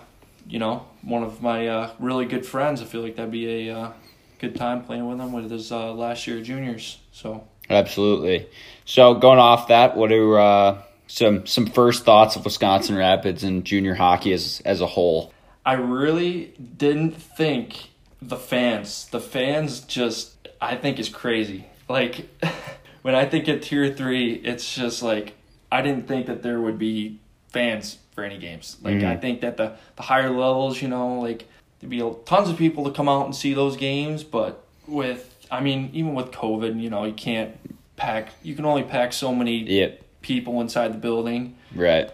you 0.48 0.60
know 0.60 0.86
one 1.02 1.24
of 1.24 1.41
my 1.41 1.68
uh, 1.68 1.91
really 2.00 2.26
good 2.26 2.46
friends. 2.46 2.82
I 2.82 2.86
feel 2.86 3.02
like 3.02 3.15
that'd 3.15 3.32
be 3.32 3.68
a 3.68 3.78
uh, 3.78 3.94
good 4.39 4.56
time 4.56 4.84
playing 4.84 5.08
with 5.08 5.20
him 5.20 5.32
with 5.32 5.50
his 5.50 5.72
uh, 5.72 5.94
last 5.94 6.28
year 6.28 6.38
of 6.38 6.44
juniors. 6.44 7.00
So 7.12 7.48
Absolutely. 7.70 8.48
So 8.86 9.15
going 9.15 9.39
off 9.39 9.70
that, 9.70 9.98
what 9.98 10.12
are 10.12 10.39
uh, 10.39 10.82
some 11.08 11.46
some 11.46 11.65
first 11.68 12.04
thoughts 12.04 12.36
of 12.36 12.46
Wisconsin 12.46 12.96
Rapids 12.96 13.44
and 13.44 13.65
junior 13.65 13.96
hockey 13.96 14.34
as 14.34 14.62
as 14.65 14.82
a 14.82 14.88
whole? 14.88 15.34
I 15.65 15.74
really 15.74 16.54
didn't 16.78 17.12
think 17.12 17.89
the 18.21 18.38
fans, 18.38 19.08
the 19.12 19.19
fans 19.19 19.82
just, 19.82 20.36
I 20.62 20.75
think 20.75 20.99
is 20.99 21.10
crazy. 21.10 21.65
Like, 21.88 22.28
when 23.01 23.15
I 23.15 23.25
think 23.25 23.47
of 23.47 23.62
tier 23.62 23.93
three, 23.93 24.34
it's 24.34 24.75
just 24.75 25.04
like, 25.04 25.34
I 25.71 25.82
didn't 25.82 26.08
think 26.08 26.25
that 26.28 26.41
there 26.43 26.60
would 26.62 26.78
be 26.80 27.19
fans 27.49 27.97
for 28.13 28.23
any 28.23 28.38
games. 28.38 28.78
Like, 28.82 28.95
Mhm. 28.95 29.06
I 29.08 29.17
think 29.17 29.41
that 29.41 29.58
the, 29.58 29.73
the 29.95 30.04
higher 30.04 30.30
levels, 30.30 30.82
you 30.82 30.88
know, 30.88 31.19
like, 31.19 31.47
there'd 31.80 31.89
be 31.89 32.01
tons 32.25 32.49
of 32.49 32.58
people 32.58 32.84
to 32.86 32.91
come 32.91 33.10
out 33.10 33.25
and 33.25 33.36
see 33.36 33.54
those 33.54 33.75
games, 33.78 34.23
but 34.23 34.63
with, 34.88 35.36
I 35.51 35.60
mean, 35.62 35.89
even 35.93 36.13
with 36.15 36.32
COVID, 36.32 36.80
you 36.82 36.89
know, 36.89 37.04
you 37.06 37.13
can't 37.13 37.56
pack, 37.97 38.30
you 38.43 38.56
can 38.56 38.65
only 38.65 38.84
pack 38.84 39.13
so 39.13 39.34
many 39.36 39.58
Yep. 39.63 40.01
people 40.21 40.62
inside 40.62 40.93
the 40.93 40.97
building. 40.97 41.56
Right. 41.75 42.10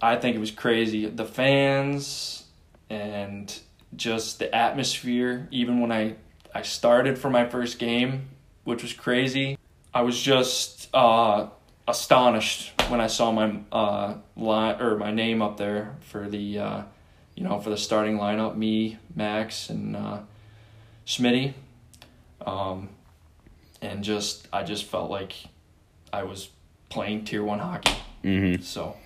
I 0.00 0.16
think 0.16 0.36
it 0.36 0.38
was 0.40 0.50
crazy. 0.50 1.06
The 1.06 1.24
fans 1.24 2.44
and 2.90 3.58
just 3.94 4.38
the 4.38 4.54
atmosphere. 4.54 5.48
Even 5.50 5.80
when 5.80 5.92
I 5.92 6.16
I 6.54 6.62
started 6.62 7.18
for 7.18 7.30
my 7.30 7.48
first 7.48 7.78
game, 7.78 8.28
which 8.64 8.82
was 8.82 8.92
crazy, 8.92 9.58
I 9.92 10.02
was 10.02 10.20
just 10.20 10.88
uh, 10.94 11.48
astonished 11.86 12.72
when 12.88 13.00
I 13.00 13.06
saw 13.06 13.32
my 13.32 13.60
uh, 13.72 14.14
line 14.36 14.80
or 14.80 14.96
my 14.96 15.10
name 15.10 15.42
up 15.42 15.56
there 15.56 15.96
for 16.00 16.28
the 16.28 16.58
uh, 16.58 16.82
you 17.34 17.44
know 17.44 17.60
for 17.60 17.70
the 17.70 17.76
starting 17.76 18.18
lineup. 18.18 18.56
Me, 18.56 18.98
Max, 19.14 19.70
and 19.70 19.96
uh, 19.96 20.18
Smitty. 21.06 21.54
Um, 22.44 22.90
and 23.82 24.02
just 24.02 24.48
I 24.52 24.62
just 24.62 24.84
felt 24.84 25.10
like 25.10 25.34
I 26.12 26.22
was 26.22 26.48
playing 26.88 27.24
tier 27.24 27.42
one 27.42 27.58
hockey. 27.58 27.92
Mm-hmm. 28.24 28.62
So 28.62 28.96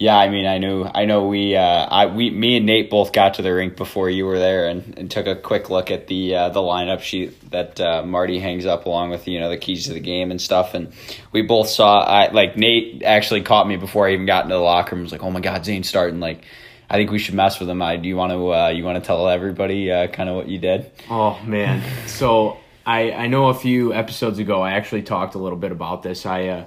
Yeah, 0.00 0.16
I 0.16 0.30
mean, 0.30 0.46
I 0.46 0.56
knew, 0.56 0.88
I 0.94 1.04
know 1.04 1.26
we, 1.26 1.54
uh, 1.54 1.60
I, 1.60 2.06
we, 2.06 2.30
me 2.30 2.56
and 2.56 2.64
Nate 2.64 2.88
both 2.88 3.12
got 3.12 3.34
to 3.34 3.42
the 3.42 3.52
rink 3.52 3.76
before 3.76 4.08
you 4.08 4.24
were 4.24 4.38
there, 4.38 4.66
and, 4.66 4.98
and 4.98 5.10
took 5.10 5.26
a 5.26 5.36
quick 5.36 5.68
look 5.68 5.90
at 5.90 6.06
the 6.06 6.34
uh, 6.36 6.48
the 6.48 6.60
lineup 6.60 7.00
sheet 7.00 7.50
that 7.50 7.78
uh, 7.78 8.02
Marty 8.02 8.38
hangs 8.38 8.64
up 8.64 8.86
along 8.86 9.10
with 9.10 9.28
you 9.28 9.38
know 9.38 9.50
the 9.50 9.58
keys 9.58 9.84
to 9.88 9.92
the 9.92 10.00
game 10.00 10.30
and 10.30 10.40
stuff, 10.40 10.72
and 10.72 10.90
we 11.32 11.42
both 11.42 11.68
saw, 11.68 12.00
I 12.00 12.30
like 12.30 12.56
Nate 12.56 13.02
actually 13.02 13.42
caught 13.42 13.68
me 13.68 13.76
before 13.76 14.08
I 14.08 14.14
even 14.14 14.24
got 14.24 14.44
into 14.44 14.54
the 14.54 14.62
locker 14.62 14.96
room. 14.96 15.02
Was 15.02 15.12
like, 15.12 15.22
oh 15.22 15.30
my 15.30 15.40
god, 15.40 15.66
Zane's 15.66 15.90
starting. 15.90 16.18
Like, 16.18 16.44
I 16.88 16.96
think 16.96 17.10
we 17.10 17.18
should 17.18 17.34
mess 17.34 17.60
with 17.60 17.68
him. 17.68 17.82
I 17.82 17.96
do 17.96 18.08
you 18.08 18.16
want 18.16 18.32
to, 18.32 18.54
uh, 18.54 18.68
you 18.70 18.86
want 18.86 18.96
to 18.96 19.06
tell 19.06 19.28
everybody 19.28 19.92
uh, 19.92 20.06
kind 20.06 20.30
of 20.30 20.34
what 20.34 20.48
you 20.48 20.58
did? 20.58 20.90
Oh 21.10 21.38
man. 21.44 21.82
So 22.06 22.56
I 22.86 23.12
I 23.12 23.26
know 23.26 23.50
a 23.50 23.54
few 23.54 23.92
episodes 23.92 24.38
ago 24.38 24.62
I 24.62 24.70
actually 24.72 25.02
talked 25.02 25.34
a 25.34 25.38
little 25.38 25.58
bit 25.58 25.72
about 25.72 26.02
this. 26.02 26.24
I 26.24 26.46
uh 26.48 26.64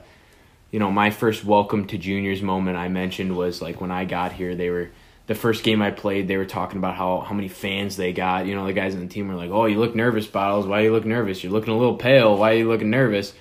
you 0.73 0.79
know, 0.79 0.89
my 0.89 1.11
first 1.11 1.45
welcome 1.45 1.85
to 1.85 1.99
juniors 1.99 2.41
moment 2.41 2.77
I 2.77 2.87
mentioned 2.87 3.37
was 3.37 3.61
like 3.61 3.79
when 3.79 3.91
I 3.91 4.05
got 4.05 4.33
here 4.33 4.55
they 4.55 4.71
were 4.71 4.89
the 5.27 5.35
first 5.35 5.63
game 5.63 5.83
I 5.83 5.91
played, 5.91 6.27
they 6.27 6.35
were 6.35 6.45
talking 6.45 6.79
about 6.79 6.95
how, 6.95 7.19
how 7.19 7.35
many 7.35 7.47
fans 7.47 7.95
they 7.95 8.11
got. 8.11 8.47
You 8.47 8.55
know, 8.55 8.65
the 8.65 8.73
guys 8.73 8.95
on 8.95 9.01
the 9.01 9.07
team 9.07 9.27
were 9.27 9.35
like, 9.35 9.51
"Oh, 9.51 9.65
you 9.67 9.79
look 9.79 9.95
nervous, 9.95 10.25
Bottles. 10.25 10.65
Why 10.65 10.81
you 10.81 10.91
look 10.91 11.05
nervous? 11.05 11.43
You're 11.43 11.53
looking 11.53 11.73
a 11.73 11.77
little 11.77 11.95
pale. 11.95 12.35
Why 12.35 12.53
are 12.53 12.57
you 12.57 12.67
looking 12.67 12.89
nervous?" 12.89 13.33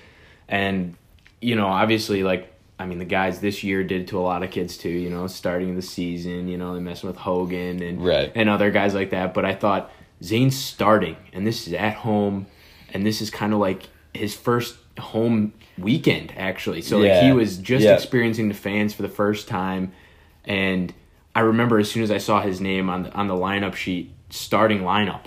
And 0.47 0.95
you 1.41 1.55
know, 1.55 1.65
obviously, 1.65 2.21
like 2.21 2.53
I 2.77 2.85
mean, 2.85 2.99
the 2.99 3.05
guys 3.05 3.39
this 3.39 3.63
year 3.63 3.83
did 3.83 4.09
to 4.09 4.19
a 4.19 4.21
lot 4.21 4.43
of 4.43 4.51
kids 4.51 4.77
too. 4.77 4.89
You 4.89 5.09
know, 5.09 5.25
starting 5.25 5.75
the 5.75 5.81
season, 5.81 6.47
you 6.47 6.57
know, 6.57 6.75
they 6.75 6.81
messing 6.81 7.07
with 7.09 7.17
Hogan 7.17 7.81
and 7.81 8.05
Right. 8.05 8.31
and 8.35 8.47
other 8.47 8.69
guys 8.69 8.93
like 8.93 9.09
that. 9.09 9.33
But 9.33 9.43
I 9.43 9.55
thought 9.55 9.91
Zane's 10.21 10.55
starting, 10.55 11.17
and 11.33 11.47
this 11.47 11.67
is 11.67 11.73
at 11.73 11.95
home, 11.95 12.45
and 12.93 13.03
this 13.03 13.21
is 13.21 13.31
kind 13.31 13.53
of 13.53 13.59
like 13.59 13.89
his 14.13 14.35
first 14.35 14.77
home 14.99 15.53
weekend 15.77 16.33
actually. 16.37 16.81
So 16.81 16.99
like 16.99 17.21
he 17.23 17.31
was 17.31 17.57
just 17.57 17.83
Yeah. 17.83 17.93
experiencing 17.93 18.47
the 18.47 18.53
fans 18.53 18.93
for 18.93 19.01
the 19.01 19.09
first 19.09 19.47
time, 19.47 19.91
and 20.45 20.93
I 21.35 21.39
remember 21.41 21.79
as 21.79 21.89
soon 21.89 22.03
as 22.03 22.11
I 22.11 22.19
saw 22.19 22.41
his 22.41 22.61
name 22.61 22.89
on 22.89 23.03
the, 23.03 23.13
on 23.13 23.27
the 23.27 23.33
lineup 23.33 23.75
sheet, 23.75 24.11
starting 24.29 24.81
lineup. 24.81 25.21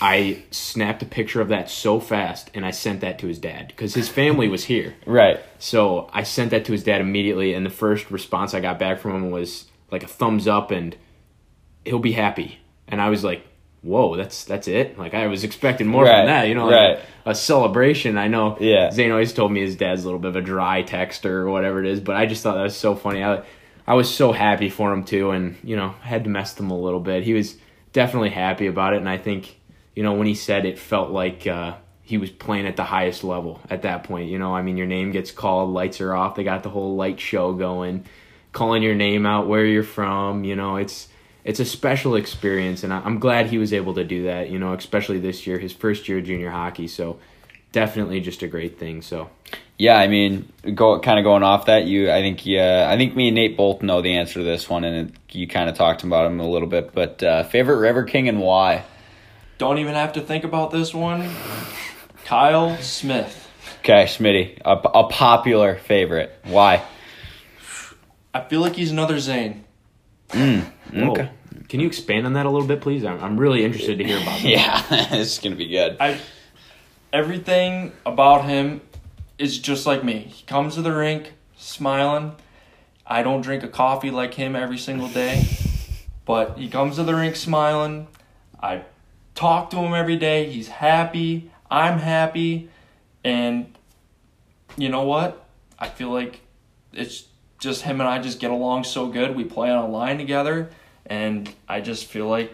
I 0.00 0.42
snapped 0.50 1.02
a 1.02 1.06
picture 1.06 1.40
of 1.40 1.48
that 1.48 1.70
so 1.70 2.00
fast 2.00 2.50
and 2.52 2.66
I 2.66 2.70
sent 2.70 3.00
that 3.00 3.18
to 3.20 3.28
his 3.28 3.38
dad 3.38 3.68
because 3.68 3.94
his 3.94 4.08
family 4.08 4.48
was 4.48 4.64
here. 4.64 4.94
Right. 5.06 5.38
So 5.58 6.10
I 6.12 6.22
sent 6.22 6.50
that 6.50 6.64
to 6.66 6.72
his 6.72 6.82
dad 6.82 7.00
immediately, 7.00 7.54
and 7.54 7.64
the 7.64 7.70
first 7.70 8.10
response 8.10 8.52
I 8.54 8.60
got 8.60 8.78
back 8.78 8.98
from 8.98 9.12
him 9.14 9.30
was 9.30 9.66
like 9.90 10.02
a 10.02 10.06
thumbs 10.08 10.46
up 10.48 10.70
and 10.70 10.96
he'll 11.84 11.98
be 12.00 12.12
happy. 12.12 12.58
And 12.88 13.00
I 13.00 13.08
was 13.08 13.22
like, 13.24 13.46
"Whoa, 13.86 14.16
that's 14.16 14.44
that's 14.44 14.68
it!" 14.68 14.98
Like 14.98 15.14
I 15.14 15.26
was 15.28 15.44
expecting 15.44 15.86
more 15.86 16.04
Right, 16.04 16.18
from 16.20 16.26
that, 16.26 16.48
you 16.48 16.54
know, 16.54 16.70
right. 16.70 16.96
like 16.96 17.04
a 17.24 17.34
celebration. 17.34 18.18
I 18.18 18.28
know. 18.28 18.56
Yeah. 18.60 18.90
Zane 18.90 19.10
always 19.10 19.32
told 19.32 19.52
me 19.52 19.60
his 19.60 19.76
dad's 19.76 20.02
a 20.02 20.06
little 20.06 20.18
bit 20.20 20.28
of 20.28 20.36
a 20.36 20.42
dry 20.42 20.82
texter 20.82 21.26
or 21.30 21.50
whatever 21.50 21.80
it 21.82 21.86
is, 21.90 22.00
but 22.00 22.16
I 22.16 22.26
just 22.26 22.42
thought 22.42 22.54
that 22.56 22.62
was 22.62 22.76
so 22.76 22.94
funny. 22.94 23.22
I 23.24 23.42
I 23.86 23.94
was 23.94 24.12
so 24.12 24.32
happy 24.32 24.68
for 24.68 24.92
him 24.92 25.04
too, 25.04 25.30
and 25.30 25.56
you 25.62 25.76
know, 25.76 25.90
had 26.02 26.24
to 26.24 26.30
mess 26.30 26.52
with 26.54 26.64
him 26.64 26.70
a 26.70 26.78
little 26.78 27.00
bit. 27.00 27.22
He 27.22 27.32
was 27.34 27.56
definitely 27.92 28.30
happy 28.30 28.66
about 28.66 28.92
it, 28.94 28.98
and 28.98 29.08
I 29.08 29.18
think 29.18 29.56
you 29.94 30.02
know 30.02 30.14
when 30.14 30.26
he 30.26 30.34
said 30.34 30.66
it 30.66 30.78
felt 30.78 31.10
like. 31.10 31.46
uh 31.46 31.74
he 32.08 32.18
was 32.18 32.30
playing 32.30 32.68
at 32.68 32.76
the 32.76 32.84
highest 32.84 33.24
level 33.24 33.60
at 33.68 33.82
that 33.82 34.04
point. 34.04 34.30
You 34.30 34.38
know, 34.38 34.54
I 34.54 34.62
mean, 34.62 34.76
your 34.76 34.86
name 34.86 35.10
gets 35.10 35.32
called, 35.32 35.70
lights 35.70 36.00
are 36.00 36.14
off. 36.14 36.36
They 36.36 36.44
got 36.44 36.62
the 36.62 36.68
whole 36.68 36.94
light 36.94 37.18
show 37.18 37.52
going, 37.52 38.04
calling 38.52 38.84
your 38.84 38.94
name 38.94 39.26
out, 39.26 39.48
where 39.48 39.66
you're 39.66 39.82
from. 39.82 40.44
You 40.44 40.54
know, 40.54 40.76
it's 40.76 41.08
it's 41.46 41.60
a 41.60 41.64
special 41.64 42.16
experience, 42.16 42.82
and 42.84 42.92
I- 42.92 43.00
I'm 43.04 43.18
glad 43.18 43.46
he 43.46 43.56
was 43.56 43.72
able 43.72 43.94
to 43.94 44.04
do 44.04 44.24
that. 44.24 44.50
You 44.50 44.58
know, 44.58 44.74
especially 44.74 45.18
this 45.18 45.46
year, 45.46 45.58
his 45.58 45.72
first 45.72 46.08
year 46.08 46.18
of 46.18 46.24
junior 46.24 46.50
hockey. 46.50 46.88
So 46.88 47.18
definitely 47.72 48.20
just 48.20 48.42
a 48.42 48.48
great 48.48 48.78
thing. 48.78 49.00
So 49.00 49.30
Yeah, 49.78 49.96
I 49.98 50.08
mean, 50.08 50.50
go 50.74 50.98
kind 51.00 51.18
of 51.18 51.24
going 51.24 51.42
off 51.42 51.66
that. 51.66 51.84
You, 51.84 52.10
I 52.10 52.20
think, 52.22 52.46
yeah, 52.46 52.88
I 52.90 52.96
think 52.96 53.14
me 53.14 53.28
and 53.28 53.34
Nate 53.34 53.56
both 53.56 53.82
know 53.82 54.00
the 54.00 54.16
answer 54.16 54.40
to 54.40 54.42
this 54.42 54.68
one, 54.70 54.84
and 54.84 55.10
it, 55.10 55.14
you 55.36 55.46
kind 55.46 55.68
of 55.70 55.76
talked 55.76 56.02
about 56.02 56.26
him 56.26 56.40
a 56.40 56.48
little 56.48 56.68
bit. 56.68 56.92
But 56.94 57.22
uh, 57.22 57.44
favorite 57.44 57.76
River 57.76 58.04
King 58.04 58.28
and 58.28 58.40
why? 58.40 58.84
don't 59.58 59.78
even 59.78 59.94
have 59.94 60.12
to 60.14 60.20
think 60.20 60.44
about 60.44 60.70
this 60.70 60.92
one. 60.94 61.30
Kyle 62.24 62.76
Smith. 62.78 63.48
Okay, 63.80 64.04
Smitty, 64.04 64.58
a, 64.64 64.72
a 64.72 65.08
popular 65.08 65.76
favorite. 65.76 66.32
Why? 66.44 66.82
I 68.34 68.40
feel 68.42 68.60
like 68.60 68.74
he's 68.76 68.90
another 68.90 69.18
Zane. 69.18 69.64
Whoa. 70.34 70.62
Okay. 71.12 71.30
Can 71.68 71.80
you 71.80 71.86
expand 71.86 72.26
on 72.26 72.34
that 72.34 72.46
a 72.46 72.50
little 72.50 72.66
bit, 72.66 72.80
please? 72.80 73.04
I'm, 73.04 73.22
I'm 73.22 73.38
really 73.38 73.64
interested 73.64 73.98
to 73.98 74.04
hear 74.04 74.16
about 74.18 74.40
that. 74.40 74.44
Yeah, 74.48 74.82
it's 75.16 75.38
gonna 75.38 75.56
be 75.56 75.66
good. 75.66 75.96
I 75.98 76.20
everything 77.12 77.92
about 78.04 78.44
him 78.44 78.80
is 79.38 79.58
just 79.58 79.86
like 79.86 80.04
me. 80.04 80.18
He 80.18 80.44
comes 80.44 80.74
to 80.74 80.82
the 80.82 80.94
rink 80.94 81.32
smiling. 81.56 82.36
I 83.06 83.22
don't 83.22 83.40
drink 83.40 83.62
a 83.62 83.68
coffee 83.68 84.10
like 84.10 84.34
him 84.34 84.54
every 84.56 84.78
single 84.78 85.08
day, 85.08 85.44
but 86.24 86.58
he 86.58 86.68
comes 86.68 86.96
to 86.96 87.04
the 87.04 87.14
rink 87.14 87.36
smiling. 87.36 88.08
I 88.60 88.82
talk 89.34 89.70
to 89.70 89.76
him 89.76 89.94
every 89.94 90.16
day. 90.16 90.50
He's 90.50 90.68
happy. 90.68 91.50
I'm 91.70 91.98
happy. 91.98 92.70
And 93.24 93.76
you 94.76 94.88
know 94.88 95.02
what? 95.02 95.44
I 95.78 95.88
feel 95.88 96.10
like 96.10 96.40
it's 96.92 97.24
just 97.58 97.82
him 97.82 98.00
and 98.00 98.08
I 98.08 98.20
just 98.20 98.40
get 98.40 98.50
along 98.50 98.84
so 98.84 99.08
good. 99.08 99.34
We 99.34 99.44
play 99.44 99.70
on 99.70 99.84
a 99.84 99.88
line 99.88 100.18
together 100.18 100.70
and 101.06 101.52
I 101.68 101.80
just 101.80 102.06
feel 102.06 102.26
like 102.28 102.52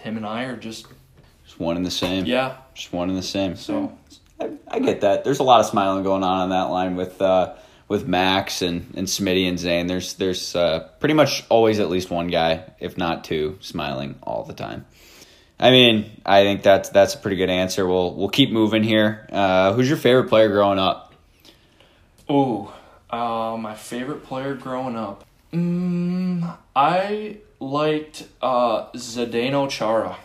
him 0.00 0.16
and 0.16 0.26
I 0.26 0.44
are 0.44 0.56
just 0.56 0.86
Just 1.44 1.58
one 1.60 1.76
and 1.76 1.84
the 1.86 1.90
same. 1.90 2.26
yeah. 2.26 2.56
Just 2.74 2.92
one 2.92 3.08
and 3.08 3.16
the 3.18 3.22
same. 3.22 3.56
So 3.56 3.96
I, 4.40 4.50
I 4.68 4.78
get 4.80 5.00
that. 5.00 5.24
There's 5.24 5.38
a 5.38 5.42
lot 5.44 5.60
of 5.60 5.66
smiling 5.66 6.02
going 6.04 6.22
on 6.22 6.38
on 6.40 6.50
that 6.50 6.64
line 6.64 6.96
with 6.96 7.20
uh, 7.22 7.54
with 7.88 8.06
Max 8.06 8.60
and 8.62 8.92
and 8.96 9.06
Smitty 9.06 9.48
and 9.48 9.58
Zane. 9.58 9.86
There's 9.86 10.14
there's 10.14 10.54
uh, 10.54 10.88
pretty 11.00 11.14
much 11.14 11.44
always 11.48 11.80
at 11.80 11.88
least 11.88 12.10
one 12.10 12.26
guy, 12.28 12.64
if 12.80 12.98
not 12.98 13.24
two, 13.24 13.56
smiling 13.60 14.16
all 14.22 14.44
the 14.44 14.52
time. 14.54 14.84
I 15.58 15.70
mean, 15.70 16.10
I 16.26 16.42
think 16.42 16.62
that's 16.62 16.90
that's 16.90 17.14
a 17.14 17.18
pretty 17.18 17.36
good 17.38 17.48
answer. 17.48 17.86
We'll 17.86 18.14
we'll 18.14 18.28
keep 18.28 18.50
moving 18.50 18.82
here. 18.82 19.26
Uh, 19.32 19.72
who's 19.72 19.88
your 19.88 19.96
favorite 19.96 20.28
player 20.28 20.48
growing 20.50 20.78
up? 20.78 21.14
Oh, 22.28 22.74
uh, 23.08 23.56
my 23.58 23.74
favorite 23.74 24.24
player 24.24 24.54
growing 24.54 24.96
up. 24.96 25.24
Mm, 25.52 26.58
I 26.74 27.38
liked 27.60 28.26
uh, 28.42 28.90
Zdeno 28.92 29.68
Chara. 29.70 30.16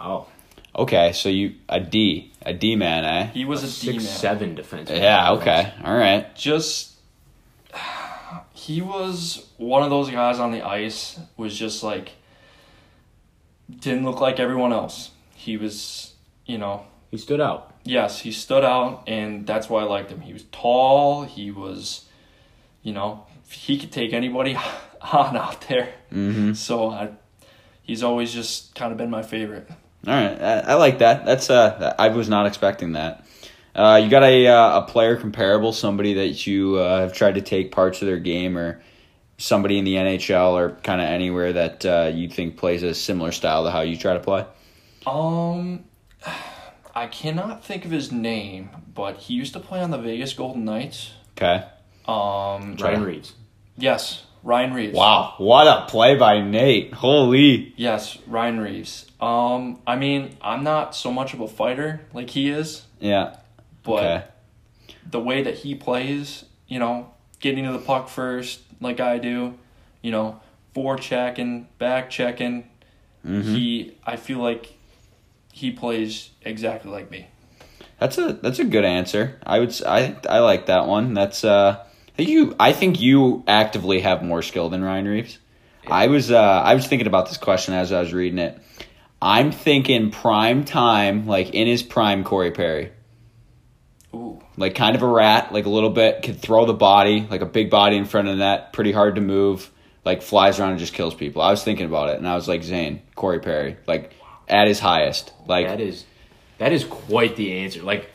Oh. 0.00 0.26
Okay, 0.74 1.12
so 1.12 1.28
you 1.28 1.54
a 1.68 1.80
D, 1.80 2.32
a 2.40 2.54
D 2.54 2.76
man, 2.76 3.04
eh? 3.04 3.26
He 3.32 3.44
was 3.44 3.62
a 3.62 3.68
Six 3.68 3.96
man. 3.98 4.00
seven 4.06 4.56
defenseman. 4.56 5.00
Yeah. 5.00 5.32
Okay. 5.32 5.72
All 5.84 5.94
right. 5.96 6.34
Just 6.34 6.94
he 8.54 8.80
was 8.80 9.46
one 9.58 9.82
of 9.82 9.90
those 9.90 10.08
guys 10.10 10.38
on 10.38 10.50
the 10.52 10.62
ice. 10.66 11.18
Was 11.36 11.56
just 11.56 11.82
like 11.82 12.12
didn't 13.70 14.04
look 14.04 14.20
like 14.20 14.38
everyone 14.40 14.72
else. 14.72 15.10
He 15.34 15.56
was, 15.56 16.12
you 16.46 16.56
know, 16.58 16.86
He 17.10 17.18
stood 17.18 17.40
out. 17.40 17.74
yes, 17.84 18.20
he 18.20 18.30
stood 18.32 18.64
out, 18.64 19.02
and 19.06 19.46
that's 19.46 19.68
why 19.68 19.80
I 19.80 19.84
liked 19.84 20.10
him. 20.10 20.20
He 20.20 20.32
was 20.32 20.44
tall. 20.52 21.24
He 21.24 21.50
was, 21.50 22.04
you 22.82 22.92
know, 22.92 23.26
he 23.50 23.78
could 23.78 23.90
take 23.92 24.12
anybody 24.12 24.56
on 25.12 25.36
out 25.36 25.60
there. 25.68 25.92
Mm-hmm. 26.12 26.52
So 26.54 26.90
I, 26.90 27.10
he's 27.82 28.02
always 28.02 28.32
just 28.32 28.74
kind 28.74 28.92
of 28.92 28.98
been 28.98 29.10
my 29.10 29.22
favorite. 29.22 29.68
All 30.06 30.12
right, 30.12 30.40
I, 30.40 30.58
I 30.60 30.74
like 30.74 30.98
that. 30.98 31.24
That's 31.24 31.48
uh, 31.48 31.94
I 31.98 32.08
was 32.08 32.28
not 32.28 32.46
expecting 32.46 32.92
that. 32.92 33.24
Uh, 33.74 34.00
you 34.02 34.10
got 34.10 34.22
a 34.24 34.46
uh, 34.48 34.80
a 34.80 34.82
player 34.82 35.16
comparable, 35.16 35.72
somebody 35.72 36.14
that 36.14 36.46
you 36.46 36.76
uh, 36.76 37.00
have 37.00 37.12
tried 37.12 37.36
to 37.36 37.40
take 37.40 37.72
parts 37.72 38.02
of 38.02 38.06
their 38.06 38.18
game, 38.18 38.58
or 38.58 38.82
somebody 39.42 39.78
in 39.78 39.84
the 39.84 39.94
NHL 39.94 40.52
or 40.52 40.70
kind 40.82 41.00
of 41.00 41.08
anywhere 41.08 41.52
that 41.52 41.84
uh, 41.84 42.10
you 42.14 42.28
think 42.28 42.56
plays 42.56 42.82
a 42.82 42.94
similar 42.94 43.32
style 43.32 43.64
to 43.64 43.70
how 43.70 43.80
you 43.80 43.96
try 43.96 44.14
to 44.14 44.20
play. 44.20 44.46
Um, 45.06 45.84
I 46.94 47.06
cannot 47.06 47.64
think 47.64 47.84
of 47.84 47.90
his 47.90 48.12
name, 48.12 48.70
but 48.94 49.16
he 49.16 49.34
used 49.34 49.54
to 49.54 49.60
play 49.60 49.80
on 49.80 49.90
the 49.90 49.98
Vegas 49.98 50.32
Golden 50.34 50.64
Knights. 50.64 51.12
Okay. 51.36 51.64
Um, 52.06 52.76
Ryan 52.76 53.02
Reaves. 53.02 53.34
yes, 53.76 54.24
Ryan 54.42 54.74
Reaves. 54.74 54.94
Wow, 54.96 55.34
what 55.38 55.66
a 55.66 55.86
play 55.88 56.16
by 56.16 56.40
Nate! 56.40 56.92
Holy. 56.92 57.72
Yes, 57.76 58.18
Ryan 58.26 58.58
Reaves. 58.60 59.06
Um, 59.20 59.78
I 59.86 59.96
mean, 59.96 60.36
I'm 60.42 60.64
not 60.64 60.94
so 60.96 61.12
much 61.12 61.32
of 61.32 61.40
a 61.40 61.48
fighter 61.48 62.00
like 62.12 62.30
he 62.30 62.48
is, 62.50 62.82
Yeah. 63.00 63.36
but 63.84 63.92
Okay. 64.04 64.24
the 65.08 65.20
way 65.20 65.42
that 65.42 65.54
he 65.58 65.74
plays, 65.76 66.44
you 66.66 66.78
know, 66.80 67.10
getting 67.40 67.64
to 67.64 67.72
the 67.72 67.78
puck 67.78 68.08
first, 68.08 68.60
like 68.80 68.98
I 69.00 69.18
do, 69.18 69.54
you 70.02 70.10
know, 70.10 70.40
fore 70.74 70.96
checking, 70.96 71.68
back 71.78 72.10
checking. 72.10 72.64
Mhm. 73.24 73.54
He, 73.54 73.92
I 74.04 74.16
feel 74.16 74.38
like 74.38 74.74
he 75.52 75.70
plays 75.70 76.30
exactly 76.44 76.90
like 76.90 77.10
me. 77.10 77.26
That's 78.00 78.18
a 78.18 78.32
that's 78.32 78.58
a 78.58 78.64
good 78.64 78.84
answer. 78.84 79.38
I 79.46 79.60
would 79.60 79.80
I 79.86 80.16
I 80.28 80.40
like 80.40 80.66
that 80.66 80.88
one. 80.88 81.14
That's 81.14 81.44
uh 81.44 81.84
you 82.18 82.54
I 82.58 82.72
think 82.72 83.00
you 83.00 83.44
actively 83.46 84.00
have 84.00 84.22
more 84.22 84.42
skill 84.42 84.68
than 84.68 84.82
Ryan 84.82 85.08
Reaves. 85.08 85.38
I 85.86 86.08
was 86.08 86.30
uh 86.30 86.38
I 86.38 86.74
was 86.74 86.86
thinking 86.86 87.06
about 87.06 87.28
this 87.28 87.38
question 87.38 87.74
as 87.74 87.92
I 87.92 88.00
was 88.00 88.12
reading 88.12 88.38
it. 88.38 88.58
I'm 89.20 89.52
thinking 89.52 90.10
prime 90.10 90.64
time, 90.64 91.26
like 91.26 91.50
in 91.50 91.66
his 91.66 91.82
prime 91.82 92.24
Corey 92.24 92.50
Perry. 92.50 92.92
Ooh. 94.14 94.42
like 94.58 94.74
kind 94.74 94.94
of 94.94 95.00
a 95.02 95.06
rat, 95.06 95.52
like 95.52 95.64
a 95.64 95.70
little 95.70 95.88
bit, 95.88 96.22
could 96.22 96.38
throw 96.38 96.66
the 96.66 96.74
body, 96.74 97.26
like 97.30 97.40
a 97.40 97.46
big 97.46 97.70
body 97.70 97.96
in 97.96 98.04
front 98.04 98.28
of 98.28 98.38
that, 98.38 98.74
pretty 98.74 98.92
hard 98.92 99.14
to 99.14 99.22
move, 99.22 99.70
like 100.04 100.20
flies 100.20 100.60
around 100.60 100.72
and 100.72 100.78
just 100.78 100.92
kills 100.92 101.14
people. 101.14 101.40
I 101.40 101.50
was 101.50 101.64
thinking 101.64 101.86
about 101.86 102.10
it 102.10 102.18
and 102.18 102.28
I 102.28 102.34
was 102.34 102.46
like, 102.46 102.62
Zane, 102.62 103.00
Corey 103.14 103.40
Perry, 103.40 103.78
like 103.86 104.12
at 104.48 104.68
his 104.68 104.80
highest. 104.80 105.32
Like 105.46 105.66
that 105.66 105.80
is 105.80 106.04
that 106.58 106.72
is 106.72 106.84
quite 106.84 107.36
the 107.36 107.64
answer. 107.64 107.82
Like 107.82 108.10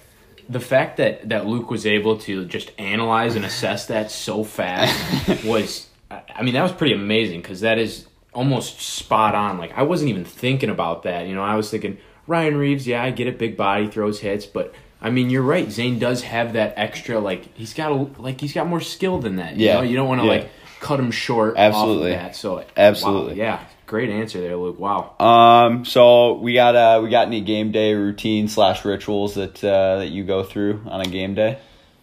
the 0.49 0.59
fact 0.59 0.97
that 0.97 1.29
that 1.29 1.45
Luke 1.45 1.69
was 1.69 1.85
able 1.85 2.17
to 2.19 2.45
just 2.45 2.71
analyze 2.77 3.35
and 3.35 3.43
assess 3.45 3.87
that 3.87 4.11
so 4.11 4.43
fast 4.43 5.43
was 5.45 5.87
I 6.11 6.41
mean 6.43 6.53
that 6.53 6.63
was 6.63 6.71
pretty 6.71 6.93
amazing 6.93 7.41
cuz 7.41 7.61
that 7.61 7.77
is 7.77 8.07
almost 8.33 8.79
spot 8.81 9.35
on. 9.35 9.57
Like 9.57 9.77
I 9.77 9.83
wasn't 9.83 10.09
even 10.09 10.23
thinking 10.25 10.69
about 10.69 11.03
that. 11.03 11.27
You 11.27 11.35
know, 11.35 11.43
I 11.43 11.55
was 11.55 11.69
thinking 11.69 11.97
Ryan 12.27 12.57
Reaves, 12.57 12.85
yeah, 12.87 13.03
I 13.03 13.11
get 13.11 13.27
it, 13.27 13.37
big 13.39 13.57
body, 13.57 13.87
throws 13.87 14.19
hits, 14.19 14.45
but 14.45 14.73
I 15.01 15.09
mean, 15.11 15.29
you're 15.29 15.43
right. 15.43 15.71
Zane 15.71 15.99
does 15.99 16.23
have 16.23 16.53
that 16.53 16.73
extra, 16.75 17.19
like 17.19 17.55
he's 17.55 17.73
got, 17.73 17.91
a, 17.91 17.95
like 18.21 18.41
he's 18.41 18.53
got 18.53 18.67
more 18.67 18.81
skill 18.81 19.19
than 19.19 19.35
that. 19.37 19.55
You 19.55 19.67
Yeah. 19.67 19.73
know? 19.75 19.81
you 19.81 19.95
don't 19.95 20.07
want 20.07 20.21
to 20.21 20.25
Yeah. 20.27 20.33
like 20.33 20.49
cut 20.79 20.99
him 20.99 21.11
short. 21.11 21.55
Absolutely. 21.57 22.13
off 22.15 22.17
of 22.19 22.23
that. 22.27 22.35
So 22.35 22.63
Absolutely. 22.75 23.33
wow, 23.33 23.37
yeah, 23.37 23.59
great 23.87 24.09
answer 24.09 24.39
there, 24.41 24.55
Luke. 24.55 24.77
Wow. 24.79 25.15
Um. 25.19 25.83
So 25.85 26.33
we 26.33 26.53
got 26.53 26.75
uh 26.75 26.99
we 27.03 27.09
got 27.09 27.27
any 27.27 27.41
game 27.41 27.71
day 27.71 27.93
routine 27.95 28.47
slash 28.47 28.85
rituals 28.85 29.33
that 29.35 29.63
uh, 29.63 29.97
that 29.99 30.09
you 30.09 30.23
go 30.23 30.43
through 30.43 30.81
on 30.85 31.01
a 31.01 31.05
game 31.05 31.33
day? 31.33 31.57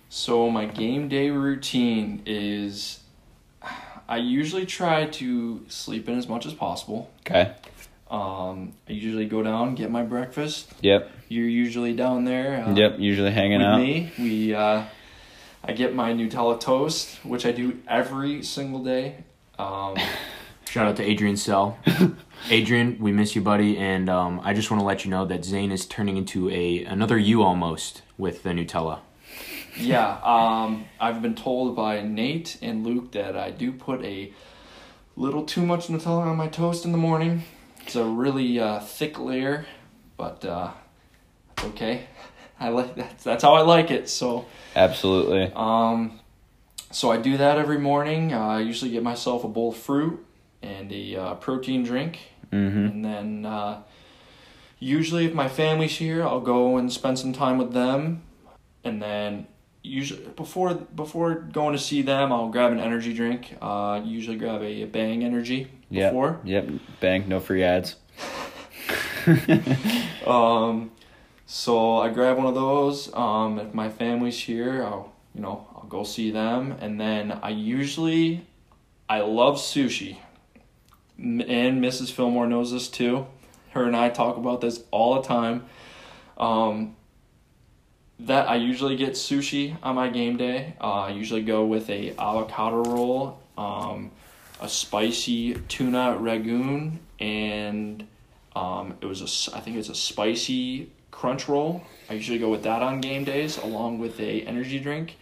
So 0.08 0.50
my 0.50 0.64
game 0.66 1.08
day 1.08 1.30
routine 1.30 2.22
is 2.26 3.00
I 4.08 4.18
usually 4.18 4.66
try 4.66 5.06
to 5.06 5.64
sleep 5.68 6.08
in 6.08 6.18
as 6.18 6.28
much 6.28 6.46
as 6.46 6.54
possible. 6.54 7.10
Okay. 7.20 7.52
Um, 8.10 8.74
I 8.88 8.92
usually 8.92 9.26
go 9.26 9.42
down, 9.42 9.74
get 9.74 9.90
my 9.90 10.02
breakfast. 10.02 10.70
Yep. 10.82 11.10
You're 11.28 11.48
usually 11.48 11.94
down 11.94 12.24
there. 12.24 12.64
Uh, 12.64 12.74
Yep. 12.74 12.96
Usually 12.98 13.30
hanging 13.30 13.58
With 13.58 13.66
out. 13.66 13.78
me, 13.80 14.12
we 14.18 14.54
uh, 14.54 14.84
I 15.64 15.72
get 15.72 15.94
my 15.94 16.12
Nutella 16.12 16.60
toast, 16.60 17.16
which 17.24 17.46
I 17.46 17.52
do 17.52 17.80
every 17.88 18.42
single 18.42 18.84
day. 18.84 19.24
Um, 19.58 19.96
Shout 20.74 20.88
out 20.88 20.96
to 20.96 21.04
Adrian 21.04 21.36
Sell. 21.36 21.78
Adrian, 22.50 22.98
we 22.98 23.12
miss 23.12 23.36
you, 23.36 23.40
buddy, 23.40 23.78
and 23.78 24.10
um, 24.10 24.40
I 24.42 24.54
just 24.54 24.72
want 24.72 24.80
to 24.80 24.84
let 24.84 25.04
you 25.04 25.10
know 25.12 25.24
that 25.24 25.44
Zane 25.44 25.70
is 25.70 25.86
turning 25.86 26.16
into 26.16 26.50
a 26.50 26.84
another 26.84 27.16
you 27.16 27.44
almost 27.44 28.02
with 28.18 28.42
the 28.42 28.50
Nutella. 28.50 28.98
yeah, 29.76 30.18
um, 30.24 30.86
I've 30.98 31.22
been 31.22 31.36
told 31.36 31.76
by 31.76 32.02
Nate 32.02 32.58
and 32.60 32.84
Luke 32.84 33.12
that 33.12 33.36
I 33.36 33.52
do 33.52 33.70
put 33.70 34.04
a 34.04 34.32
little 35.14 35.44
too 35.44 35.64
much 35.64 35.86
Nutella 35.86 36.26
on 36.26 36.36
my 36.36 36.48
toast 36.48 36.84
in 36.84 36.90
the 36.90 36.98
morning. 36.98 37.44
It's 37.82 37.94
a 37.94 38.02
really 38.04 38.58
uh, 38.58 38.80
thick 38.80 39.20
layer, 39.20 39.66
but 40.16 40.44
uh, 40.44 40.72
okay. 41.66 42.08
I 42.58 42.70
like 42.70 42.96
that. 42.96 43.20
That's 43.20 43.44
how 43.44 43.54
I 43.54 43.60
like 43.60 43.92
it. 43.92 44.08
So. 44.08 44.46
Absolutely. 44.74 45.52
Um, 45.54 46.18
so 46.90 47.12
I 47.12 47.16
do 47.16 47.36
that 47.36 47.58
every 47.58 47.78
morning. 47.78 48.32
Uh, 48.32 48.40
I 48.40 48.60
usually 48.60 48.90
get 48.90 49.04
myself 49.04 49.44
a 49.44 49.48
bowl 49.48 49.70
of 49.70 49.76
fruit 49.76 50.26
and 50.64 50.90
a 50.92 51.16
uh, 51.16 51.34
protein 51.34 51.82
drink, 51.84 52.18
Mm-hmm. 52.52 52.86
and 52.86 53.04
then 53.04 53.46
uh, 53.46 53.82
usually 54.78 55.24
if 55.26 55.34
my 55.34 55.48
family's 55.48 55.96
here, 55.96 56.22
I'll 56.22 56.40
go 56.40 56.76
and 56.76 56.92
spend 56.92 57.18
some 57.18 57.32
time 57.32 57.58
with 57.58 57.72
them, 57.72 58.22
and 58.84 59.02
then 59.02 59.46
usually 59.82 60.22
before 60.36 60.74
before 60.74 61.34
going 61.34 61.72
to 61.72 61.82
see 61.82 62.02
them, 62.02 62.32
I'll 62.32 62.48
grab 62.50 62.70
an 62.72 62.80
energy 62.80 63.12
drink. 63.12 63.56
Uh, 63.60 64.00
usually 64.04 64.36
grab 64.36 64.62
a 64.62 64.84
Bang 64.84 65.24
Energy 65.24 65.68
Yep. 65.90 66.10
before. 66.12 66.40
Yep. 66.44 66.68
Bang. 67.00 67.28
No 67.28 67.40
free 67.40 67.62
ads. 67.64 67.96
Um, 70.26 70.90
so 71.46 71.98
I 71.98 72.08
grab 72.10 72.36
one 72.38 72.46
of 72.46 72.54
those. 72.54 73.12
Um, 73.14 73.58
if 73.58 73.74
my 73.74 73.88
family's 73.90 74.38
here, 74.38 74.82
I'll 74.84 75.12
you 75.34 75.40
know 75.42 75.66
I'll 75.74 75.86
go 75.88 76.02
see 76.04 76.30
them, 76.30 76.76
and 76.80 76.98
then 77.00 77.32
I 77.42 77.50
usually 77.50 78.46
I 79.08 79.20
love 79.20 79.56
sushi, 79.56 80.16
and 81.18 81.82
Mrs. 81.82 82.10
Fillmore 82.10 82.46
knows 82.46 82.72
this 82.72 82.88
too. 82.88 83.26
Her 83.70 83.84
and 83.84 83.96
I 83.96 84.08
talk 84.10 84.36
about 84.36 84.60
this 84.60 84.82
all 84.90 85.16
the 85.16 85.22
time. 85.22 85.64
Um, 86.36 86.96
that 88.20 88.48
I 88.48 88.56
usually 88.56 88.96
get 88.96 89.12
sushi 89.12 89.76
on 89.82 89.96
my 89.96 90.08
game 90.08 90.36
day. 90.36 90.74
Uh, 90.80 91.02
I 91.02 91.10
usually 91.10 91.42
go 91.42 91.64
with 91.64 91.90
a 91.90 92.10
avocado 92.12 92.82
roll, 92.84 93.40
um, 93.58 94.10
a 94.60 94.68
spicy 94.68 95.54
tuna 95.68 96.16
ragoon, 96.20 96.98
and 97.18 98.06
um, 98.54 98.96
it 99.00 99.06
was 99.06 99.20
a, 99.20 99.56
I 99.56 99.60
think 99.60 99.76
it's 99.76 99.88
a 99.88 99.94
spicy 99.94 100.90
crunch 101.10 101.48
roll. 101.48 101.82
I 102.08 102.14
usually 102.14 102.38
go 102.38 102.50
with 102.50 102.62
that 102.62 102.82
on 102.82 103.00
game 103.00 103.24
days, 103.24 103.58
along 103.58 103.98
with 103.98 104.20
a 104.20 104.42
energy 104.42 104.78
drink. 104.78 105.16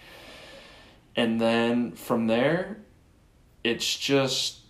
And 1.16 1.40
then 1.40 1.92
from 1.92 2.26
there, 2.26 2.78
it's 3.64 3.96
just 3.96 4.61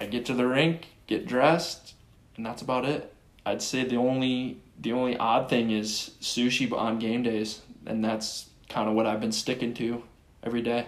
I 0.00 0.06
get 0.06 0.26
to 0.26 0.34
the 0.34 0.46
rink, 0.46 0.86
get 1.06 1.26
dressed, 1.26 1.94
and 2.36 2.44
that's 2.46 2.62
about 2.62 2.84
it. 2.84 3.12
I'd 3.44 3.62
say 3.62 3.84
the 3.84 3.96
only 3.96 4.62
the 4.78 4.92
only 4.92 5.16
odd 5.16 5.48
thing 5.50 5.70
is 5.70 6.12
sushi, 6.20 6.68
but 6.68 6.76
on 6.76 6.98
game 6.98 7.22
days, 7.22 7.60
and 7.86 8.04
that's 8.04 8.48
kind 8.68 8.88
of 8.88 8.94
what 8.94 9.06
I've 9.06 9.20
been 9.20 9.32
sticking 9.32 9.74
to 9.74 10.02
every 10.42 10.62
day. 10.62 10.86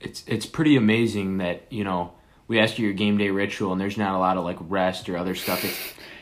It's 0.00 0.22
it's 0.26 0.46
pretty 0.46 0.76
amazing 0.76 1.38
that 1.38 1.62
you 1.70 1.84
know 1.84 2.12
we 2.48 2.58
ask 2.58 2.78
you 2.78 2.84
your 2.86 2.94
game 2.94 3.18
day 3.18 3.30
ritual, 3.30 3.72
and 3.72 3.80
there's 3.80 3.98
not 3.98 4.14
a 4.14 4.18
lot 4.18 4.36
of 4.36 4.44
like 4.44 4.58
rest 4.60 5.08
or 5.08 5.16
other 5.16 5.34
stuff. 5.34 5.64
It's 5.64 5.78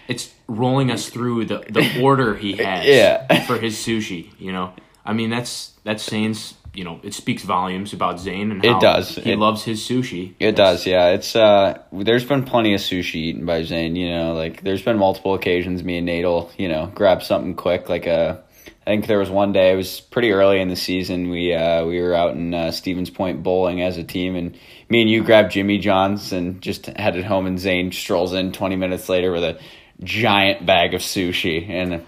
it's 0.08 0.34
rolling 0.48 0.90
us 0.90 1.08
through 1.08 1.44
the 1.46 1.58
the 1.68 2.00
order 2.02 2.34
he 2.36 2.54
has 2.56 2.86
Yeah. 2.86 3.44
for 3.46 3.58
his 3.58 3.76
sushi. 3.76 4.30
You 4.38 4.52
know, 4.52 4.72
I 5.04 5.12
mean 5.12 5.30
that's 5.30 5.72
that's 5.84 6.04
Zane's. 6.04 6.54
You 6.74 6.84
know, 6.84 7.00
it 7.02 7.12
speaks 7.12 7.42
volumes 7.42 7.92
about 7.92 8.18
Zane 8.18 8.50
and 8.50 8.64
It 8.64 8.80
does. 8.80 9.16
He 9.16 9.32
It- 9.32 9.38
loves 9.38 9.62
his 9.64 9.80
sushi. 9.80 10.32
It 10.40 10.56
does, 10.56 10.86
yeah. 10.86 11.08
It's 11.10 11.36
uh, 11.36 11.78
there's 11.92 12.24
been 12.24 12.44
plenty 12.44 12.72
of 12.72 12.80
sushi 12.80 13.16
eaten 13.16 13.44
by 13.44 13.62
Zane. 13.62 13.94
You 13.94 14.08
know, 14.10 14.32
like 14.32 14.62
there's 14.62 14.82
been 14.82 14.96
multiple 14.96 15.34
occasions 15.34 15.84
me 15.84 15.98
and 15.98 16.06
Nate'll, 16.06 16.50
you 16.56 16.68
know, 16.68 16.90
grab 16.94 17.22
something 17.22 17.54
quick. 17.54 17.90
Like 17.90 18.06
a, 18.06 18.42
I 18.86 18.90
think 18.90 19.06
there 19.06 19.18
was 19.18 19.28
one 19.28 19.52
day. 19.52 19.72
It 19.72 19.76
was 19.76 20.00
pretty 20.00 20.32
early 20.32 20.60
in 20.60 20.68
the 20.68 20.76
season. 20.76 21.28
We 21.28 21.52
uh, 21.54 21.84
we 21.84 22.00
were 22.00 22.14
out 22.14 22.34
in 22.34 22.54
uh, 22.54 22.70
Stevens 22.70 23.10
Point 23.10 23.42
bowling 23.42 23.82
as 23.82 23.98
a 23.98 24.02
team, 24.04 24.34
and 24.34 24.56
me 24.88 25.02
and 25.02 25.10
you 25.10 25.22
grabbed 25.22 25.52
Jimmy 25.52 25.76
John's 25.76 26.32
and 26.32 26.62
just 26.62 26.86
headed 26.86 27.24
home. 27.24 27.44
And 27.46 27.58
Zane 27.60 27.92
strolls 27.92 28.32
in 28.32 28.50
20 28.50 28.76
minutes 28.76 29.10
later 29.10 29.30
with 29.30 29.44
a 29.44 29.58
giant 30.02 30.64
bag 30.64 30.94
of 30.94 31.02
sushi, 31.02 31.68
and 31.68 32.04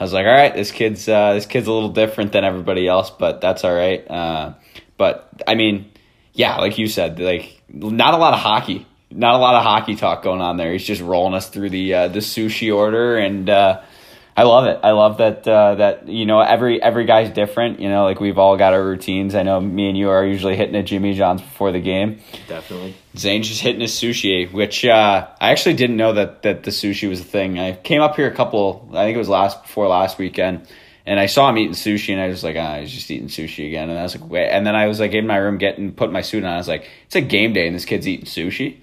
I 0.00 0.04
was 0.04 0.14
like, 0.14 0.24
all 0.24 0.32
right, 0.32 0.54
this 0.54 0.72
kid's 0.72 1.06
uh, 1.06 1.34
this 1.34 1.44
kid's 1.44 1.66
a 1.66 1.72
little 1.72 1.90
different 1.90 2.32
than 2.32 2.42
everybody 2.42 2.88
else, 2.88 3.10
but 3.10 3.42
that's 3.42 3.64
all 3.64 3.74
right. 3.74 4.10
Uh, 4.10 4.54
but 4.96 5.28
I 5.46 5.54
mean, 5.56 5.92
yeah, 6.32 6.56
like 6.56 6.78
you 6.78 6.86
said, 6.86 7.20
like 7.20 7.62
not 7.68 8.14
a 8.14 8.16
lot 8.16 8.32
of 8.32 8.40
hockey, 8.40 8.86
not 9.10 9.34
a 9.34 9.38
lot 9.38 9.56
of 9.56 9.62
hockey 9.62 9.96
talk 9.96 10.22
going 10.22 10.40
on 10.40 10.56
there. 10.56 10.72
He's 10.72 10.86
just 10.86 11.02
rolling 11.02 11.34
us 11.34 11.50
through 11.50 11.68
the 11.68 11.92
uh, 11.92 12.08
the 12.08 12.20
sushi 12.20 12.74
order, 12.74 13.18
and 13.18 13.50
uh, 13.50 13.82
I 14.40 14.44
love 14.44 14.64
it. 14.64 14.80
I 14.82 14.92
love 14.92 15.18
that 15.18 15.46
uh, 15.46 15.74
that 15.74 16.08
you 16.08 16.24
know 16.24 16.40
every 16.40 16.82
every 16.82 17.04
guy's 17.04 17.28
different. 17.28 17.78
You 17.78 17.90
know, 17.90 18.04
like 18.04 18.20
we've 18.20 18.38
all 18.38 18.56
got 18.56 18.72
our 18.72 18.82
routines. 18.82 19.34
I 19.34 19.42
know 19.42 19.60
me 19.60 19.90
and 19.90 19.98
you 19.98 20.08
are 20.08 20.24
usually 20.24 20.56
hitting 20.56 20.74
a 20.76 20.82
Jimmy 20.82 21.12
John's 21.12 21.42
before 21.42 21.72
the 21.72 21.80
game. 21.80 22.20
Definitely. 22.48 22.96
Zane's 23.18 23.48
just 23.48 23.60
hitting 23.60 23.82
his 23.82 23.92
sushi, 23.92 24.50
which 24.50 24.82
uh, 24.86 25.28
I 25.38 25.50
actually 25.50 25.74
didn't 25.74 25.98
know 25.98 26.14
that 26.14 26.40
that 26.40 26.62
the 26.62 26.70
sushi 26.70 27.06
was 27.06 27.20
a 27.20 27.24
thing. 27.24 27.58
I 27.58 27.72
came 27.72 28.00
up 28.00 28.16
here 28.16 28.28
a 28.28 28.34
couple, 28.34 28.88
I 28.94 29.04
think 29.04 29.14
it 29.14 29.18
was 29.18 29.28
last 29.28 29.60
before 29.60 29.88
last 29.88 30.16
weekend, 30.16 30.66
and 31.04 31.20
I 31.20 31.26
saw 31.26 31.50
him 31.50 31.58
eating 31.58 31.74
sushi, 31.74 32.14
and 32.14 32.22
I 32.22 32.28
was 32.28 32.42
like, 32.42 32.56
ah, 32.56 32.80
he's 32.80 32.92
just 32.92 33.10
eating 33.10 33.28
sushi 33.28 33.66
again. 33.66 33.90
And 33.90 33.98
I 33.98 34.04
was 34.04 34.18
like, 34.18 34.30
wait, 34.30 34.48
and 34.48 34.66
then 34.66 34.74
I 34.74 34.86
was 34.86 35.00
like 35.00 35.12
in 35.12 35.26
my 35.26 35.36
room 35.36 35.58
getting 35.58 35.92
put 35.92 36.10
my 36.10 36.22
suit 36.22 36.44
on. 36.44 36.50
I 36.50 36.56
was 36.56 36.68
like, 36.68 36.88
it's 37.04 37.14
a 37.14 37.20
game 37.20 37.52
day, 37.52 37.66
and 37.66 37.76
this 37.76 37.84
kid's 37.84 38.08
eating 38.08 38.24
sushi. 38.24 38.78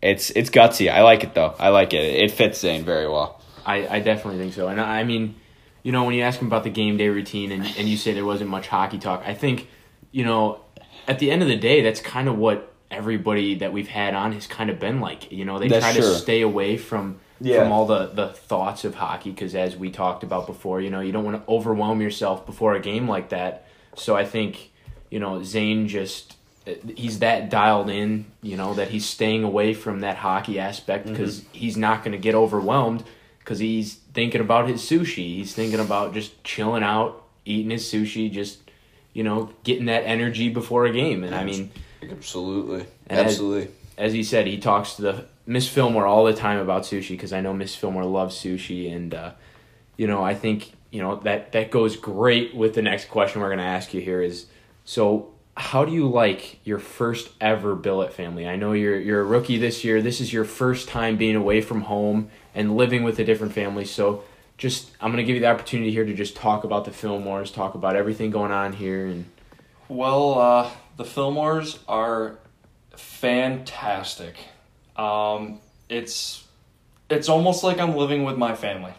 It's 0.00 0.30
it's 0.30 0.48
gutsy. 0.48 0.92
I 0.92 1.02
like 1.02 1.24
it 1.24 1.34
though. 1.34 1.56
I 1.58 1.70
like 1.70 1.92
it. 1.92 2.04
It 2.04 2.30
fits 2.30 2.60
Zane 2.60 2.84
very 2.84 3.08
well. 3.08 3.40
I, 3.66 3.96
I 3.96 4.00
definitely 4.00 4.40
think 4.40 4.54
so. 4.54 4.68
And 4.68 4.80
I 4.80 5.00
I 5.00 5.04
mean, 5.04 5.36
you 5.82 5.92
know, 5.92 6.04
when 6.04 6.14
you 6.14 6.22
ask 6.22 6.40
him 6.40 6.46
about 6.46 6.64
the 6.64 6.70
game 6.70 6.96
day 6.96 7.08
routine 7.08 7.52
and, 7.52 7.64
and 7.78 7.88
you 7.88 7.96
say 7.96 8.12
there 8.12 8.24
wasn't 8.24 8.50
much 8.50 8.68
hockey 8.68 8.98
talk, 8.98 9.22
I 9.26 9.34
think, 9.34 9.68
you 10.12 10.24
know, 10.24 10.60
at 11.06 11.18
the 11.18 11.30
end 11.30 11.42
of 11.42 11.48
the 11.48 11.56
day, 11.56 11.82
that's 11.82 12.00
kind 12.00 12.28
of 12.28 12.38
what 12.38 12.72
everybody 12.90 13.56
that 13.56 13.72
we've 13.72 13.88
had 13.88 14.14
on 14.14 14.32
has 14.32 14.46
kind 14.46 14.70
of 14.70 14.78
been 14.78 15.00
like. 15.00 15.30
You 15.30 15.44
know, 15.44 15.58
they 15.58 15.68
That's 15.68 15.84
try 15.84 15.92
to 15.92 16.00
true. 16.00 16.14
stay 16.14 16.40
away 16.40 16.76
from 16.76 17.18
Yeah. 17.40 17.60
from 17.60 17.72
all 17.72 17.86
the, 17.86 18.06
the 18.06 18.28
thoughts 18.28 18.84
of 18.84 18.94
hockey 18.94 19.30
because 19.30 19.54
as 19.54 19.76
we 19.76 19.90
talked 19.90 20.22
about 20.22 20.46
before, 20.46 20.80
you 20.80 20.90
know, 20.90 21.00
you 21.00 21.12
don't 21.12 21.24
want 21.24 21.44
to 21.44 21.52
overwhelm 21.52 22.00
yourself 22.00 22.46
before 22.46 22.74
a 22.74 22.80
game 22.80 23.06
like 23.08 23.28
that. 23.30 23.66
So 23.96 24.16
I 24.16 24.24
think, 24.24 24.70
you 25.10 25.18
know, 25.20 25.42
Zane 25.42 25.88
just 25.88 26.36
he's 26.96 27.18
that 27.18 27.50
dialed 27.50 27.90
in, 27.90 28.24
you 28.40 28.56
know, 28.56 28.72
that 28.74 28.88
he's 28.88 29.04
staying 29.04 29.44
away 29.44 29.74
from 29.74 30.00
that 30.00 30.16
hockey 30.16 30.58
aspect 30.58 31.04
mm-hmm. 31.04 31.14
because 31.14 31.42
he's 31.52 31.76
not 31.76 32.02
going 32.02 32.12
to 32.12 32.18
get 32.18 32.34
overwhelmed 32.34 33.04
because 33.44 33.58
he's 33.58 33.94
thinking 34.14 34.40
about 34.40 34.68
his 34.68 34.80
sushi. 34.80 35.36
He's 35.36 35.54
thinking 35.54 35.78
about 35.80 36.14
just 36.14 36.42
chilling 36.44 36.82
out, 36.82 37.22
eating 37.44 37.70
his 37.70 37.84
sushi, 37.84 38.32
just 38.32 38.58
you 39.12 39.22
know, 39.22 39.50
getting 39.62 39.84
that 39.86 40.00
energy 40.04 40.48
before 40.48 40.86
a 40.86 40.92
game. 40.92 41.22
And 41.22 41.34
I 41.34 41.44
mean, 41.44 41.70
Absolutely. 42.02 42.86
absolutely. 43.08 43.62
as- 43.64 43.70
as 43.96 44.12
he 44.12 44.24
said, 44.24 44.48
he 44.48 44.58
talks 44.58 44.94
to 44.94 45.02
the 45.02 45.24
Miss 45.46 45.68
Fillmore 45.68 46.04
all 46.04 46.24
the 46.24 46.34
time 46.34 46.58
about 46.58 46.82
sushi 46.82 47.10
because 47.10 47.32
I 47.32 47.40
know 47.40 47.52
Miss 47.54 47.76
Fillmore 47.76 48.04
loves 48.04 48.34
sushi, 48.34 48.92
and 48.92 49.14
uh, 49.14 49.32
you 49.96 50.08
know, 50.08 50.24
I 50.24 50.34
think 50.34 50.72
you 50.90 51.00
know 51.00 51.16
that 51.20 51.52
that 51.52 51.70
goes 51.70 51.96
great 51.96 52.56
with 52.56 52.74
the 52.74 52.82
next 52.82 53.08
question 53.08 53.40
we're 53.40 53.48
going 53.48 53.58
to 53.58 53.64
ask 53.64 53.94
you 53.94 54.00
here 54.00 54.20
is 54.20 54.46
so 54.84 55.30
how 55.56 55.84
do 55.84 55.92
you 55.92 56.08
like 56.08 56.58
your 56.64 56.80
first 56.80 57.30
ever 57.40 57.76
billet 57.76 58.12
family? 58.12 58.48
I 58.48 58.56
know 58.56 58.72
you're 58.72 58.98
you're 58.98 59.20
a 59.20 59.24
rookie 59.24 59.58
this 59.58 59.84
year. 59.84 60.02
This 60.02 60.20
is 60.20 60.32
your 60.32 60.44
first 60.44 60.88
time 60.88 61.16
being 61.16 61.36
away 61.36 61.60
from 61.60 61.82
home 61.82 62.30
and 62.54 62.76
living 62.76 63.02
with 63.02 63.18
a 63.18 63.24
different 63.24 63.52
family. 63.52 63.84
So 63.84 64.24
just 64.56 64.90
I'm 65.00 65.12
to 65.16 65.24
give 65.24 65.34
you 65.34 65.40
the 65.40 65.48
opportunity 65.48 65.90
here 65.90 66.04
to 66.04 66.14
just 66.14 66.36
talk 66.36 66.64
about 66.64 66.84
the 66.84 66.90
Fillmores, 66.90 67.52
talk 67.52 67.74
about 67.74 67.96
everything 67.96 68.30
going 68.30 68.52
on 68.52 68.72
here 68.72 69.06
and 69.06 69.26
Well, 69.88 70.38
uh, 70.38 70.70
the 70.96 71.04
Fillmores 71.04 71.78
are 71.88 72.38
fantastic. 72.96 74.36
Um, 74.96 75.60
it's 75.88 76.44
it's 77.10 77.28
almost 77.28 77.64
like 77.64 77.78
I'm 77.78 77.96
living 77.96 78.24
with 78.24 78.36
my 78.36 78.54
family. 78.54 78.94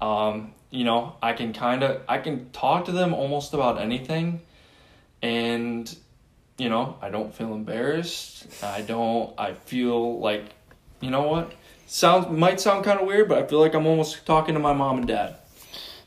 Um, 0.00 0.52
you 0.70 0.84
know, 0.84 1.16
I 1.22 1.32
can 1.32 1.52
kind 1.52 1.82
of 1.82 2.02
I 2.08 2.18
can 2.18 2.50
talk 2.50 2.86
to 2.86 2.92
them 2.92 3.14
almost 3.14 3.54
about 3.54 3.80
anything, 3.80 4.40
and 5.22 5.94
you 6.58 6.68
know, 6.68 6.96
I 7.00 7.10
don't 7.10 7.34
feel 7.34 7.54
embarrassed. 7.54 8.46
I 8.62 8.82
don't. 8.82 9.32
I 9.38 9.52
feel 9.54 10.18
like, 10.18 10.44
you 11.00 11.10
know 11.10 11.28
what? 11.28 11.52
Sounds 11.86 12.28
might 12.30 12.60
sound 12.60 12.84
kind 12.84 13.00
of 13.00 13.06
weird, 13.06 13.28
but 13.28 13.38
I 13.38 13.46
feel 13.46 13.60
like 13.60 13.74
I'm 13.74 13.86
almost 13.86 14.26
talking 14.26 14.54
to 14.54 14.60
my 14.60 14.72
mom 14.72 14.98
and 14.98 15.06
dad. 15.06 15.36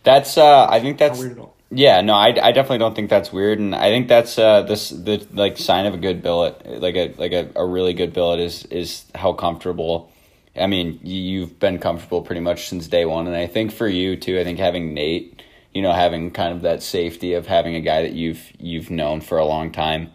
That's 0.03 0.37
uh, 0.37 0.67
I 0.69 0.79
think 0.79 0.97
that's 0.97 1.19
weird 1.19 1.33
at 1.33 1.37
all. 1.39 1.55
yeah, 1.71 2.01
no, 2.01 2.13
I, 2.13 2.27
I 2.27 2.51
definitely 2.51 2.79
don't 2.79 2.95
think 2.95 3.09
that's 3.09 3.31
weird, 3.31 3.59
and 3.59 3.73
I 3.75 3.89
think 3.89 4.07
that's 4.07 4.37
uh 4.37 4.63
this 4.63 4.89
the 4.89 5.25
like 5.31 5.57
sign 5.57 5.85
of 5.85 5.93
a 5.93 5.97
good 5.97 6.21
billet, 6.21 6.81
like 6.81 6.95
a 6.95 7.13
like 7.17 7.31
a, 7.31 7.49
a 7.55 7.65
really 7.65 7.93
good 7.93 8.13
billet 8.13 8.39
is 8.39 8.65
is 8.65 9.05
how 9.15 9.33
comfortable. 9.33 10.11
I 10.55 10.67
mean, 10.67 10.99
you, 11.03 11.21
you've 11.21 11.59
been 11.59 11.79
comfortable 11.79 12.21
pretty 12.21 12.41
much 12.41 12.67
since 12.67 12.87
day 12.87 13.05
one, 13.05 13.27
and 13.27 13.35
I 13.35 13.47
think 13.47 13.71
for 13.71 13.87
you 13.87 14.15
too. 14.17 14.39
I 14.39 14.43
think 14.43 14.59
having 14.59 14.93
Nate, 14.93 15.41
you 15.73 15.81
know, 15.81 15.93
having 15.93 16.31
kind 16.31 16.53
of 16.53 16.63
that 16.63 16.83
safety 16.83 17.33
of 17.33 17.45
having 17.47 17.75
a 17.75 17.81
guy 17.81 18.01
that 18.01 18.13
you've 18.13 18.51
you've 18.59 18.89
known 18.89 19.21
for 19.21 19.37
a 19.37 19.45
long 19.45 19.71
time, 19.71 20.11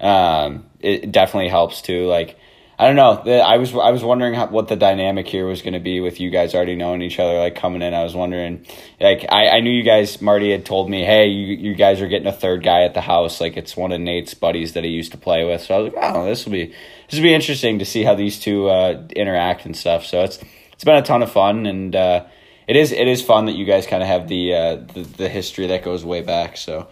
um, 0.00 0.66
it 0.80 1.12
definitely 1.12 1.48
helps 1.48 1.82
too. 1.82 2.06
Like, 2.06 2.38
I 2.78 2.86
don't 2.86 2.96
know. 2.96 3.32
I 3.40 3.56
was 3.56 3.74
I 3.74 3.90
was 3.90 4.04
wondering 4.04 4.34
how, 4.34 4.48
what 4.48 4.68
the 4.68 4.76
dynamic 4.76 5.26
here 5.26 5.46
was 5.46 5.62
going 5.62 5.72
to 5.72 5.80
be 5.80 6.00
with 6.00 6.20
you 6.20 6.28
guys 6.28 6.54
already 6.54 6.74
knowing 6.74 7.00
each 7.00 7.18
other. 7.18 7.38
Like 7.38 7.54
coming 7.54 7.80
in, 7.80 7.94
I 7.94 8.04
was 8.04 8.14
wondering. 8.14 8.66
Like 9.00 9.24
I, 9.30 9.48
I 9.48 9.60
knew 9.60 9.70
you 9.70 9.82
guys. 9.82 10.20
Marty 10.20 10.50
had 10.50 10.66
told 10.66 10.90
me, 10.90 11.02
hey, 11.02 11.28
you 11.28 11.56
you 11.56 11.74
guys 11.74 12.02
are 12.02 12.08
getting 12.08 12.26
a 12.26 12.32
third 12.32 12.62
guy 12.62 12.82
at 12.82 12.92
the 12.92 13.00
house. 13.00 13.40
Like 13.40 13.56
it's 13.56 13.78
one 13.78 13.92
of 13.92 14.00
Nate's 14.02 14.34
buddies 14.34 14.74
that 14.74 14.84
he 14.84 14.90
used 14.90 15.12
to 15.12 15.18
play 15.18 15.44
with. 15.46 15.62
So 15.62 15.74
I 15.74 15.78
was 15.78 15.94
like, 15.94 16.04
oh, 16.04 16.26
this 16.26 16.44
will 16.44 16.52
be 16.52 16.66
this 17.08 17.18
will 17.18 17.22
be 17.22 17.32
interesting 17.32 17.78
to 17.78 17.86
see 17.86 18.02
how 18.02 18.14
these 18.14 18.38
two 18.38 18.68
uh, 18.68 19.06
interact 19.16 19.64
and 19.64 19.74
stuff. 19.74 20.04
So 20.04 20.22
it's 20.22 20.38
it's 20.74 20.84
been 20.84 20.96
a 20.96 21.02
ton 21.02 21.22
of 21.22 21.32
fun 21.32 21.66
and. 21.66 21.94
Uh, 21.96 22.26
it 22.68 22.74
is 22.74 22.90
it 22.90 23.06
is 23.06 23.22
fun 23.22 23.46
that 23.46 23.52
you 23.52 23.64
guys 23.64 23.86
kind 23.86 24.02
of 24.02 24.08
have 24.08 24.26
the, 24.26 24.52
uh, 24.52 24.74
the 24.92 25.02
the 25.02 25.28
history 25.28 25.68
that 25.68 25.84
goes 25.84 26.04
way 26.04 26.20
back. 26.22 26.56
So, 26.56 26.88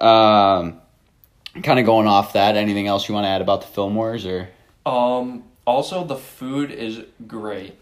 um, 0.00 0.80
kind 1.62 1.78
of 1.78 1.84
going 1.84 2.06
off 2.06 2.32
that. 2.32 2.56
Anything 2.56 2.86
else 2.86 3.06
you 3.08 3.14
want 3.14 3.26
to 3.26 3.28
add 3.28 3.42
about 3.42 3.60
the 3.60 3.66
Fillmores 3.66 4.24
or? 4.24 4.48
Um. 4.86 5.44
Also, 5.66 6.02
the 6.02 6.16
food 6.16 6.70
is 6.70 7.02
great. 7.26 7.78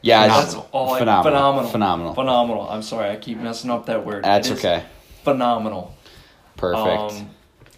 Yeah, 0.00 0.24
it's 0.24 0.54
That's 0.54 0.66
all 0.72 0.94
I, 0.94 0.98
phenomenal. 1.00 1.32
phenomenal. 1.32 1.68
Phenomenal. 1.70 2.14
Phenomenal. 2.14 2.70
I'm 2.70 2.82
sorry, 2.82 3.10
I 3.10 3.16
keep 3.16 3.38
messing 3.38 3.70
up 3.70 3.86
that 3.86 4.06
word. 4.06 4.24
That's 4.24 4.48
It 4.48 4.52
is 4.52 4.58
okay. 4.60 4.84
Phenomenal. 5.24 5.94
Perfect. 6.56 7.12
Um, 7.12 7.30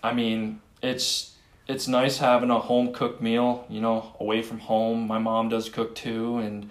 I 0.03 0.13
mean, 0.13 0.61
it's 0.83 1.35
it's 1.67 1.89
nice 1.89 2.19
having 2.19 2.51
a 2.51 2.59
home 2.59 2.93
cooked 2.93 3.23
meal. 3.23 3.67
You 3.69 3.81
know, 3.81 4.15
away 4.21 4.43
from 4.43 4.59
home. 4.59 5.07
My 5.07 5.19
mom 5.19 5.49
does 5.49 5.69
cook 5.69 5.95
too, 5.95 6.39
and 6.39 6.71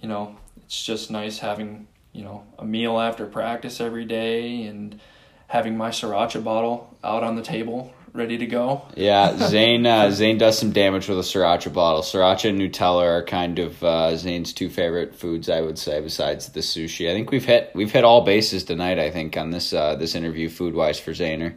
you 0.00 0.08
know, 0.08 0.36
it's 0.64 0.82
just 0.82 1.10
nice 1.10 1.38
having 1.38 1.86
you 2.12 2.24
know 2.24 2.44
a 2.58 2.64
meal 2.64 2.98
after 2.98 3.26
practice 3.26 3.80
every 3.80 4.04
day, 4.04 4.64
and 4.64 5.00
having 5.48 5.76
my 5.76 5.90
sriracha 5.90 6.42
bottle 6.42 6.96
out 7.04 7.22
on 7.22 7.36
the 7.36 7.42
table 7.42 7.92
ready 8.12 8.38
to 8.38 8.46
go. 8.46 8.82
yeah, 8.96 9.36
Zane 9.48 9.86
uh, 9.86 10.10
Zane 10.10 10.38
does 10.38 10.58
some 10.58 10.72
damage 10.72 11.08
with 11.08 11.18
a 11.18 11.22
sriracha 11.22 11.72
bottle. 11.72 12.02
Sriracha 12.02 12.50
and 12.50 12.60
Nutella 12.60 13.04
are 13.04 13.24
kind 13.24 13.58
of 13.58 13.82
uh, 13.82 14.16
Zane's 14.16 14.52
two 14.52 14.68
favorite 14.68 15.14
foods, 15.14 15.48
I 15.48 15.60
would 15.60 15.78
say, 15.78 16.00
besides 16.00 16.48
the 16.50 16.60
sushi. 16.60 17.10
I 17.10 17.14
think 17.14 17.30
we've 17.30 17.44
hit 17.44 17.70
we've 17.74 17.92
hit 17.92 18.04
all 18.04 18.22
bases 18.24 18.64
tonight. 18.64 18.98
I 18.98 19.10
think 19.10 19.36
on 19.36 19.50
this 19.50 19.72
uh, 19.72 19.96
this 19.96 20.14
interview, 20.14 20.48
food 20.48 20.74
wise 20.74 20.98
for 20.98 21.12
Zaner. 21.12 21.54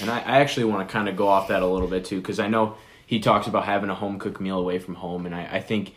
And 0.00 0.10
I, 0.10 0.20
I 0.20 0.40
actually 0.40 0.64
want 0.64 0.88
to 0.88 0.92
kind 0.92 1.08
of 1.08 1.16
go 1.16 1.28
off 1.28 1.48
that 1.48 1.62
a 1.62 1.66
little 1.66 1.88
bit 1.88 2.04
too, 2.04 2.20
because 2.20 2.38
I 2.38 2.48
know 2.48 2.76
he 3.06 3.20
talks 3.20 3.46
about 3.46 3.64
having 3.64 3.90
a 3.90 3.94
home 3.94 4.18
cooked 4.18 4.40
meal 4.40 4.58
away 4.58 4.78
from 4.78 4.94
home, 4.94 5.26
and 5.26 5.34
I, 5.34 5.56
I 5.56 5.60
think 5.60 5.94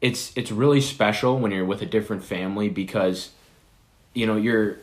it's 0.00 0.36
it's 0.36 0.50
really 0.50 0.80
special 0.80 1.38
when 1.38 1.52
you're 1.52 1.64
with 1.64 1.80
a 1.80 1.86
different 1.86 2.24
family 2.24 2.68
because 2.68 3.30
you 4.14 4.26
know 4.26 4.36
you're 4.36 4.78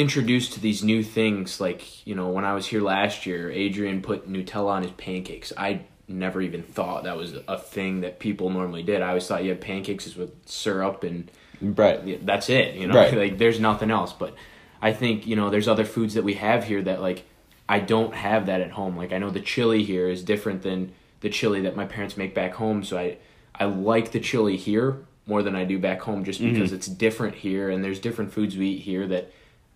introduced 0.00 0.54
to 0.54 0.60
these 0.60 0.82
new 0.82 1.02
things. 1.02 1.60
Like 1.60 2.06
you 2.06 2.14
know, 2.14 2.28
when 2.30 2.44
I 2.44 2.54
was 2.54 2.66
here 2.66 2.80
last 2.80 3.26
year, 3.26 3.50
Adrian 3.50 4.02
put 4.02 4.30
Nutella 4.30 4.68
on 4.70 4.82
his 4.82 4.92
pancakes. 4.92 5.52
I 5.56 5.82
never 6.08 6.40
even 6.40 6.62
thought 6.62 7.04
that 7.04 7.16
was 7.16 7.34
a 7.46 7.58
thing 7.58 8.00
that 8.00 8.18
people 8.18 8.50
normally 8.50 8.82
did. 8.82 9.00
I 9.00 9.08
always 9.08 9.26
thought 9.26 9.44
you 9.44 9.50
had 9.50 9.60
pancakes 9.60 10.16
with 10.16 10.32
syrup 10.46 11.04
and 11.04 11.30
Right. 11.62 12.24
that's 12.24 12.48
it 12.48 12.74
you 12.74 12.86
know 12.86 12.94
Right. 12.94 13.14
like 13.24 13.38
there's 13.38 13.60
nothing 13.60 13.90
else 13.90 14.12
but 14.14 14.34
i 14.80 14.92
think 14.92 15.26
you 15.26 15.36
know 15.36 15.50
there's 15.50 15.68
other 15.68 15.84
foods 15.84 16.14
that 16.14 16.24
we 16.24 16.34
have 16.34 16.64
here 16.64 16.80
that 16.82 17.02
like 17.02 17.24
i 17.68 17.78
don't 17.78 18.14
have 18.14 18.46
that 18.46 18.62
at 18.62 18.70
home 18.70 18.96
like 18.96 19.12
i 19.12 19.18
know 19.18 19.28
the 19.28 19.40
chili 19.40 19.82
here 19.82 20.08
is 20.08 20.22
different 20.24 20.62
than 20.62 20.92
the 21.20 21.28
chili 21.28 21.60
that 21.60 21.76
my 21.76 21.84
parents 21.84 22.16
make 22.16 22.34
back 22.34 22.54
home 22.54 22.82
so 22.82 22.96
i 22.96 23.18
i 23.54 23.64
like 23.66 24.12
the 24.12 24.20
chili 24.20 24.56
here 24.56 25.04
more 25.26 25.42
than 25.42 25.54
i 25.54 25.64
do 25.64 25.78
back 25.78 26.00
home 26.00 26.24
just 26.24 26.40
mm-hmm. 26.40 26.54
because 26.54 26.72
it's 26.72 26.86
different 26.86 27.34
here 27.34 27.68
and 27.68 27.84
there's 27.84 28.00
different 28.00 28.32
foods 28.32 28.56
we 28.56 28.68
eat 28.70 28.80
here 28.80 29.06
that 29.06 29.30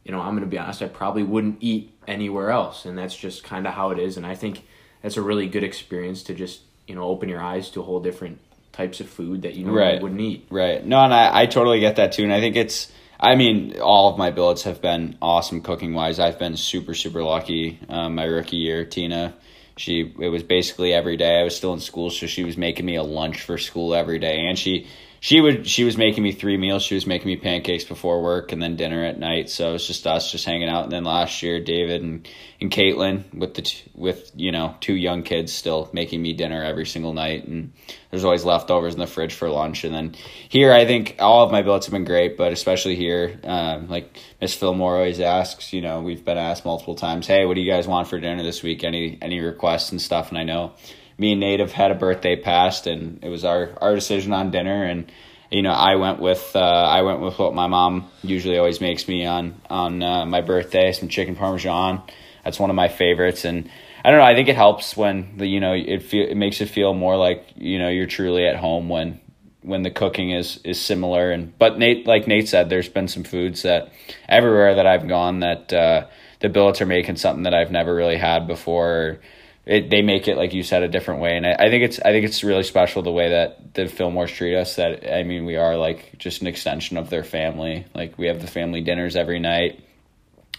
you 0.04 0.12
know 0.12 0.20
i'm 0.20 0.30
going 0.32 0.40
to 0.40 0.46
be 0.46 0.58
honest 0.58 0.82
i 0.82 0.88
probably 0.88 1.22
wouldn't 1.22 1.56
eat 1.60 1.90
anywhere 2.06 2.50
else 2.50 2.84
and 2.84 2.96
that's 2.98 3.16
just 3.16 3.42
kind 3.44 3.66
of 3.66 3.74
how 3.74 3.90
it 3.90 3.98
is 3.98 4.16
and 4.16 4.26
i 4.26 4.34
think 4.34 4.62
that's 5.02 5.16
a 5.16 5.22
really 5.22 5.46
good 5.48 5.64
experience 5.64 6.22
to 6.22 6.34
just 6.34 6.60
you 6.86 6.94
know 6.94 7.04
open 7.04 7.28
your 7.28 7.40
eyes 7.42 7.70
to 7.70 7.80
a 7.80 7.82
whole 7.84 8.00
different 8.00 8.38
types 8.72 9.00
of 9.00 9.08
food 9.08 9.42
that 9.42 9.54
you 9.54 9.64
normally 9.64 9.84
Right. 9.94 10.02
wouldn't 10.02 10.20
eat 10.20 10.46
Right. 10.50 10.84
No, 10.84 10.98
and 11.00 11.14
I, 11.14 11.42
I 11.42 11.46
totally 11.46 11.78
get 11.80 11.96
that 11.96 12.12
too. 12.12 12.24
And 12.24 12.32
I 12.32 12.40
think 12.40 12.56
it's, 12.56 12.90
I 13.20 13.36
mean, 13.36 13.78
all 13.80 14.10
of 14.10 14.18
my 14.18 14.30
billets 14.30 14.64
have 14.64 14.80
been 14.82 15.16
awesome 15.22 15.60
cooking 15.60 15.94
wise. 15.94 16.18
I've 16.18 16.40
been 16.40 16.56
super, 16.56 16.92
super 16.92 17.22
lucky. 17.22 17.78
Um, 17.88 18.16
my 18.16 18.24
rookie 18.24 18.56
year, 18.56 18.84
Tina, 18.84 19.32
she, 19.76 20.12
it 20.20 20.28
was 20.28 20.42
basically 20.42 20.92
every 20.92 21.16
day. 21.16 21.38
I 21.40 21.44
was 21.44 21.54
still 21.56 21.72
in 21.72 21.78
school, 21.78 22.10
so 22.10 22.26
she 22.26 22.42
was 22.42 22.56
making 22.56 22.84
me 22.84 22.96
a 22.96 23.04
lunch 23.04 23.42
for 23.42 23.58
school 23.58 23.94
every 23.94 24.18
day. 24.18 24.40
And 24.40 24.58
she, 24.58 24.88
she 25.24 25.40
would, 25.40 25.66
she 25.66 25.84
was 25.84 25.96
making 25.96 26.22
me 26.22 26.32
three 26.32 26.58
meals. 26.58 26.82
She 26.82 26.96
was 26.96 27.06
making 27.06 27.28
me 27.28 27.36
pancakes 27.36 27.84
before 27.84 28.22
work 28.22 28.52
and 28.52 28.60
then 28.60 28.76
dinner 28.76 29.02
at 29.06 29.18
night. 29.18 29.48
So 29.48 29.70
it 29.70 29.72
was 29.72 29.86
just 29.86 30.06
us 30.06 30.30
just 30.30 30.44
hanging 30.44 30.68
out. 30.68 30.82
And 30.82 30.92
then 30.92 31.02
last 31.02 31.42
year, 31.42 31.60
David 31.60 32.02
and, 32.02 32.28
and 32.60 32.70
Caitlin 32.70 33.32
with 33.32 33.54
the, 33.54 33.62
t- 33.62 33.90
with, 33.94 34.30
you 34.36 34.52
know, 34.52 34.76
two 34.80 34.92
young 34.92 35.22
kids 35.22 35.50
still 35.50 35.88
making 35.94 36.20
me 36.20 36.34
dinner 36.34 36.62
every 36.62 36.84
single 36.84 37.14
night. 37.14 37.48
And 37.48 37.72
there's 38.10 38.22
always 38.22 38.44
leftovers 38.44 38.92
in 38.92 39.00
the 39.00 39.06
fridge 39.06 39.32
for 39.32 39.48
lunch. 39.48 39.84
And 39.84 39.94
then 39.94 40.14
here, 40.50 40.74
I 40.74 40.84
think 40.84 41.16
all 41.20 41.42
of 41.42 41.50
my 41.50 41.62
billets 41.62 41.86
have 41.86 41.94
been 41.94 42.04
great, 42.04 42.36
but 42.36 42.52
especially 42.52 42.94
here, 42.94 43.40
um, 43.44 43.88
like 43.88 44.14
Miss 44.42 44.52
Fillmore 44.52 44.96
always 44.96 45.20
asks, 45.20 45.72
you 45.72 45.80
know, 45.80 46.02
we've 46.02 46.22
been 46.22 46.36
asked 46.36 46.66
multiple 46.66 46.96
times, 46.96 47.26
hey, 47.26 47.46
what 47.46 47.54
do 47.54 47.62
you 47.62 47.72
guys 47.72 47.88
want 47.88 48.08
for 48.08 48.20
dinner 48.20 48.42
this 48.42 48.62
week? 48.62 48.84
Any 48.84 49.16
any 49.22 49.40
requests 49.40 49.90
and 49.90 50.02
stuff? 50.02 50.28
And 50.28 50.36
I 50.36 50.42
know 50.42 50.74
me 51.18 51.32
and 51.32 51.40
Nate 51.40 51.60
have 51.60 51.72
had 51.72 51.90
a 51.90 51.94
birthday 51.94 52.36
past, 52.36 52.86
and 52.86 53.22
it 53.22 53.28
was 53.28 53.44
our 53.44 53.70
our 53.80 53.94
decision 53.94 54.32
on 54.32 54.50
dinner, 54.50 54.84
and 54.84 55.10
you 55.50 55.62
know, 55.62 55.72
I 55.72 55.94
went 55.96 56.20
with 56.20 56.52
uh, 56.54 56.58
I 56.58 57.02
went 57.02 57.20
with 57.20 57.38
what 57.38 57.54
my 57.54 57.68
mom 57.68 58.10
usually 58.22 58.58
always 58.58 58.80
makes 58.80 59.06
me 59.06 59.24
on 59.24 59.60
on 59.70 60.02
uh, 60.02 60.26
my 60.26 60.40
birthday, 60.40 60.92
some 60.92 61.08
chicken 61.08 61.36
parmesan. 61.36 62.02
That's 62.42 62.58
one 62.58 62.70
of 62.70 62.76
my 62.76 62.88
favorites, 62.88 63.44
and 63.44 63.70
I 64.04 64.10
don't 64.10 64.18
know. 64.18 64.26
I 64.26 64.34
think 64.34 64.48
it 64.48 64.56
helps 64.56 64.96
when 64.96 65.36
the 65.36 65.46
you 65.46 65.60
know 65.60 65.72
it 65.72 66.02
feel 66.02 66.28
it 66.28 66.36
makes 66.36 66.60
it 66.60 66.68
feel 66.68 66.92
more 66.92 67.16
like 67.16 67.46
you 67.56 67.78
know 67.78 67.88
you're 67.88 68.06
truly 68.06 68.46
at 68.46 68.56
home 68.56 68.88
when 68.88 69.20
when 69.62 69.82
the 69.82 69.90
cooking 69.90 70.30
is 70.30 70.58
is 70.64 70.80
similar. 70.80 71.30
And 71.30 71.56
but 71.58 71.78
Nate, 71.78 72.06
like 72.06 72.26
Nate 72.26 72.48
said, 72.48 72.68
there's 72.68 72.88
been 72.88 73.08
some 73.08 73.24
foods 73.24 73.62
that 73.62 73.92
everywhere 74.28 74.74
that 74.74 74.86
I've 74.86 75.06
gone 75.06 75.40
that 75.40 75.72
uh, 75.72 76.06
the 76.40 76.48
billets 76.48 76.80
are 76.80 76.86
making 76.86 77.16
something 77.16 77.44
that 77.44 77.54
I've 77.54 77.70
never 77.70 77.94
really 77.94 78.16
had 78.16 78.46
before. 78.46 79.20
It, 79.66 79.88
they 79.88 80.02
make 80.02 80.28
it 80.28 80.36
like 80.36 80.52
you 80.52 80.62
said 80.62 80.82
a 80.82 80.88
different 80.88 81.20
way, 81.20 81.36
and 81.36 81.46
I, 81.46 81.54
I 81.58 81.70
think 81.70 81.84
it's 81.84 81.98
I 81.98 82.12
think 82.12 82.26
it's 82.26 82.44
really 82.44 82.64
special 82.64 83.02
the 83.02 83.10
way 83.10 83.30
that 83.30 83.74
the 83.74 83.84
Fillmores 83.84 84.34
treat 84.34 84.56
us. 84.56 84.76
That 84.76 85.10
I 85.10 85.22
mean, 85.22 85.46
we 85.46 85.56
are 85.56 85.76
like 85.76 86.18
just 86.18 86.42
an 86.42 86.46
extension 86.46 86.98
of 86.98 87.08
their 87.08 87.24
family. 87.24 87.86
Like 87.94 88.18
we 88.18 88.26
have 88.26 88.40
the 88.42 88.46
family 88.46 88.82
dinners 88.82 89.16
every 89.16 89.38
night 89.38 89.80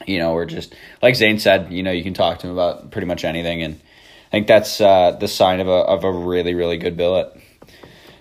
you 0.05 0.19
know, 0.19 0.33
we're 0.33 0.45
just 0.45 0.75
like 1.01 1.15
Zane 1.15 1.39
said, 1.39 1.71
you 1.71 1.83
know, 1.83 1.91
you 1.91 2.03
can 2.03 2.13
talk 2.13 2.39
to 2.39 2.47
him 2.47 2.53
about 2.53 2.91
pretty 2.91 3.07
much 3.07 3.23
anything, 3.23 3.63
and 3.63 3.75
I 3.75 4.31
think 4.31 4.47
that's 4.47 4.81
uh, 4.81 5.11
the 5.11 5.27
sign 5.27 5.59
of 5.59 5.67
a 5.67 5.71
of 5.71 6.03
a 6.03 6.11
really 6.11 6.53
really 6.53 6.77
good 6.77 6.97
billet. 6.97 7.33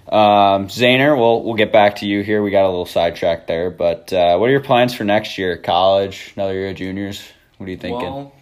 Um, 0.09 0.69
Zaner, 0.69 1.19
we'll 1.19 1.43
we'll 1.43 1.55
get 1.55 1.73
back 1.73 1.97
to 1.97 2.07
you 2.07 2.23
here. 2.23 2.43
We 2.43 2.51
got 2.51 2.65
a 2.65 2.69
little 2.69 2.87
sidetracked 2.87 3.49
there, 3.49 3.71
but 3.71 4.13
uh, 4.13 4.37
what 4.37 4.49
are 4.49 4.53
your 4.53 4.61
plans 4.61 4.95
for 4.95 5.05
next 5.05 5.37
year? 5.37 5.57
College, 5.57 6.33
another 6.37 6.55
year 6.55 6.71
of 6.71 6.77
juniors. 6.77 7.27
What 7.59 7.67
are 7.67 7.71
you 7.71 7.79
thinking? 7.79 8.01
Well, 8.01 8.33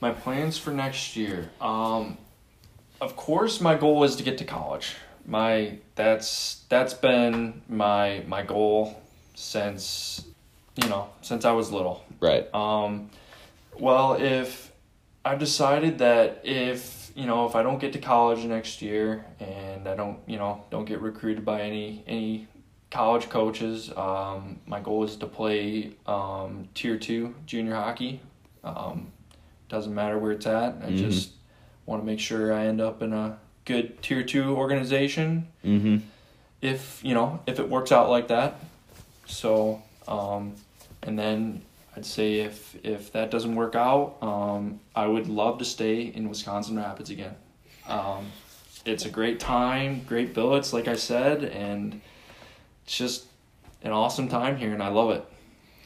my 0.00 0.10
plans 0.10 0.58
for 0.58 0.70
next 0.70 1.16
year. 1.16 1.50
Um, 1.60 2.18
of 3.00 3.16
course, 3.16 3.60
my 3.60 3.74
goal 3.76 4.04
is 4.04 4.16
to 4.16 4.22
get 4.22 4.38
to 4.38 4.44
college. 4.44 4.94
My 5.26 5.78
that's 5.94 6.64
that's 6.68 6.94
been 6.94 7.62
my 7.68 8.24
my 8.26 8.42
goal 8.42 9.02
since 9.34 10.24
you 10.82 10.88
know, 10.88 11.08
since 11.22 11.44
I 11.44 11.52
was 11.52 11.72
little. 11.72 12.04
Right. 12.20 12.52
Um, 12.54 13.10
well, 13.78 14.14
if 14.14 14.72
I've 15.24 15.38
decided 15.38 15.98
that 15.98 16.40
if 16.44 17.10
you 17.14 17.26
know 17.26 17.46
if 17.46 17.56
I 17.56 17.62
don't 17.62 17.80
get 17.80 17.92
to 17.94 17.98
college 17.98 18.44
next 18.44 18.80
year 18.80 19.26
and 19.40 19.88
I 19.88 19.94
don't 19.94 20.18
you 20.26 20.38
know 20.38 20.64
don't 20.70 20.84
get 20.84 21.00
recruited 21.00 21.44
by 21.44 21.62
any 21.62 22.04
any 22.06 22.48
college 22.90 23.28
coaches, 23.28 23.90
um, 23.96 24.60
my 24.66 24.80
goal 24.80 25.04
is 25.04 25.16
to 25.16 25.26
play 25.26 25.92
um, 26.06 26.68
tier 26.74 26.96
two 26.96 27.34
junior 27.44 27.74
hockey. 27.74 28.20
Um, 28.64 29.12
doesn't 29.68 29.94
matter 29.94 30.18
where 30.18 30.32
it's 30.32 30.46
at. 30.46 30.76
I 30.82 30.90
Mhm. 30.90 30.96
just 30.96 31.30
want 31.86 32.02
to 32.02 32.06
make 32.06 32.20
sure 32.20 32.52
I 32.52 32.66
end 32.66 32.80
up 32.80 33.02
in 33.02 33.12
a 33.12 33.38
good 33.64 34.00
tier 34.02 34.22
two 34.22 34.56
organization 34.56 35.46
Mm-hmm. 35.64 35.98
if 36.62 37.00
you 37.04 37.14
know 37.14 37.40
if 37.46 37.58
it 37.60 37.68
works 37.68 37.92
out 37.92 38.08
like 38.10 38.28
that 38.28 38.56
so 39.26 39.82
um, 40.08 40.54
and 41.02 41.18
then 41.18 41.60
i'd 41.96 42.06
say 42.06 42.40
if 42.40 42.74
if 42.82 43.12
that 43.12 43.30
doesn't 43.30 43.54
work 43.54 43.74
out 43.74 44.16
um, 44.22 44.80
i 44.96 45.06
would 45.06 45.26
love 45.28 45.58
to 45.58 45.64
stay 45.66 46.00
in 46.02 46.28
wisconsin 46.30 46.76
rapids 46.78 47.10
again 47.10 47.34
um, 47.88 48.24
it's 48.86 49.04
a 49.04 49.10
great 49.10 49.38
time 49.38 50.02
great 50.06 50.32
billets 50.34 50.72
like 50.72 50.88
i 50.88 50.94
said 50.96 51.44
and 51.44 52.00
it's 52.84 52.96
just 52.96 53.26
an 53.82 53.92
awesome 53.92 54.28
time 54.28 54.56
here 54.56 54.72
and 54.72 54.82
i 54.82 54.88
love 54.88 55.10
it 55.10 55.24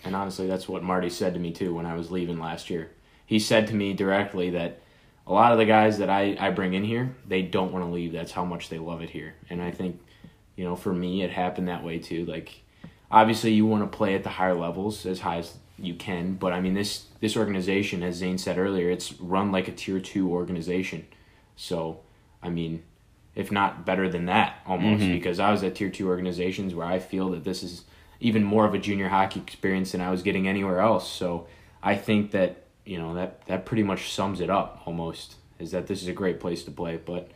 And 0.05 0.15
honestly, 0.17 0.47
that's 0.47 0.69
what 0.69 0.83
Marty 0.85 1.11
said 1.11 1.35
to 1.35 1.41
me 1.41 1.53
too 1.53 1.75
when 1.75 1.87
I 1.87 1.95
was 1.95 2.11
leaving 2.11 2.39
last 2.41 2.71
year. 2.71 2.91
He 3.33 3.39
said 3.39 3.67
to 3.69 3.75
me 3.75 3.95
directly 3.95 4.51
that 4.51 4.83
a 5.27 5.33
lot 5.33 5.53
of 5.53 5.59
the 5.59 5.65
guys 5.65 5.97
that 5.97 6.11
I, 6.11 6.37
I 6.39 6.51
bring 6.51 6.75
in 6.75 6.85
here, 6.85 7.17
they 7.27 7.41
don't 7.41 7.73
want 7.73 7.83
to 7.83 7.91
leave. 7.91 8.13
That's 8.13 8.33
how 8.33 8.45
much 8.45 8.69
they 8.69 8.79
love 8.79 9.01
it 9.01 9.09
here. 9.09 9.33
And 9.49 9.63
I 9.63 9.71
think, 9.71 9.99
you 10.55 10.65
know, 10.65 10.77
for 10.77 10.93
me, 10.93 11.23
it 11.23 11.31
happened 11.31 11.69
that 11.69 11.83
way 11.83 11.99
too. 11.99 12.27
Like, 12.27 12.61
obviously, 13.11 13.55
you 13.55 13.65
want 13.65 13.91
to 13.91 13.97
play 13.97 14.15
at 14.15 14.23
the 14.23 14.29
higher 14.29 14.55
levels 14.55 15.07
as 15.07 15.21
high 15.21 15.39
as 15.39 15.57
you 15.79 15.95
can. 15.95 16.35
But 16.35 16.53
I 16.53 16.61
mean, 16.61 16.75
this 16.75 17.07
this 17.21 17.35
organization, 17.35 18.03
as 18.03 18.17
Zane 18.17 18.37
said 18.37 18.59
earlier, 18.59 18.91
it's 18.91 19.19
run 19.19 19.51
like 19.51 19.67
a 19.67 19.73
tier 19.73 19.99
two 19.99 20.31
organization. 20.31 21.07
So, 21.57 22.01
I 22.43 22.51
mean, 22.51 22.83
if 23.35 23.51
not 23.51 23.87
better 23.87 24.11
than 24.11 24.27
that, 24.27 24.57
almost 24.67 25.05
Mhm. 25.05 25.13
because 25.13 25.41
I 25.41 25.51
was 25.53 25.63
at 25.63 25.75
tier 25.77 25.89
two 25.89 26.07
organizations 26.09 26.75
where 26.75 26.87
I 26.87 26.99
feel 26.99 27.31
that 27.31 27.45
this 27.45 27.63
is 27.63 27.85
even 28.21 28.45
more 28.45 28.67
of 28.67 28.75
a 28.75 28.79
junior 28.79 29.09
hockey 29.09 29.41
experience 29.41 29.93
than 29.93 30.03
I 30.03 30.11
was 30.11 30.23
getting 30.23 30.47
anywhere 30.47 30.81
else. 30.81 31.09
So 31.11 31.47
I 31.83 31.95
think 31.97 32.33
that 32.33 32.62
you 32.85 32.99
know 32.99 33.15
that 33.15 33.45
that 33.47 33.65
pretty 33.65 33.83
much 33.83 34.13
sums 34.13 34.41
it 34.41 34.51
up 34.51 34.83
almost 34.87 35.37
is 35.59 35.71
that 35.71 35.87
this 35.87 36.03
is 36.03 36.09
a 36.09 36.13
great 36.13 36.41
place 36.41 36.65
to 36.65 36.71
play. 36.71 36.99
But 37.05 37.31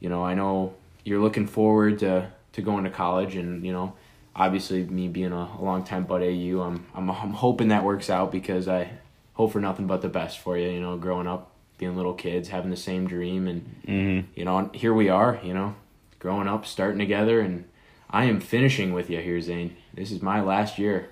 you 0.00 0.08
know 0.08 0.24
I 0.24 0.34
know 0.34 0.74
you're 1.04 1.20
looking 1.20 1.46
forward 1.46 1.98
to 2.00 2.30
to 2.52 2.62
going 2.62 2.84
to 2.84 2.90
college, 2.90 3.36
and 3.36 3.64
you 3.64 3.72
know 3.72 3.94
obviously 4.36 4.82
me 4.84 5.06
being 5.08 5.32
a, 5.32 5.48
a 5.58 5.62
long 5.62 5.84
time 5.84 6.04
bud 6.04 6.22
AU, 6.22 6.60
I'm 6.60 6.86
I'm 6.94 7.10
I'm 7.10 7.32
hoping 7.32 7.68
that 7.68 7.84
works 7.84 8.10
out 8.10 8.32
because 8.32 8.68
I 8.68 8.90
hope 9.34 9.52
for 9.52 9.60
nothing 9.60 9.86
but 9.86 10.02
the 10.02 10.08
best 10.08 10.38
for 10.38 10.56
you. 10.58 10.68
You 10.70 10.80
know, 10.80 10.96
growing 10.96 11.26
up, 11.26 11.50
being 11.78 11.96
little 11.96 12.14
kids, 12.14 12.48
having 12.48 12.70
the 12.70 12.76
same 12.76 13.06
dream, 13.06 13.46
and 13.48 13.62
Mm-hmm. 13.86 14.28
you 14.34 14.44
know 14.44 14.70
here 14.74 14.94
we 14.94 15.08
are. 15.08 15.38
You 15.44 15.54
know, 15.54 15.74
growing 16.18 16.48
up, 16.48 16.66
starting 16.66 16.98
together, 16.98 17.40
and 17.40 17.64
I 18.10 18.24
am 18.24 18.40
finishing 18.40 18.92
with 18.92 19.10
you 19.10 19.20
here, 19.20 19.40
Zane. 19.40 19.76
This 19.92 20.10
is 20.10 20.22
my 20.22 20.40
last 20.40 20.78
year. 20.78 21.10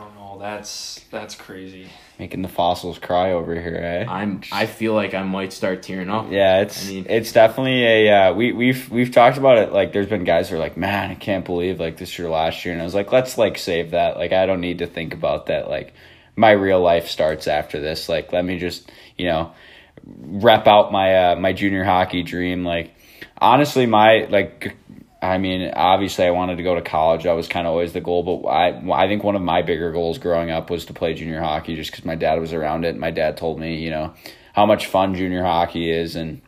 I 0.00 0.04
don't 0.04 0.14
know 0.14 0.38
that's 0.38 1.04
that's 1.10 1.34
crazy 1.34 1.88
Making 2.18 2.42
the 2.42 2.48
fossils 2.48 2.98
cry 2.98 3.32
over 3.32 3.54
here, 3.54 3.80
eh? 3.82 4.04
I'm. 4.06 4.42
I 4.52 4.66
feel 4.66 4.92
like 4.92 5.14
I 5.14 5.22
might 5.22 5.54
start 5.54 5.82
tearing 5.82 6.10
up. 6.10 6.26
Yeah, 6.30 6.60
it's 6.60 6.84
I 6.86 6.90
mean- 6.90 7.06
it's 7.08 7.32
definitely 7.32 7.82
a 7.86 8.12
uh, 8.12 8.34
we 8.34 8.52
we've 8.52 8.90
we've 8.90 9.10
talked 9.10 9.38
about 9.38 9.56
it. 9.56 9.72
Like, 9.72 9.94
there's 9.94 10.06
been 10.06 10.24
guys 10.24 10.50
who 10.50 10.56
are 10.56 10.58
like, 10.58 10.76
"Man, 10.76 11.10
I 11.10 11.14
can't 11.14 11.46
believe 11.46 11.80
like 11.80 11.96
this 11.96 12.10
is 12.10 12.18
your 12.18 12.28
last 12.28 12.62
year," 12.62 12.74
and 12.74 12.82
I 12.82 12.84
was 12.84 12.94
like, 12.94 13.10
"Let's 13.10 13.38
like 13.38 13.56
save 13.56 13.92
that. 13.92 14.18
Like, 14.18 14.32
I 14.34 14.44
don't 14.44 14.60
need 14.60 14.80
to 14.80 14.86
think 14.86 15.14
about 15.14 15.46
that. 15.46 15.70
Like, 15.70 15.94
my 16.36 16.50
real 16.50 16.82
life 16.82 17.08
starts 17.08 17.46
after 17.46 17.80
this. 17.80 18.06
Like, 18.06 18.34
let 18.34 18.44
me 18.44 18.58
just 18.58 18.92
you 19.16 19.24
know 19.24 19.52
rep 20.04 20.66
out 20.66 20.92
my 20.92 21.30
uh, 21.30 21.36
my 21.36 21.54
junior 21.54 21.84
hockey 21.84 22.22
dream. 22.22 22.66
Like, 22.66 22.94
honestly, 23.38 23.86
my 23.86 24.26
like." 24.28 24.76
I 25.22 25.38
mean, 25.38 25.70
obviously, 25.74 26.24
I 26.24 26.30
wanted 26.30 26.56
to 26.56 26.62
go 26.62 26.74
to 26.74 26.82
college. 26.82 27.24
That 27.24 27.32
was 27.32 27.46
kind 27.46 27.66
of 27.66 27.72
always 27.72 27.92
the 27.92 28.00
goal. 28.00 28.22
But 28.22 28.48
I, 28.48 28.68
I 28.92 29.06
think 29.06 29.22
one 29.22 29.36
of 29.36 29.42
my 29.42 29.62
bigger 29.62 29.92
goals 29.92 30.18
growing 30.18 30.50
up 30.50 30.70
was 30.70 30.86
to 30.86 30.94
play 30.94 31.14
junior 31.14 31.40
hockey, 31.40 31.76
just 31.76 31.90
because 31.90 32.04
my 32.04 32.14
dad 32.14 32.40
was 32.40 32.52
around 32.52 32.84
it. 32.84 32.96
My 32.96 33.10
dad 33.10 33.36
told 33.36 33.60
me, 33.60 33.76
you 33.76 33.90
know, 33.90 34.14
how 34.54 34.64
much 34.64 34.86
fun 34.86 35.14
junior 35.14 35.42
hockey 35.42 35.90
is, 35.90 36.16
and 36.16 36.40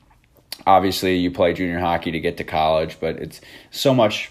obviously 0.67 1.17
you 1.17 1.31
play 1.31 1.53
junior 1.53 1.79
hockey 1.79 2.13
to 2.13 2.21
get 2.21 2.37
to 2.37 2.45
college 2.45 2.99
but 3.01 3.17
it's 3.17 3.41
so 3.71 3.95
much 3.95 4.31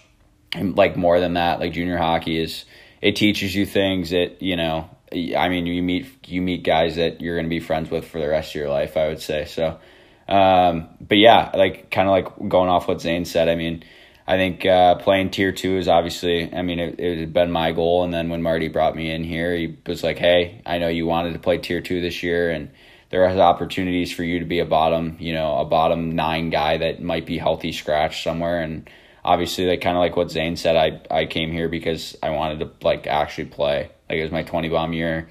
like 0.56 0.96
more 0.96 1.20
than 1.20 1.34
that 1.34 1.60
like 1.60 1.74
junior 1.74 1.98
hockey 1.98 2.40
is 2.40 2.66
it 3.02 3.16
teaches 3.16 3.56
you 3.56 3.66
things 3.66 4.12
that 4.12 4.42
you 4.42 4.56
know 4.56 4.90
i 5.38 5.50
mean 5.50 5.66
you 5.66 5.82
meet 5.82 6.08
you 6.28 6.42
meet 6.42 6.64
guys 6.64 6.96
that 6.96 7.22
you're 7.22 7.36
going 7.36 7.46
to 7.46 7.50
be 7.50 7.60
friends 7.60 7.90
with 7.90 8.06
for 8.06 8.20
the 8.20 8.28
rest 8.28 8.52
of 8.52 8.56
your 8.56 8.70
life 8.70 8.98
i 8.98 9.08
would 9.08 9.22
say 9.22 9.46
so 9.46 9.80
um 10.28 10.88
but 11.02 11.18
yeah 11.18 11.52
like 11.54 11.90
kind 11.92 12.08
of 12.08 12.12
like 12.12 12.50
going 12.50 12.70
off 12.70 12.88
what 12.88 13.02
zane 13.02 13.26
said 13.26 13.50
i 13.50 13.56
mean 13.56 13.84
i 14.32 14.38
think 14.38 14.66
uh 14.66 14.96
playing 14.96 15.30
tier 15.30 15.52
two 15.52 15.78
is 15.78 15.88
obviously 15.88 16.54
i 16.54 16.62
mean 16.62 16.80
it, 16.80 17.00
it 17.00 17.20
had 17.20 17.34
been 17.34 17.52
my 17.52 17.72
goal 17.72 18.04
and 18.04 18.14
then 18.14 18.30
when 18.30 18.42
marty 18.42 18.68
brought 18.68 18.96
me 18.96 19.12
in 19.12 19.24
here 19.24 19.56
he 19.56 19.78
was 19.86 20.04
like 20.04 20.18
hey 20.18 20.62
i 20.66 20.78
know 20.78 20.88
you 20.88 21.06
wanted 21.06 21.34
to 21.34 21.40
play 21.40 21.58
tier 21.58 21.82
two 21.82 22.02
this 22.02 22.24
year 22.24 22.50
and 22.50 22.70
there 23.12 23.26
are 23.26 23.40
opportunities 23.40 24.12
for 24.12 24.24
you 24.24 24.40
to 24.40 24.46
be 24.46 24.60
a 24.60 24.66
bottom, 24.66 25.18
you 25.20 25.34
know, 25.34 25.58
a 25.58 25.66
bottom 25.66 26.16
nine 26.16 26.50
guy 26.50 26.78
that 26.78 27.04
might 27.04 27.26
be 27.26 27.38
healthy 27.38 27.74
scratch 27.74 28.24
somewhere. 28.24 28.62
And 28.62 28.90
obviously, 29.24 29.66
like 29.66 29.82
kind 29.82 29.98
of 29.98 30.02
like 30.02 30.16
what 30.16 30.32
Zane 30.32 30.56
said, 30.56 30.78
I 30.78 31.02
I 31.14 31.26
came 31.26 31.52
here 31.52 31.68
because 31.68 32.18
I 32.24 32.30
wanted 32.30 32.60
to 32.60 32.72
like 32.86 33.08
actually 33.08 33.46
play. 33.46 33.92
Like 34.10 34.18
it 34.18 34.24
was 34.24 34.32
my 34.32 34.44
twenty 34.44 34.70
bomb 34.70 34.94
year, 34.94 35.30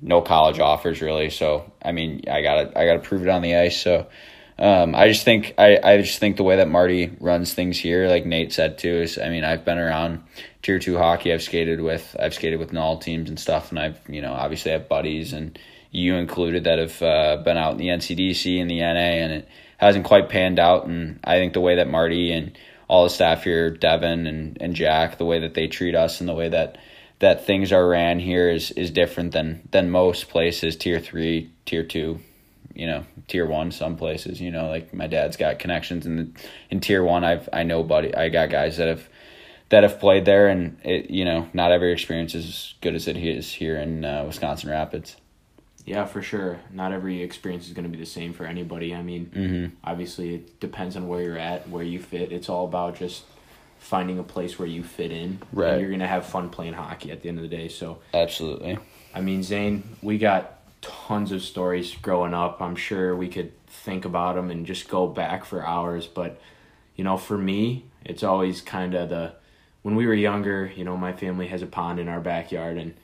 no 0.00 0.20
college 0.20 0.58
offers 0.58 1.00
really. 1.00 1.30
So 1.30 1.72
I 1.80 1.92
mean, 1.92 2.24
I 2.28 2.42
gotta 2.42 2.78
I 2.78 2.86
gotta 2.86 2.98
prove 2.98 3.22
it 3.22 3.28
on 3.28 3.40
the 3.40 3.56
ice. 3.56 3.80
So. 3.80 4.08
Um, 4.58 4.94
I 4.94 5.08
just 5.08 5.24
think 5.24 5.54
I, 5.58 5.78
I 5.82 5.96
just 5.98 6.18
think 6.18 6.36
the 6.36 6.44
way 6.44 6.56
that 6.56 6.68
Marty 6.68 7.10
runs 7.20 7.54
things 7.54 7.78
here, 7.78 8.08
like 8.08 8.26
Nate 8.26 8.52
said 8.52 8.78
too, 8.78 8.94
is 8.94 9.18
I 9.18 9.28
mean 9.28 9.44
I've 9.44 9.64
been 9.64 9.78
around 9.78 10.22
tier 10.62 10.78
two 10.78 10.98
hockey. 10.98 11.32
I've 11.32 11.42
skated 11.42 11.80
with 11.80 12.14
I've 12.18 12.34
skated 12.34 12.58
with 12.58 12.72
null 12.72 12.98
teams 12.98 13.28
and 13.28 13.38
stuff, 13.38 13.70
and 13.70 13.78
I've 13.78 14.00
you 14.08 14.22
know 14.22 14.32
obviously 14.32 14.72
have 14.72 14.88
buddies 14.88 15.32
and 15.32 15.58
you 15.92 16.14
included 16.16 16.64
that 16.64 16.78
have 16.78 17.02
uh, 17.02 17.36
been 17.44 17.58
out 17.58 17.72
in 17.72 17.78
the 17.78 17.88
NCDC 17.88 18.60
and 18.60 18.70
the 18.70 18.80
NA, 18.80 19.22
and 19.22 19.32
it 19.32 19.48
hasn't 19.76 20.06
quite 20.06 20.30
panned 20.30 20.58
out. 20.58 20.86
And 20.86 21.20
I 21.22 21.36
think 21.36 21.52
the 21.52 21.60
way 21.60 21.76
that 21.76 21.88
Marty 21.88 22.32
and 22.32 22.56
all 22.88 23.04
the 23.04 23.10
staff 23.10 23.44
here, 23.44 23.70
Devin 23.70 24.26
and, 24.26 24.58
and 24.60 24.74
Jack, 24.74 25.18
the 25.18 25.24
way 25.26 25.40
that 25.40 25.54
they 25.54 25.68
treat 25.68 25.94
us 25.94 26.20
and 26.20 26.28
the 26.28 26.34
way 26.34 26.48
that 26.48 26.78
that 27.18 27.46
things 27.46 27.72
are 27.72 27.86
ran 27.86 28.18
here 28.18 28.50
is 28.50 28.70
is 28.72 28.90
different 28.90 29.32
than 29.32 29.68
than 29.70 29.90
most 29.90 30.28
places, 30.28 30.76
tier 30.76 30.98
three, 30.98 31.50
tier 31.66 31.84
two, 31.84 32.20
you 32.74 32.86
know, 32.86 33.04
tier 33.28 33.46
one. 33.46 33.70
Some 33.70 33.96
places, 33.96 34.40
you 34.40 34.50
know, 34.50 34.68
like 34.68 34.92
my 34.94 35.06
dad's 35.06 35.36
got 35.36 35.58
connections 35.58 36.06
in 36.06 36.16
the, 36.16 36.28
in 36.70 36.80
tier 36.80 37.02
one. 37.02 37.24
I've 37.24 37.48
I 37.52 37.62
know 37.62 37.82
buddy, 37.82 38.14
I 38.14 38.28
got 38.28 38.50
guys 38.50 38.76
that 38.78 38.88
have 38.88 39.08
that 39.70 39.82
have 39.84 39.98
played 40.00 40.24
there, 40.24 40.48
and 40.48 40.78
it 40.84 41.10
you 41.10 41.24
know 41.24 41.48
not 41.52 41.72
every 41.72 41.92
experience 41.92 42.34
is 42.34 42.46
as 42.46 42.74
good 42.80 42.94
as 42.94 43.08
it 43.08 43.16
is 43.16 43.52
here 43.52 43.76
in 43.76 44.04
uh, 44.04 44.24
Wisconsin 44.26 44.70
Rapids. 44.70 45.16
Yeah, 45.84 46.04
for 46.04 46.22
sure. 46.22 46.60
Not 46.70 46.92
every 46.92 47.22
experience 47.22 47.66
is 47.66 47.72
going 47.72 47.82
to 47.84 47.90
be 47.90 47.98
the 47.98 48.06
same 48.06 48.32
for 48.32 48.44
anybody. 48.44 48.94
I 48.94 49.02
mean, 49.02 49.26
Mm-hmm. 49.34 49.74
obviously, 49.82 50.36
it 50.36 50.60
depends 50.60 50.96
on 50.96 51.08
where 51.08 51.20
you're 51.20 51.36
at, 51.38 51.68
where 51.68 51.82
you 51.82 51.98
fit. 51.98 52.30
It's 52.30 52.48
all 52.48 52.66
about 52.66 52.96
just 52.96 53.24
finding 53.80 54.16
a 54.20 54.22
place 54.22 54.60
where 54.60 54.68
you 54.68 54.84
fit 54.84 55.10
in. 55.10 55.40
Right. 55.52 55.72
And 55.72 55.80
you're 55.80 55.90
going 55.90 55.98
to 55.98 56.06
have 56.06 56.24
fun 56.24 56.50
playing 56.50 56.74
hockey 56.74 57.10
at 57.10 57.22
the 57.22 57.28
end 57.28 57.38
of 57.38 57.42
the 57.42 57.48
day. 57.56 57.66
So, 57.66 57.98
Absolutely. 58.14 58.78
I 59.12 59.20
mean, 59.22 59.42
Zane, 59.42 59.82
we 60.02 60.18
got 60.18 60.61
tons 60.82 61.32
of 61.32 61.42
stories 61.42 61.96
growing 61.96 62.34
up. 62.34 62.60
I'm 62.60 62.76
sure 62.76 63.16
we 63.16 63.28
could 63.28 63.52
think 63.66 64.04
about 64.04 64.34
them 64.34 64.50
and 64.50 64.66
just 64.66 64.88
go 64.88 65.06
back 65.06 65.44
for 65.44 65.64
hours. 65.64 66.06
But, 66.06 66.40
you 66.96 67.04
know, 67.04 67.16
for 67.16 67.38
me, 67.38 67.86
it's 68.04 68.22
always 68.22 68.60
kind 68.60 68.94
of 68.94 69.08
the 69.08 69.34
when 69.82 69.96
we 69.96 70.06
were 70.06 70.14
younger, 70.14 70.70
you 70.76 70.84
know, 70.84 70.96
my 70.96 71.12
family 71.12 71.48
has 71.48 71.62
a 71.62 71.66
pond 71.66 71.98
in 71.98 72.08
our 72.08 72.20
backyard 72.20 72.76
and 72.76 72.94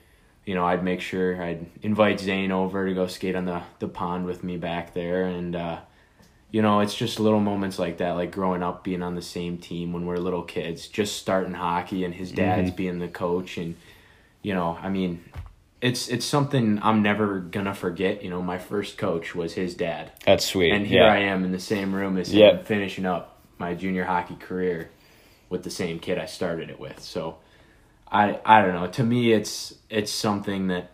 you 0.49 0.55
know, 0.55 0.65
I'd 0.65 0.83
make 0.83 1.03
sure 1.03 1.43
I'd 1.43 1.67
invite 1.83 2.21
Zane 2.21 2.53
over 2.53 2.87
to 2.87 2.95
go 2.95 3.07
skate 3.07 3.37
on 3.37 3.45
the, 3.45 3.61
the 3.81 3.87
pond 3.89 4.25
with 4.25 4.43
me 4.43 4.57
back 4.57 4.95
there. 4.95 5.25
And, 5.25 5.55
uh, 5.55 5.81
you 6.51 6.63
know, 6.63 6.81
it's 6.81 6.95
just 6.95 7.21
little 7.21 7.39
moments 7.39 7.79
like 7.79 7.99
that, 7.99 8.13
like 8.13 8.33
growing 8.33 8.63
up, 8.63 8.83
being 8.83 9.03
on 9.03 9.15
the 9.15 9.21
same 9.21 9.59
team 9.59 9.93
when 9.93 10.07
we're 10.07 10.17
little 10.17 10.43
kids, 10.43 10.89
just 10.89 11.19
starting 11.19 11.53
hockey 11.53 12.03
and 12.03 12.15
his 12.15 12.33
dad's 12.33 12.71
being 12.71 12.99
the 12.99 13.09
coach. 13.09 13.59
And, 13.59 13.77
you 14.41 14.55
know, 14.55 14.79
I 14.81 14.89
mean, 14.89 15.23
it's 15.81 16.09
it's 16.09 16.25
something 16.27 16.79
I'm 16.83 17.03
never 17.03 17.39
gonna 17.41 17.75
forget. 17.75 18.23
You 18.25 18.31
know, 18.31 18.43
my 18.43 18.59
first 18.59 18.99
coach 18.99 19.35
was 19.35 19.55
his 19.55 19.75
dad, 19.75 20.13
That's 20.25 20.45
sweet. 20.45 20.73
and 20.73 20.87
here 20.87 21.03
yeah. 21.03 21.13
I 21.13 21.19
am 21.19 21.45
in 21.45 21.53
the 21.53 21.61
same 21.61 21.95
room 21.95 22.17
as 22.17 22.31
him, 22.33 22.39
Yep. 22.41 22.67
finishing 22.67 23.07
up 23.07 23.41
my 23.59 23.75
junior 23.75 24.05
hockey 24.05 24.37
career 24.37 24.91
with 25.49 25.63
the 25.63 25.71
same 25.71 25.99
kid 25.99 26.19
I 26.19 26.27
started 26.27 26.69
it 26.71 26.79
with. 26.81 27.01
So, 27.01 27.37
I 28.11 28.39
I 28.45 28.63
don't 28.63 28.75
know. 28.75 28.87
To 28.89 29.05
me, 29.05 29.33
it's 29.33 29.75
it's 29.89 30.11
something 30.13 30.67
that 30.69 30.91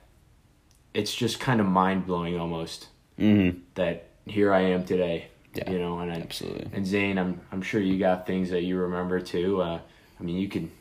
it's 0.92 1.14
just 1.14 1.40
kind 1.40 1.60
of 1.60 1.66
mind 1.66 2.06
blowing 2.06 2.38
almost 2.38 2.88
Mm-hmm. 3.18 3.58
that 3.74 4.08
here 4.26 4.52
I 4.52 4.60
am 4.62 4.84
today. 4.84 5.28
Yeah. 5.54 5.70
You 5.70 5.78
know, 5.78 6.00
and 6.00 6.10
I, 6.10 6.16
Absolutely. 6.16 6.68
and 6.72 6.84
Zane, 6.84 7.16
I'm 7.16 7.40
I'm 7.52 7.62
sure 7.62 7.80
you 7.80 7.96
got 7.98 8.26
things 8.26 8.50
that 8.50 8.62
you 8.64 8.76
remember 8.76 9.20
too. 9.20 9.62
Uh, 9.62 9.78
I 10.18 10.22
mean, 10.24 10.36
you 10.36 10.48
can 10.48 10.72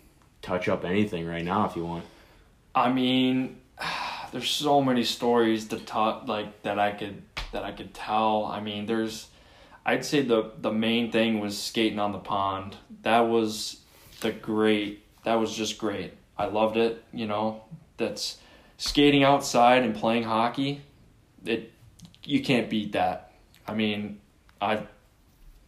touch 0.42 0.68
up 0.68 0.84
anything 0.84 1.28
right 1.28 1.46
now 1.46 1.66
if 1.68 1.76
you 1.76 1.86
want. 1.86 2.06
I 2.74 2.92
mean, 2.92 3.58
there's 4.34 4.50
so 4.50 4.82
many 4.82 5.04
stories 5.04 5.68
to 5.68 5.78
talk 5.78 6.28
like 6.28 6.64
that 6.64 6.80
I 6.80 6.92
could 6.92 7.22
that 7.52 7.64
I 7.64 7.72
could 7.72 7.94
tell. 7.94 8.46
I 8.46 8.60
mean, 8.60 8.88
there's 8.88 9.28
I'd 9.86 10.04
say 10.04 10.24
the 10.24 10.52
the 10.60 10.72
main 10.72 11.12
thing 11.12 11.40
was 11.40 11.58
skating 11.58 12.00
on 12.00 12.12
the 12.12 12.18
pond. 12.18 12.76
That 13.04 13.22
was 13.22 13.82
the 14.22 14.32
great. 14.32 15.06
That 15.24 15.36
was 15.36 15.56
just 15.56 15.78
great. 15.78 16.14
I 16.36 16.48
loved 16.48 16.78
it, 16.78 17.04
you 17.14 17.28
know. 17.28 17.64
That's 17.98 18.38
skating 18.78 19.24
outside 19.24 19.84
and 19.84 19.96
playing 19.96 20.24
hockey. 20.24 20.82
It 21.46 21.72
you 22.24 22.42
can't 22.42 22.72
beat 22.72 22.94
that. 22.94 23.32
I 23.68 23.76
mean, 23.76 24.20
I 24.60 24.82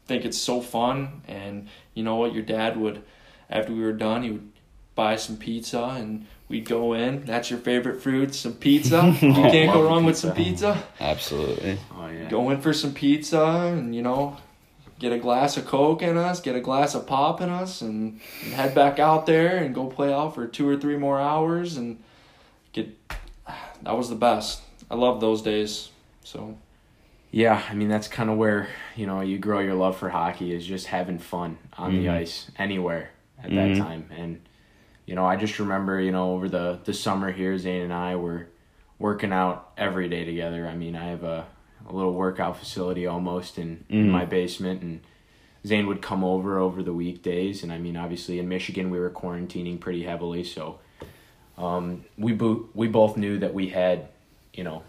think 0.08 0.26
it's 0.26 0.40
so 0.40 0.60
fun 0.60 1.22
and 1.28 1.68
you 1.94 2.04
know 2.04 2.16
what 2.16 2.34
your 2.34 2.44
dad 2.44 2.78
would 2.78 3.04
after 3.48 3.74
we 3.74 3.82
were 3.82 3.94
done, 3.94 4.24
he 4.24 4.32
would 4.32 4.52
buy 4.96 5.18
some 5.18 5.38
pizza 5.38 5.84
and 5.84 6.26
we'd 6.48 6.66
go 6.66 6.94
in. 6.94 7.26
That's 7.26 7.50
your 7.50 7.60
favorite 7.60 8.02
food, 8.02 8.34
some 8.36 8.54
pizza. 8.54 9.16
you 9.22 9.34
can't 9.34 9.74
go 9.74 9.84
wrong 9.84 10.06
with 10.06 10.18
some 10.18 10.34
pizza. 10.36 10.84
Absolutely. 11.00 11.78
Oh 11.96 12.08
yeah. 12.08 12.30
Go 12.30 12.50
in 12.52 12.62
for 12.62 12.74
some 12.74 12.94
pizza 12.94 13.44
and 13.46 13.96
you 13.96 14.02
know, 14.02 14.38
get 15.00 15.12
a 15.12 15.18
glass 15.20 15.58
of 15.58 15.66
Coke 15.66 16.02
in 16.02 16.18
us, 16.18 16.40
get 16.42 16.56
a 16.56 16.62
glass 16.62 16.96
of 16.96 17.06
pop 17.08 17.42
in 17.42 17.50
us, 17.50 17.82
and, 17.82 18.20
and 18.44 18.54
head 18.54 18.74
back 18.76 19.00
out 19.00 19.26
there 19.26 19.58
and 19.58 19.74
go 19.76 19.88
play 19.88 20.14
out 20.14 20.36
for 20.36 20.48
two 20.48 20.68
or 20.68 20.78
three 20.78 20.98
more 20.98 21.20
hours 21.20 21.78
and 21.78 22.02
get. 22.74 22.90
That 23.84 23.96
was 23.98 24.10
the 24.10 24.16
best. 24.16 24.62
I 24.90 24.96
love 24.96 25.20
those 25.22 25.42
days. 25.42 25.90
So 26.24 26.58
Yeah, 27.32 27.62
I 27.70 27.74
mean 27.74 27.90
that's 27.90 28.08
kind 28.08 28.30
of 28.30 28.38
where 28.38 28.70
you 28.96 29.06
know 29.08 29.22
you 29.22 29.38
grow 29.40 29.60
your 29.60 29.74
love 29.76 29.98
for 29.98 30.10
hockey 30.10 30.54
is 30.54 30.66
just 30.66 30.88
having 30.88 31.18
fun 31.20 31.58
on 31.78 31.94
the 31.96 32.06
Mhm. 32.06 32.12
ice 32.22 32.50
anywhere 32.58 33.10
at 33.44 33.50
Mhm. 33.52 33.56
that 33.78 33.84
time. 33.84 34.10
And 34.16 34.42
you 35.06 35.16
know, 35.16 35.26
I 35.26 35.36
just 35.36 35.60
remember 35.60 36.00
you 36.00 36.12
know 36.12 36.34
over 36.34 36.50
the 36.50 36.80
the 36.84 36.94
summer 36.94 37.32
here, 37.32 37.58
Zane 37.58 37.82
and 37.82 37.94
I 37.94 38.16
were 38.16 38.48
working 39.00 39.32
out 39.34 39.72
every 39.78 40.08
day 40.10 40.24
together. 40.26 40.68
I 40.68 40.76
mean, 40.76 40.96
I 40.96 41.06
have 41.10 41.24
a 41.24 41.46
a 41.88 41.94
little 41.94 42.14
workout 42.14 42.58
facility 42.58 43.06
almost 43.06 43.60
in, 43.60 43.84
in 43.90 44.08
Mhm. 44.08 44.10
my 44.10 44.26
basement, 44.26 44.82
and 44.82 45.02
Zane 45.68 45.86
would 45.86 46.02
come 46.02 46.24
over 46.24 46.58
over 46.58 46.82
the 46.82 46.94
weekdays. 46.94 47.62
And 47.62 47.72
I 47.72 47.78
mean, 47.78 47.96
obviously 47.96 48.40
in 48.40 48.48
Michigan 48.50 48.90
we 48.90 49.00
were 49.00 49.12
quarantining 49.12 49.80
pretty 49.80 50.04
heavily, 50.04 50.44
so 50.44 50.80
um, 51.58 52.04
we 52.18 52.34
bo- 52.34 52.68
we 52.74 52.88
both 52.88 53.18
knew 53.18 53.38
that 53.40 53.54
we 53.54 53.68
had 53.70 54.08
you 54.54 54.64
know 54.64 54.84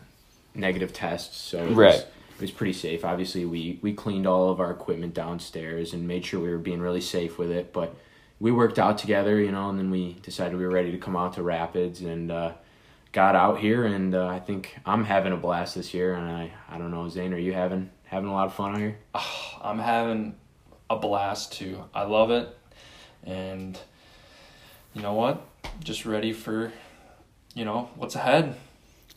negative 0.54 0.92
tests, 0.92 1.36
so 1.36 1.58
it 1.58 1.74
was, 1.74 2.00
it 2.00 2.40
was 2.40 2.50
pretty 2.50 2.72
safe. 2.72 3.04
Obviously, 3.04 3.44
we 3.44 3.78
we 3.82 3.92
cleaned 3.92 4.26
all 4.26 4.48
of 4.50 4.58
our 4.60 4.70
equipment 4.70 5.12
downstairs 5.14 5.92
and 5.92 6.08
made 6.08 6.24
sure 6.24 6.40
we 6.40 6.48
were 6.48 6.58
being 6.58 6.80
really 6.80 7.00
safe 7.02 7.36
with 7.38 7.50
it. 7.50 7.72
But 7.74 7.94
we 8.38 8.52
worked 8.52 8.78
out 8.78 8.98
together, 8.98 9.40
you 9.40 9.50
know, 9.50 9.70
and 9.70 9.78
then 9.78 9.90
we 9.90 10.14
decided 10.22 10.56
we 10.56 10.64
were 10.64 10.72
ready 10.72 10.92
to 10.92 10.98
come 10.98 11.16
out 11.16 11.34
to 11.34 11.42
Rapids 11.42 12.00
and 12.00 12.30
uh, 12.30 12.52
got 13.12 13.34
out 13.34 13.58
here. 13.58 13.84
And 13.84 14.14
uh, 14.14 14.26
I 14.26 14.40
think 14.40 14.76
I'm 14.84 15.04
having 15.04 15.32
a 15.32 15.36
blast 15.36 15.74
this 15.74 15.94
year. 15.94 16.14
And 16.14 16.30
I 16.30 16.52
I 16.68 16.78
don't 16.78 16.90
know, 16.90 17.08
Zane, 17.08 17.32
are 17.32 17.38
you 17.38 17.52
having 17.52 17.90
having 18.04 18.28
a 18.28 18.32
lot 18.32 18.46
of 18.46 18.54
fun 18.54 18.72
out 18.72 18.78
here? 18.78 18.98
I'm 19.62 19.78
having 19.78 20.36
a 20.88 20.96
blast 20.96 21.52
too. 21.52 21.84
I 21.94 22.04
love 22.04 22.30
it, 22.30 22.56
and 23.24 23.78
you 24.94 25.02
know 25.02 25.14
what? 25.14 25.44
Just 25.80 26.06
ready 26.06 26.32
for, 26.32 26.72
you 27.54 27.64
know, 27.64 27.90
what's 27.96 28.14
ahead. 28.14 28.56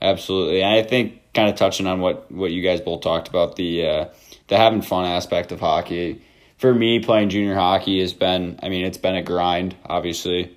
Absolutely. 0.01 0.61
And 0.61 0.74
I 0.74 0.84
think 0.84 1.22
kind 1.34 1.49
of 1.49 1.55
touching 1.55 1.86
on 1.86 1.99
what, 1.99 2.32
what 2.32 2.51
you 2.51 2.61
guys 2.61 2.82
both 2.82 3.01
talked 3.01 3.28
about, 3.28 3.55
the 3.55 3.86
uh, 3.86 4.05
the 4.47 4.57
having 4.57 4.82
fun 4.82 5.05
aspect 5.05 5.51
of 5.51 5.59
hockey. 5.59 6.22
For 6.60 6.74
me, 6.74 6.99
playing 6.99 7.30
junior 7.30 7.55
hockey 7.55 8.01
has 8.01 8.14
been 8.14 8.60
I 8.62 8.70
mean, 8.70 8.86
it's 8.86 8.97
been 8.97 9.16
a 9.16 9.24
grind, 9.24 9.76
obviously, 9.86 10.55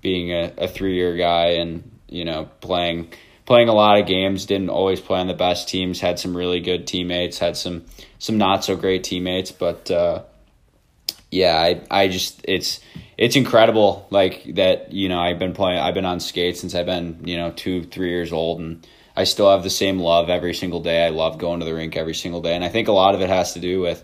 being 0.00 0.32
a, 0.32 0.52
a 0.56 0.66
three 0.66 0.94
year 0.94 1.16
guy 1.16 1.58
and, 1.60 1.90
you 2.08 2.24
know, 2.24 2.48
playing 2.60 3.12
playing 3.44 3.68
a 3.68 3.74
lot 3.74 4.00
of 4.00 4.06
games, 4.06 4.46
didn't 4.46 4.70
always 4.70 5.00
play 5.00 5.20
on 5.20 5.26
the 5.26 5.34
best 5.34 5.68
teams, 5.68 6.00
had 6.00 6.18
some 6.18 6.34
really 6.34 6.60
good 6.60 6.86
teammates, 6.86 7.38
had 7.38 7.56
some 7.56 7.84
some 8.18 8.38
not 8.38 8.64
so 8.64 8.76
great 8.76 9.04
teammates, 9.04 9.52
but 9.52 9.90
uh 9.90 10.22
yeah, 11.30 11.56
I 11.58 11.82
I 11.90 12.08
just 12.08 12.40
it's 12.44 12.80
it's 13.18 13.36
incredible 13.36 14.06
like 14.10 14.54
that 14.54 14.92
you 14.92 15.10
know 15.10 15.18
I've 15.18 15.38
been 15.38 15.52
playing 15.52 15.80
I've 15.80 15.94
been 15.94 16.06
on 16.06 16.20
skates 16.20 16.60
since 16.60 16.74
I've 16.74 16.86
been 16.86 17.20
you 17.24 17.36
know 17.36 17.50
two 17.50 17.84
three 17.84 18.08
years 18.08 18.32
old 18.32 18.60
and 18.60 18.86
I 19.14 19.24
still 19.24 19.50
have 19.50 19.62
the 19.62 19.70
same 19.70 19.98
love 19.98 20.30
every 20.30 20.54
single 20.54 20.80
day. 20.80 21.04
I 21.04 21.10
love 21.10 21.36
going 21.36 21.60
to 21.60 21.66
the 21.66 21.74
rink 21.74 21.94
every 21.94 22.14
single 22.14 22.40
day 22.40 22.54
and 22.54 22.64
I 22.64 22.70
think 22.70 22.88
a 22.88 22.92
lot 22.92 23.14
of 23.14 23.20
it 23.20 23.28
has 23.28 23.52
to 23.52 23.60
do 23.60 23.80
with 23.80 24.02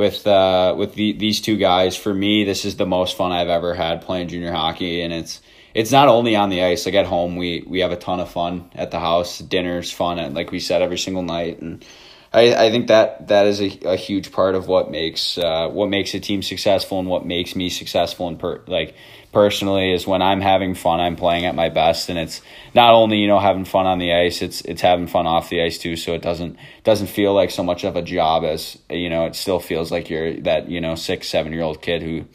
with 0.00 0.26
uh 0.26 0.74
with 0.78 0.94
the, 0.94 1.12
these 1.12 1.42
two 1.42 1.58
guys 1.58 1.94
for 1.94 2.14
me 2.14 2.44
this 2.44 2.64
is 2.64 2.76
the 2.76 2.86
most 2.86 3.18
fun 3.18 3.32
I've 3.32 3.50
ever 3.50 3.74
had 3.74 4.00
playing 4.00 4.28
junior 4.28 4.50
hockey. 4.50 5.02
And 5.02 5.12
it's 5.12 5.42
it's 5.74 5.92
not 5.92 6.08
only 6.08 6.34
on 6.34 6.48
the 6.48 6.64
ice. 6.64 6.86
Like 6.86 6.94
at 6.94 7.04
home 7.04 7.36
we 7.36 7.62
we 7.66 7.80
have 7.80 7.92
a 7.92 7.96
ton 7.96 8.18
of 8.18 8.30
fun 8.30 8.70
at 8.74 8.90
the 8.90 8.98
house. 8.98 9.38
Dinner's 9.38 9.92
fun 9.92 10.18
and 10.18 10.34
like 10.34 10.52
we 10.52 10.58
said 10.58 10.80
every 10.80 10.96
single 10.96 11.22
night. 11.22 11.60
And 11.60 11.84
I, 12.32 12.66
I 12.66 12.70
think 12.70 12.86
that 12.88 13.26
that 13.28 13.46
is 13.46 13.60
a, 13.60 13.78
a 13.84 13.96
huge 13.96 14.30
part 14.30 14.54
of 14.54 14.68
what 14.68 14.90
makes 14.90 15.36
uh, 15.36 15.68
what 15.68 15.88
makes 15.88 16.14
a 16.14 16.20
team 16.20 16.42
successful 16.42 17.00
and 17.00 17.08
what 17.08 17.26
makes 17.26 17.56
me 17.56 17.68
successful 17.70 18.28
and 18.28 18.38
per, 18.38 18.62
like 18.68 18.94
personally 19.32 19.92
is 19.92 20.06
when 20.06 20.22
I'm 20.22 20.40
having 20.40 20.74
fun 20.74 21.00
I'm 21.00 21.16
playing 21.16 21.44
at 21.46 21.56
my 21.56 21.70
best 21.70 22.08
and 22.08 22.18
it's 22.18 22.40
not 22.72 22.94
only 22.94 23.18
you 23.18 23.26
know 23.26 23.40
having 23.40 23.64
fun 23.64 23.86
on 23.86 23.98
the 23.98 24.12
ice 24.12 24.42
it's 24.42 24.60
it's 24.60 24.80
having 24.80 25.08
fun 25.08 25.26
off 25.26 25.48
the 25.48 25.62
ice 25.62 25.78
too. 25.78 25.96
So 25.96 26.14
it 26.14 26.22
doesn't 26.22 26.56
doesn't 26.84 27.08
feel 27.08 27.34
like 27.34 27.50
so 27.50 27.64
much 27.64 27.82
of 27.82 27.96
a 27.96 28.02
job 28.02 28.44
as 28.44 28.78
you 28.88 29.10
know 29.10 29.26
it 29.26 29.34
still 29.34 29.58
feels 29.58 29.90
like 29.90 30.08
you're 30.08 30.40
that 30.42 30.70
you 30.70 30.80
know 30.80 30.94
six 30.94 31.28
seven 31.28 31.52
year 31.52 31.62
old 31.62 31.82
kid 31.82 32.00
who 32.00 32.26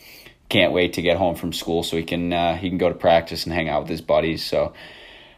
can't 0.49 0.73
wait 0.73 0.93
to 0.93 1.01
get 1.01 1.17
home 1.17 1.35
from 1.35 1.53
school 1.53 1.83
so 1.83 1.95
he 1.95 2.03
can 2.03 2.33
uh, 2.33 2.57
he 2.57 2.67
can 2.67 2.77
go 2.77 2.89
to 2.89 2.95
practice 2.95 3.45
and 3.45 3.53
hang 3.53 3.69
out 3.69 3.83
with 3.83 3.89
his 3.89 4.01
buddies. 4.01 4.43
So 4.43 4.73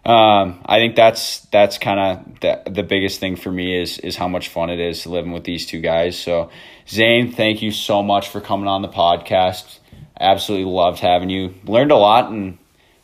um, 0.07 0.61
I 0.65 0.77
think 0.77 0.95
that's 0.95 1.41
that's 1.47 1.77
kind 1.77 1.99
of 1.99 2.39
the 2.39 2.71
the 2.71 2.83
biggest 2.83 3.19
thing 3.19 3.35
for 3.35 3.51
me 3.51 3.81
is 3.81 3.99
is 3.99 4.15
how 4.15 4.29
much 4.29 4.47
fun 4.47 4.69
it 4.69 4.79
is 4.79 5.05
living 5.05 5.33
with 5.33 5.43
these 5.43 5.65
two 5.65 5.81
guys. 5.81 6.17
So, 6.17 6.49
Zane, 6.87 7.33
thank 7.33 7.61
you 7.61 7.71
so 7.71 8.01
much 8.01 8.29
for 8.29 8.39
coming 8.39 8.69
on 8.69 8.81
the 8.81 8.87
podcast. 8.87 9.79
Absolutely 10.17 10.71
loved 10.71 10.99
having 10.99 11.29
you. 11.29 11.55
Learned 11.65 11.91
a 11.91 11.97
lot, 11.97 12.31
and 12.31 12.57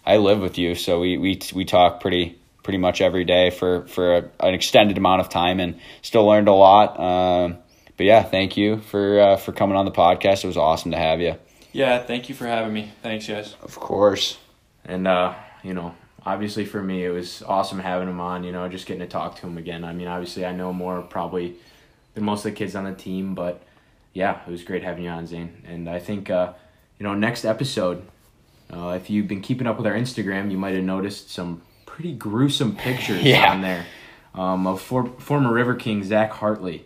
I 0.05 0.15
live 0.15 0.39
with 0.39 0.57
you, 0.57 0.75
so 0.75 1.01
we 1.01 1.17
we 1.17 1.41
we 1.53 1.65
talk 1.65 1.99
pretty 1.99 2.39
pretty 2.63 2.77
much 2.79 3.01
every 3.01 3.25
day 3.25 3.49
for 3.49 3.85
for 3.87 4.15
a, 4.15 4.31
an 4.39 4.53
extended 4.53 4.97
amount 4.97 5.19
of 5.19 5.27
time, 5.27 5.59
and 5.59 5.81
still 6.01 6.25
learned 6.25 6.47
a 6.47 6.53
lot. 6.53 6.97
Um, 6.97 7.57
but 7.97 8.05
yeah, 8.05 8.23
thank 8.23 8.55
you 8.55 8.79
for 8.79 9.19
uh, 9.19 9.35
for 9.35 9.51
coming 9.51 9.75
on 9.75 9.83
the 9.83 9.91
podcast. 9.91 10.45
It 10.45 10.47
was 10.47 10.57
awesome 10.57 10.91
to 10.91 10.97
have 10.97 11.19
you. 11.19 11.35
Yeah, 11.73 12.01
thank 12.01 12.29
you 12.29 12.35
for 12.35 12.47
having 12.47 12.71
me. 12.71 12.93
Thanks, 13.01 13.27
guys. 13.27 13.55
Of 13.61 13.75
course. 13.77 14.37
And 14.85 15.05
uh, 15.05 15.33
you 15.63 15.73
know, 15.73 15.95
obviously 16.25 16.65
for 16.65 16.81
me, 16.81 17.03
it 17.05 17.09
was 17.09 17.43
awesome 17.43 17.79
having 17.79 18.07
him 18.07 18.19
on. 18.19 18.43
You 18.43 18.51
know, 18.51 18.67
just 18.67 18.85
getting 18.85 19.01
to 19.01 19.07
talk 19.07 19.35
to 19.37 19.47
him 19.47 19.57
again. 19.57 19.83
I 19.83 19.93
mean, 19.93 20.07
obviously, 20.07 20.45
I 20.45 20.51
know 20.53 20.73
more 20.73 21.01
probably 21.01 21.55
than 22.13 22.23
most 22.23 22.45
of 22.45 22.51
the 22.51 22.57
kids 22.57 22.75
on 22.75 22.85
the 22.85 22.93
team, 22.93 23.35
but 23.35 23.61
yeah, 24.13 24.39
it 24.47 24.51
was 24.51 24.63
great 24.63 24.83
having 24.83 25.05
you 25.05 25.09
on, 25.09 25.25
Zane. 25.27 25.63
And 25.67 25.89
I 25.89 25.99
think 25.99 26.29
uh, 26.29 26.53
you 26.99 27.03
know, 27.03 27.13
next 27.15 27.45
episode, 27.45 28.03
uh, 28.71 28.89
if 28.89 29.09
you've 29.09 29.27
been 29.27 29.41
keeping 29.41 29.67
up 29.67 29.77
with 29.77 29.87
our 29.87 29.93
Instagram, 29.93 30.51
you 30.51 30.57
might 30.57 30.75
have 30.75 30.83
noticed 30.83 31.29
some 31.31 31.61
pretty 31.85 32.13
gruesome 32.13 32.75
pictures 32.87 33.21
Yeah. 33.23 33.51
on 33.51 33.61
there 33.61 33.85
um, 34.35 34.65
of 34.67 34.81
for, 34.81 35.05
former 35.19 35.51
River 35.53 35.75
King 35.75 36.03
Zach 36.03 36.31
Hartley. 36.31 36.85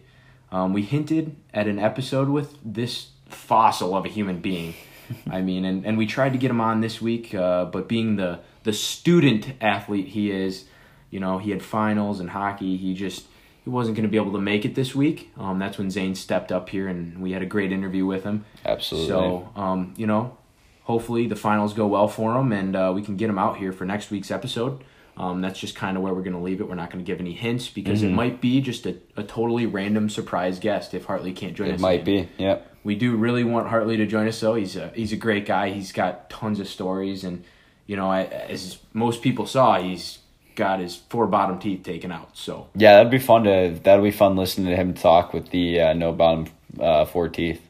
Um, 0.52 0.72
we 0.74 0.82
hinted 0.82 1.36
at 1.54 1.68
an 1.68 1.78
episode 1.80 2.30
with 2.30 2.56
this 2.64 3.10
fossil 3.28 3.96
of 3.96 4.06
a 4.06 4.08
human 4.08 4.40
being. 4.40 4.74
I 5.30 5.42
mean, 5.42 5.66
and, 5.66 5.86
and 5.86 5.98
we 5.98 6.06
tried 6.06 6.34
to 6.34 6.38
get 6.38 6.52
him 6.52 6.62
on 6.62 6.82
this 6.82 7.02
week, 7.02 7.34
uh, 7.34 7.66
but 7.66 7.88
being 7.88 8.16
the 8.16 8.40
the 8.64 8.74
student 8.74 9.54
athlete 9.62 10.08
he 10.08 10.32
is, 10.32 10.66
you 11.10 11.20
know, 11.20 11.38
he 11.38 11.52
had 11.52 11.64
finals 11.64 12.20
and 12.20 12.30
hockey. 12.30 12.78
He 12.78 12.94
just 12.94 13.26
he 13.64 13.70
wasn't 13.70 13.96
going 13.96 14.04
to 14.04 14.10
be 14.10 14.18
able 14.18 14.34
to 14.34 14.42
make 14.42 14.66
it 14.66 14.76
this 14.76 14.96
week. 14.96 15.32
Um, 15.38 15.60
that's 15.60 15.78
when 15.78 15.90
Zane 15.92 16.16
stepped 16.16 16.52
up 16.52 16.70
here, 16.70 16.88
and 16.88 17.22
we 17.22 17.32
had 17.32 17.42
a 17.42 17.46
great 17.46 17.72
interview 17.72 18.06
with 18.06 18.24
him. 18.24 18.46
Absolutely. 18.66 19.10
So, 19.10 19.50
um, 19.56 19.94
you 19.98 20.08
know, 20.08 20.38
hopefully 20.84 21.28
the 21.28 21.36
finals 21.36 21.74
go 21.74 21.88
well 21.88 22.08
for 22.08 22.36
him, 22.38 22.52
and 22.52 22.76
uh, 22.76 22.92
we 22.96 23.02
can 23.02 23.18
get 23.18 23.30
him 23.30 23.38
out 23.38 23.58
here 23.58 23.72
for 23.72 23.86
next 23.86 24.10
week's 24.10 24.32
episode. 24.32 24.84
Um, 25.18 25.42
that's 25.42 25.60
just 25.60 25.76
kind 25.76 25.98
of 25.98 26.04
where 26.04 26.14
we're 26.14 26.22
going 26.22 26.36
to 26.36 26.42
leave 26.42 26.62
it. 26.62 26.70
We're 26.70 26.76
not 26.76 26.92
going 26.92 27.04
to 27.04 27.12
give 27.12 27.20
any 27.20 27.34
hints 27.34 27.70
because 27.70 28.04
it 28.04 28.12
might 28.12 28.40
be 28.40 28.62
just 28.62 28.86
a, 28.86 28.98
a 29.16 29.24
totally 29.24 29.66
random 29.66 30.10
surprise 30.10 30.60
guest 30.60 30.94
if 30.94 31.06
Hartley 31.06 31.34
can't 31.34 31.56
join 31.56 31.72
us. 31.72 31.80
it 31.80 31.82
might 31.82 32.02
again. 32.02 32.30
be. 32.38 32.44
Yep. 32.44 32.77
We 32.88 32.96
do 32.96 33.18
really 33.18 33.44
want 33.44 33.68
Hartley 33.68 33.98
to 33.98 34.06
join 34.06 34.30
us, 34.30 34.40
though. 34.40 34.56
He's 34.56 34.78
a 34.78 34.94
he's 34.96 35.12
a 35.12 35.18
great 35.18 35.46
guy. 35.46 35.72
He's 35.72 35.92
got 35.92 36.30
tons 36.30 36.62
of 36.62 36.70
stories, 36.70 37.26
and 37.26 37.44
you 37.86 37.98
know, 37.98 38.10
I, 38.10 38.24
as 38.24 38.78
most 38.94 39.22
people 39.22 39.46
saw, 39.46 39.78
he's 39.78 40.20
got 40.56 40.80
his 40.80 40.96
four 40.96 41.28
bottom 41.28 41.60
teeth 41.60 41.84
taken 41.84 42.14
out. 42.14 42.38
So 42.38 42.70
Yeah, 42.76 42.96
that'd 42.96 43.12
be 43.12 43.20
fun 43.20 43.44
to 43.44 43.78
that'd 43.84 44.02
be 44.02 44.12
fun 44.12 44.38
listening 44.38 44.68
to 44.68 44.78
him 44.78 44.94
talk 44.94 45.34
with 45.34 45.50
the 45.50 45.82
uh, 45.82 45.94
no 45.96 46.14
bottom 46.14 46.48
uh, 46.80 47.04
four 47.04 47.28
teeth. 47.28 47.62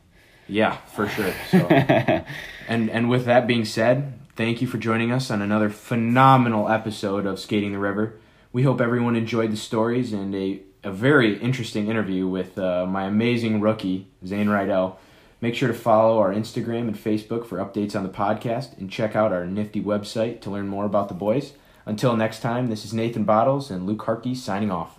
yeah, 0.47 0.78
for 0.93 1.09
sure. 1.09 1.34
So, 1.49 1.68
and 2.68 2.91
and 2.91 3.09
with 3.09 3.26
that 3.26 3.47
being 3.47 3.65
said, 3.65 4.13
thank 4.36 4.61
you 4.61 4.68
for 4.68 4.78
joining 4.78 5.11
us 5.11 5.32
on 5.32 5.41
another 5.41 5.72
phenomenal 5.72 6.70
episode 6.70 7.26
of 7.26 7.39
Skating 7.39 7.72
the 7.72 7.80
River. 7.80 8.20
We 8.53 8.61
hope 8.61 8.80
everyone 8.80 9.15
enjoyed 9.15 9.51
the 9.51 9.57
stories 9.57 10.13
and 10.13 10.36
a 10.36 10.61
a 10.84 10.91
very 10.91 11.39
interesting 11.39 11.88
interview 11.88 12.28
with 12.28 12.59
uh, 12.59 12.86
my 12.86 13.05
amazing 13.05 13.61
rookie 13.61 14.09
Zane 14.24 14.45
Rydell. 14.45 14.97
Make 15.40 15.54
sure 15.54 15.68
to 15.68 15.74
follow 15.74 16.20
our 16.20 16.34
Instagram 16.34 16.88
and 16.88 16.96
Facebook 16.96 17.46
for 17.46 17.60
updates 17.60 17.96
on 17.96 18.04
the 18.04 18.10
podcast, 18.10 18.76
and 18.78 18.90
check 18.90 19.16
out 19.16 19.32
our 19.32 19.46
nifty 19.46 19.82
website 19.82 20.42
to 20.42 20.50
learn 20.50 20.68
more 20.68 20.86
about 20.86 21.10
the 21.10 21.14
boys. 21.14 21.54
Until 21.86 22.18
next 22.18 22.42
time, 22.42 22.68
this 22.68 22.84
is 22.84 22.94
Nathan 22.94 23.24
Bottles 23.24 23.70
and 23.70 23.86
Luke 23.86 24.02
Harkey 24.04 24.34
signing 24.34 24.72
off. 24.72 24.97